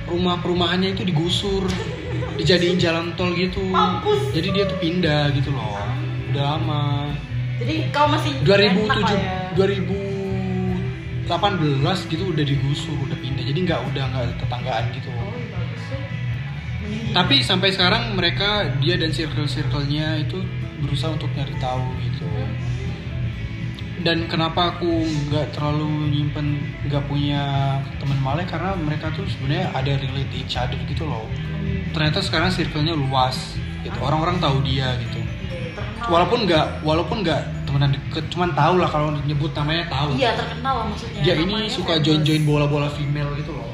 [0.08, 1.68] rumah perumahannya itu digusur,
[2.40, 3.64] dijadiin jalan tol gitu.
[3.68, 4.32] Mampus.
[4.32, 5.76] Jadi dia tuh pindah gitu loh.
[6.32, 7.12] Udah lama.
[7.62, 9.54] Jadi kau masih 2007 enak lah ya.
[11.30, 13.44] 2018 gitu udah digusur, udah pindah.
[13.44, 15.12] Jadi nggak udah nggak tetanggaan gitu.
[15.12, 15.60] Oh, iya.
[16.82, 20.42] Mending Tapi sampai sekarang mereka dia dan circle-circle-nya itu
[20.82, 22.26] berusaha untuk nyari tahu gitu.
[24.02, 26.58] Dan kenapa aku nggak terlalu nyimpen
[26.90, 31.30] nggak punya teman Malay karena mereka tuh sebenarnya ada relate each other gitu loh.
[31.94, 33.54] Ternyata sekarang circle-nya luas
[33.86, 33.98] gitu.
[34.02, 35.22] Orang-orang tahu dia gitu.
[36.10, 40.18] Walaupun nggak walaupun nggak temenan deket, cuman tahu lah kalau nyebut namanya tahu.
[40.18, 41.22] Iya, terkenal lah maksudnya.
[41.22, 42.06] Dia ini suka famous.
[42.10, 43.70] join-join bola-bola female gitu loh.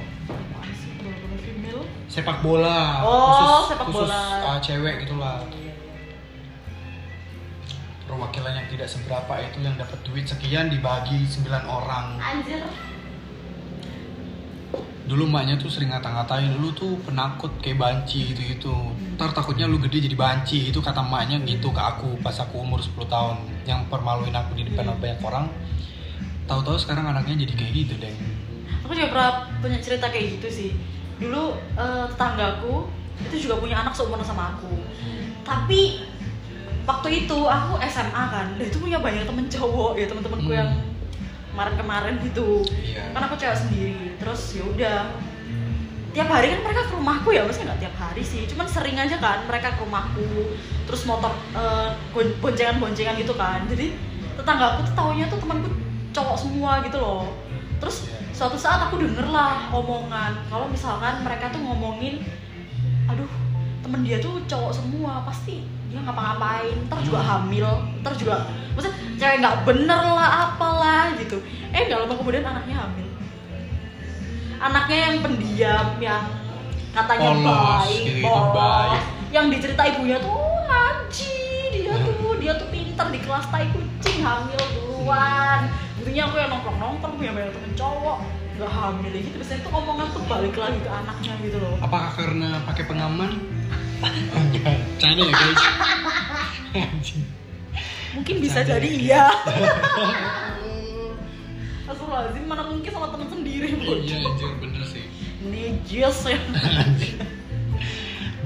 [2.12, 3.06] Sepak bola.
[3.06, 4.58] Oh, sepak khusus, bola.
[4.58, 5.38] uh, cewek gitu lah.
[5.54, 5.67] Iya.
[8.18, 12.66] Perwakilan yang tidak seberapa itu yang dapat duit sekian dibagi 9 orang Anjir.
[15.06, 18.74] dulu maknya tuh sering ngata-ngatain lu tuh penakut kayak banci gitu gitu
[19.16, 22.82] ntar takutnya lu gede jadi banci itu kata maknya gitu ke aku pas aku umur
[22.82, 23.38] 10 tahun
[23.70, 25.46] yang permaluin aku di depan banyak orang
[26.50, 28.16] tahu-tahu sekarang anaknya jadi kayak gitu deh
[28.88, 30.72] Aku juga pernah punya cerita kayak gitu sih.
[31.20, 32.88] Dulu eh, tetanggaku
[33.20, 34.72] itu juga punya anak seumuran sama aku.
[35.44, 36.08] Tapi
[36.88, 40.58] waktu itu aku SMA kan, dan itu punya banyak temen cowok ya teman-temanku Hmm.
[40.58, 40.72] yang
[41.52, 42.64] kemarin-kemarin gitu.
[42.80, 43.12] iya.
[43.12, 44.16] Kan aku cewek sendiri.
[44.16, 45.00] Terus ya udah.
[46.16, 48.48] Tiap hari kan mereka ke rumahku ya maksudnya nggak tiap hari sih.
[48.48, 50.56] Cuman sering aja kan mereka ke rumahku.
[50.88, 51.30] Terus motor
[52.10, 53.68] gon- boncengan-boncengan gitu kan.
[53.68, 53.94] Jadi
[54.34, 55.70] tetangga aku tuh taunya tuh temanku
[56.10, 57.30] cowok semua gitu loh.
[57.78, 60.42] Terus suatu saat aku denger lah omongan.
[60.48, 62.26] Kalau misalkan mereka tuh ngomongin
[63.06, 63.30] aduh
[63.82, 67.68] temen dia tuh cowok semua pasti dia ngapa-ngapain ntar juga hamil
[68.04, 68.44] ntar juga
[68.76, 71.42] maksudnya cewek nggak bener lah apalah gitu.
[71.74, 73.08] Eh nggak lama kemudian anaknya hamil.
[74.58, 76.24] Anaknya yang pendiam yang
[76.94, 78.54] katanya Polos, baik polos.
[78.58, 79.02] baik.
[79.28, 81.36] yang dicerita ibunya tuh "Oh, ngaji
[81.74, 85.68] dia tuh dia tuh pinter di kelas tai kucing hamil duluan.
[85.98, 88.18] Buktinya aku yang nongkrong nongkrong punya banyak temen cowok
[88.58, 89.36] nggak hamil gitu.
[89.38, 91.76] Biasanya tuh omongan tuh balik lagi ke anaknya gitu loh.
[91.82, 93.32] Apakah karena pakai pengaman?
[94.00, 95.64] Enggak, canda ya guys.
[98.14, 98.98] Mungkin bisa jadi ya.
[98.98, 99.26] iya
[101.88, 105.04] Astagfirullahaladzim mana mungkin sama temen sendiri Iya bocah anjir bener sih.
[105.40, 106.36] Nejis ya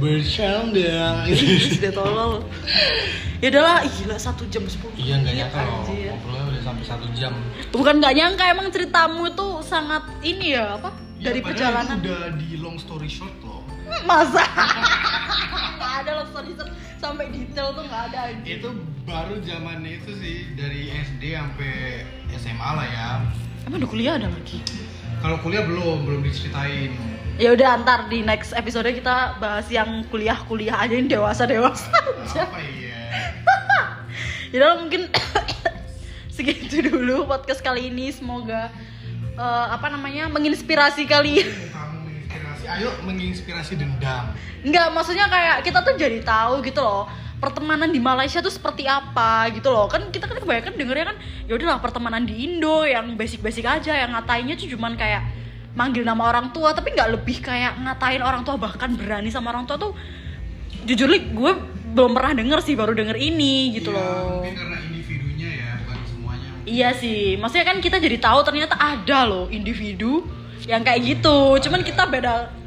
[0.02, 1.26] Bercanda.
[1.26, 2.46] Deh tolol
[3.42, 6.14] Ya udahlah, ih, gila satu jam sepuluh Iya nggak nyangka loh, Anjir.
[6.14, 7.34] ngobrolnya udah sampai satu jam.
[7.74, 10.94] Bukan nggak nyangka emang ceritamu itu sangat ini ya apa?
[11.18, 13.61] Ya, Dari perjalanan udah di long story short loh.
[14.08, 14.44] Masa?
[15.78, 16.54] Nggak ada loh story
[17.02, 18.70] sampai detail tuh nggak ada aja Itu
[19.04, 22.06] baru zamannya itu sih dari SD sampai
[22.38, 23.10] SMA lah ya.
[23.66, 24.62] Emang udah kuliah ada lagi?
[25.22, 26.94] Kalau kuliah belum, belum diceritain.
[27.38, 32.46] Ya udah antar di next episode kita bahas yang kuliah-kuliah aja yang dewasa-dewasa aja.
[32.46, 33.02] Apa ya?
[34.52, 35.08] Ya udah mungkin
[36.36, 38.68] segitu dulu podcast kali ini semoga
[39.40, 41.48] eh, apa namanya menginspirasi kalian.
[42.72, 44.32] Ayo menginspirasi dendam.
[44.64, 47.10] Enggak, maksudnya kayak kita tuh jadi tahu gitu loh
[47.42, 51.18] pertemanan di Malaysia tuh seperti apa gitu loh kan kita kan kebanyakan dengernya kan
[51.50, 55.26] ya udahlah pertemanan di Indo yang basic-basic aja yang ngatainnya tuh cuman kayak
[55.74, 59.66] manggil nama orang tua tapi nggak lebih kayak ngatain orang tua bahkan berani sama orang
[59.66, 59.98] tua tuh
[60.86, 61.54] jujur li gue
[61.98, 65.98] belum pernah denger sih baru denger ini gitu Iya, loh Mungkin karena individunya ya, bukan
[66.08, 66.50] semuanya.
[66.64, 70.24] Iya sih, maksudnya kan kita jadi tahu ternyata ada loh individu
[70.70, 71.60] yang kayak gitu.
[71.68, 72.61] Cuman kita beda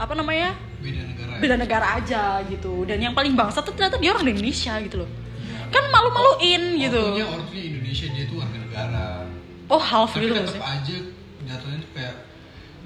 [0.00, 0.56] apa namanya?
[0.80, 1.32] Beda negara.
[1.36, 2.88] Beda negara aja gitu.
[2.88, 5.10] Dan yang paling bangsa tuh ternyata dia orang Indonesia gitu loh.
[5.36, 5.68] Iya.
[5.68, 6.96] Kan malu-maluin gitu.
[7.04, 9.06] Ortunya ortunya Indonesia dia tuh warga negara.
[9.68, 10.96] Oh, half Tapi gitu tetap aja
[11.40, 12.14] jatuhnya tuh kayak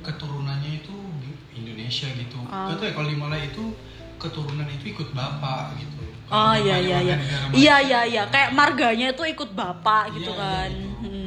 [0.03, 2.37] keturunannya itu di Indonesia gitu.
[2.51, 2.75] Ah.
[2.75, 3.65] Tau ya kalau di Malaya itu
[4.19, 5.97] keturunan itu ikut bapak gitu.
[6.25, 7.17] Oh Kalau iya bapaknya iya iya.
[7.17, 7.77] Iya Malaysia.
[7.81, 10.71] iya iya, kayak marganya itu ikut bapak gitu Iya, kan.
[10.73, 11.05] iya, gitu.
[11.05, 11.23] Hmm.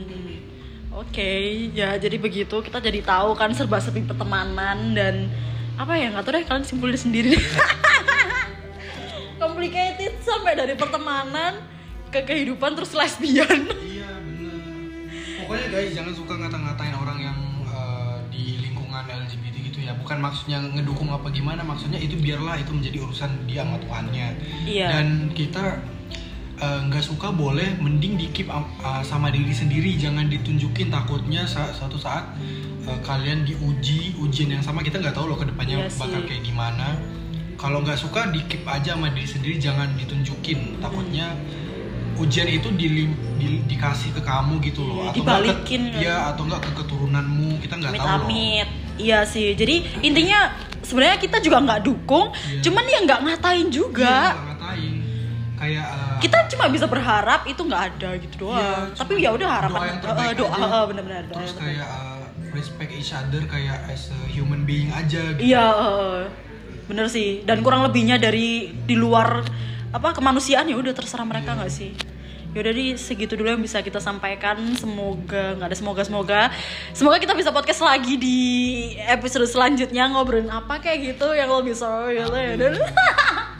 [0.98, 1.32] Oke,
[1.72, 5.30] ya jadi begitu kita jadi tahu kan serba-serbi pertemanan dan
[5.78, 7.46] apa ya nggak tahu deh kalian simpulin sendiri deh.
[9.42, 11.62] Complicated sampai dari pertemanan
[12.10, 13.70] ke kehidupan terus lesbian.
[13.78, 14.58] Iya bener.
[15.46, 17.40] Pokoknya guys jangan suka ngata-ngatain orang yang
[17.70, 19.94] eh, di lingkungan LGBT gitu ya.
[19.94, 24.28] Bukan maksudnya ngedukung apa gimana, maksudnya itu biarlah itu menjadi urusan dia sama Tuhannya.
[24.66, 24.88] Iya.
[24.98, 25.78] Dan kita
[26.58, 28.66] eh, nggak suka boleh mending di keep eh,
[29.02, 32.34] sama diri sendiri, jangan ditunjukin takutnya sa- suatu saat
[32.84, 36.00] eh, kalian diuji ujian yang sama kita nggak tahu loh ke depannya sih.
[36.00, 36.98] bakal kayak gimana.
[37.56, 40.78] Kalau nggak suka di keep aja sama diri sendiri, jangan ditunjukin.
[40.78, 41.34] Takutnya
[42.16, 43.06] ujian itu di,
[43.36, 46.02] di- dikasih ke kamu gitu loh atau nggak dibalikin ke, kan.
[46.02, 48.68] ya atau enggak ke keturunanmu kita nggak tahu loh Amit-amit.
[48.98, 49.54] Iya sih.
[49.54, 50.50] Jadi intinya
[50.82, 52.62] sebenarnya kita juga nggak dukung, Iya.
[52.62, 54.16] cuman ya nggak ngatain juga.
[54.34, 54.94] Nggak ngatain
[55.58, 58.62] kayak eh, kita cuma bisa berharap itu nggak ada gitu doang.
[58.88, 60.66] Iya, tapi ya udah harapan doa yang terbaik doa aja.
[60.70, 61.62] eh, benar-benar doa terus terbaik.
[61.76, 62.22] kayak eh,
[62.54, 65.42] respect each other kayak as a human being aja gitu.
[65.44, 66.20] Iya eh,
[66.86, 67.42] bener sih.
[67.42, 69.42] Dan kurang lebihnya dari di luar
[69.88, 71.58] apa kemanusiaan ya udah terserah mereka Iya.
[71.58, 71.92] nggak sih.
[72.48, 74.56] Yaudah di segitu dulu yang bisa kita sampaikan.
[74.74, 76.42] Semoga nggak ada semoga semoga.
[76.90, 78.40] Semoga kita bisa podcast lagi di
[79.00, 82.56] episode selanjutnya ngobrolin apa kayak gitu yang lebih seru gitu ya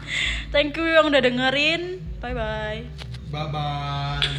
[0.54, 2.02] thank you yang udah dengerin.
[2.18, 2.82] Bye bye
[3.30, 4.37] bye bye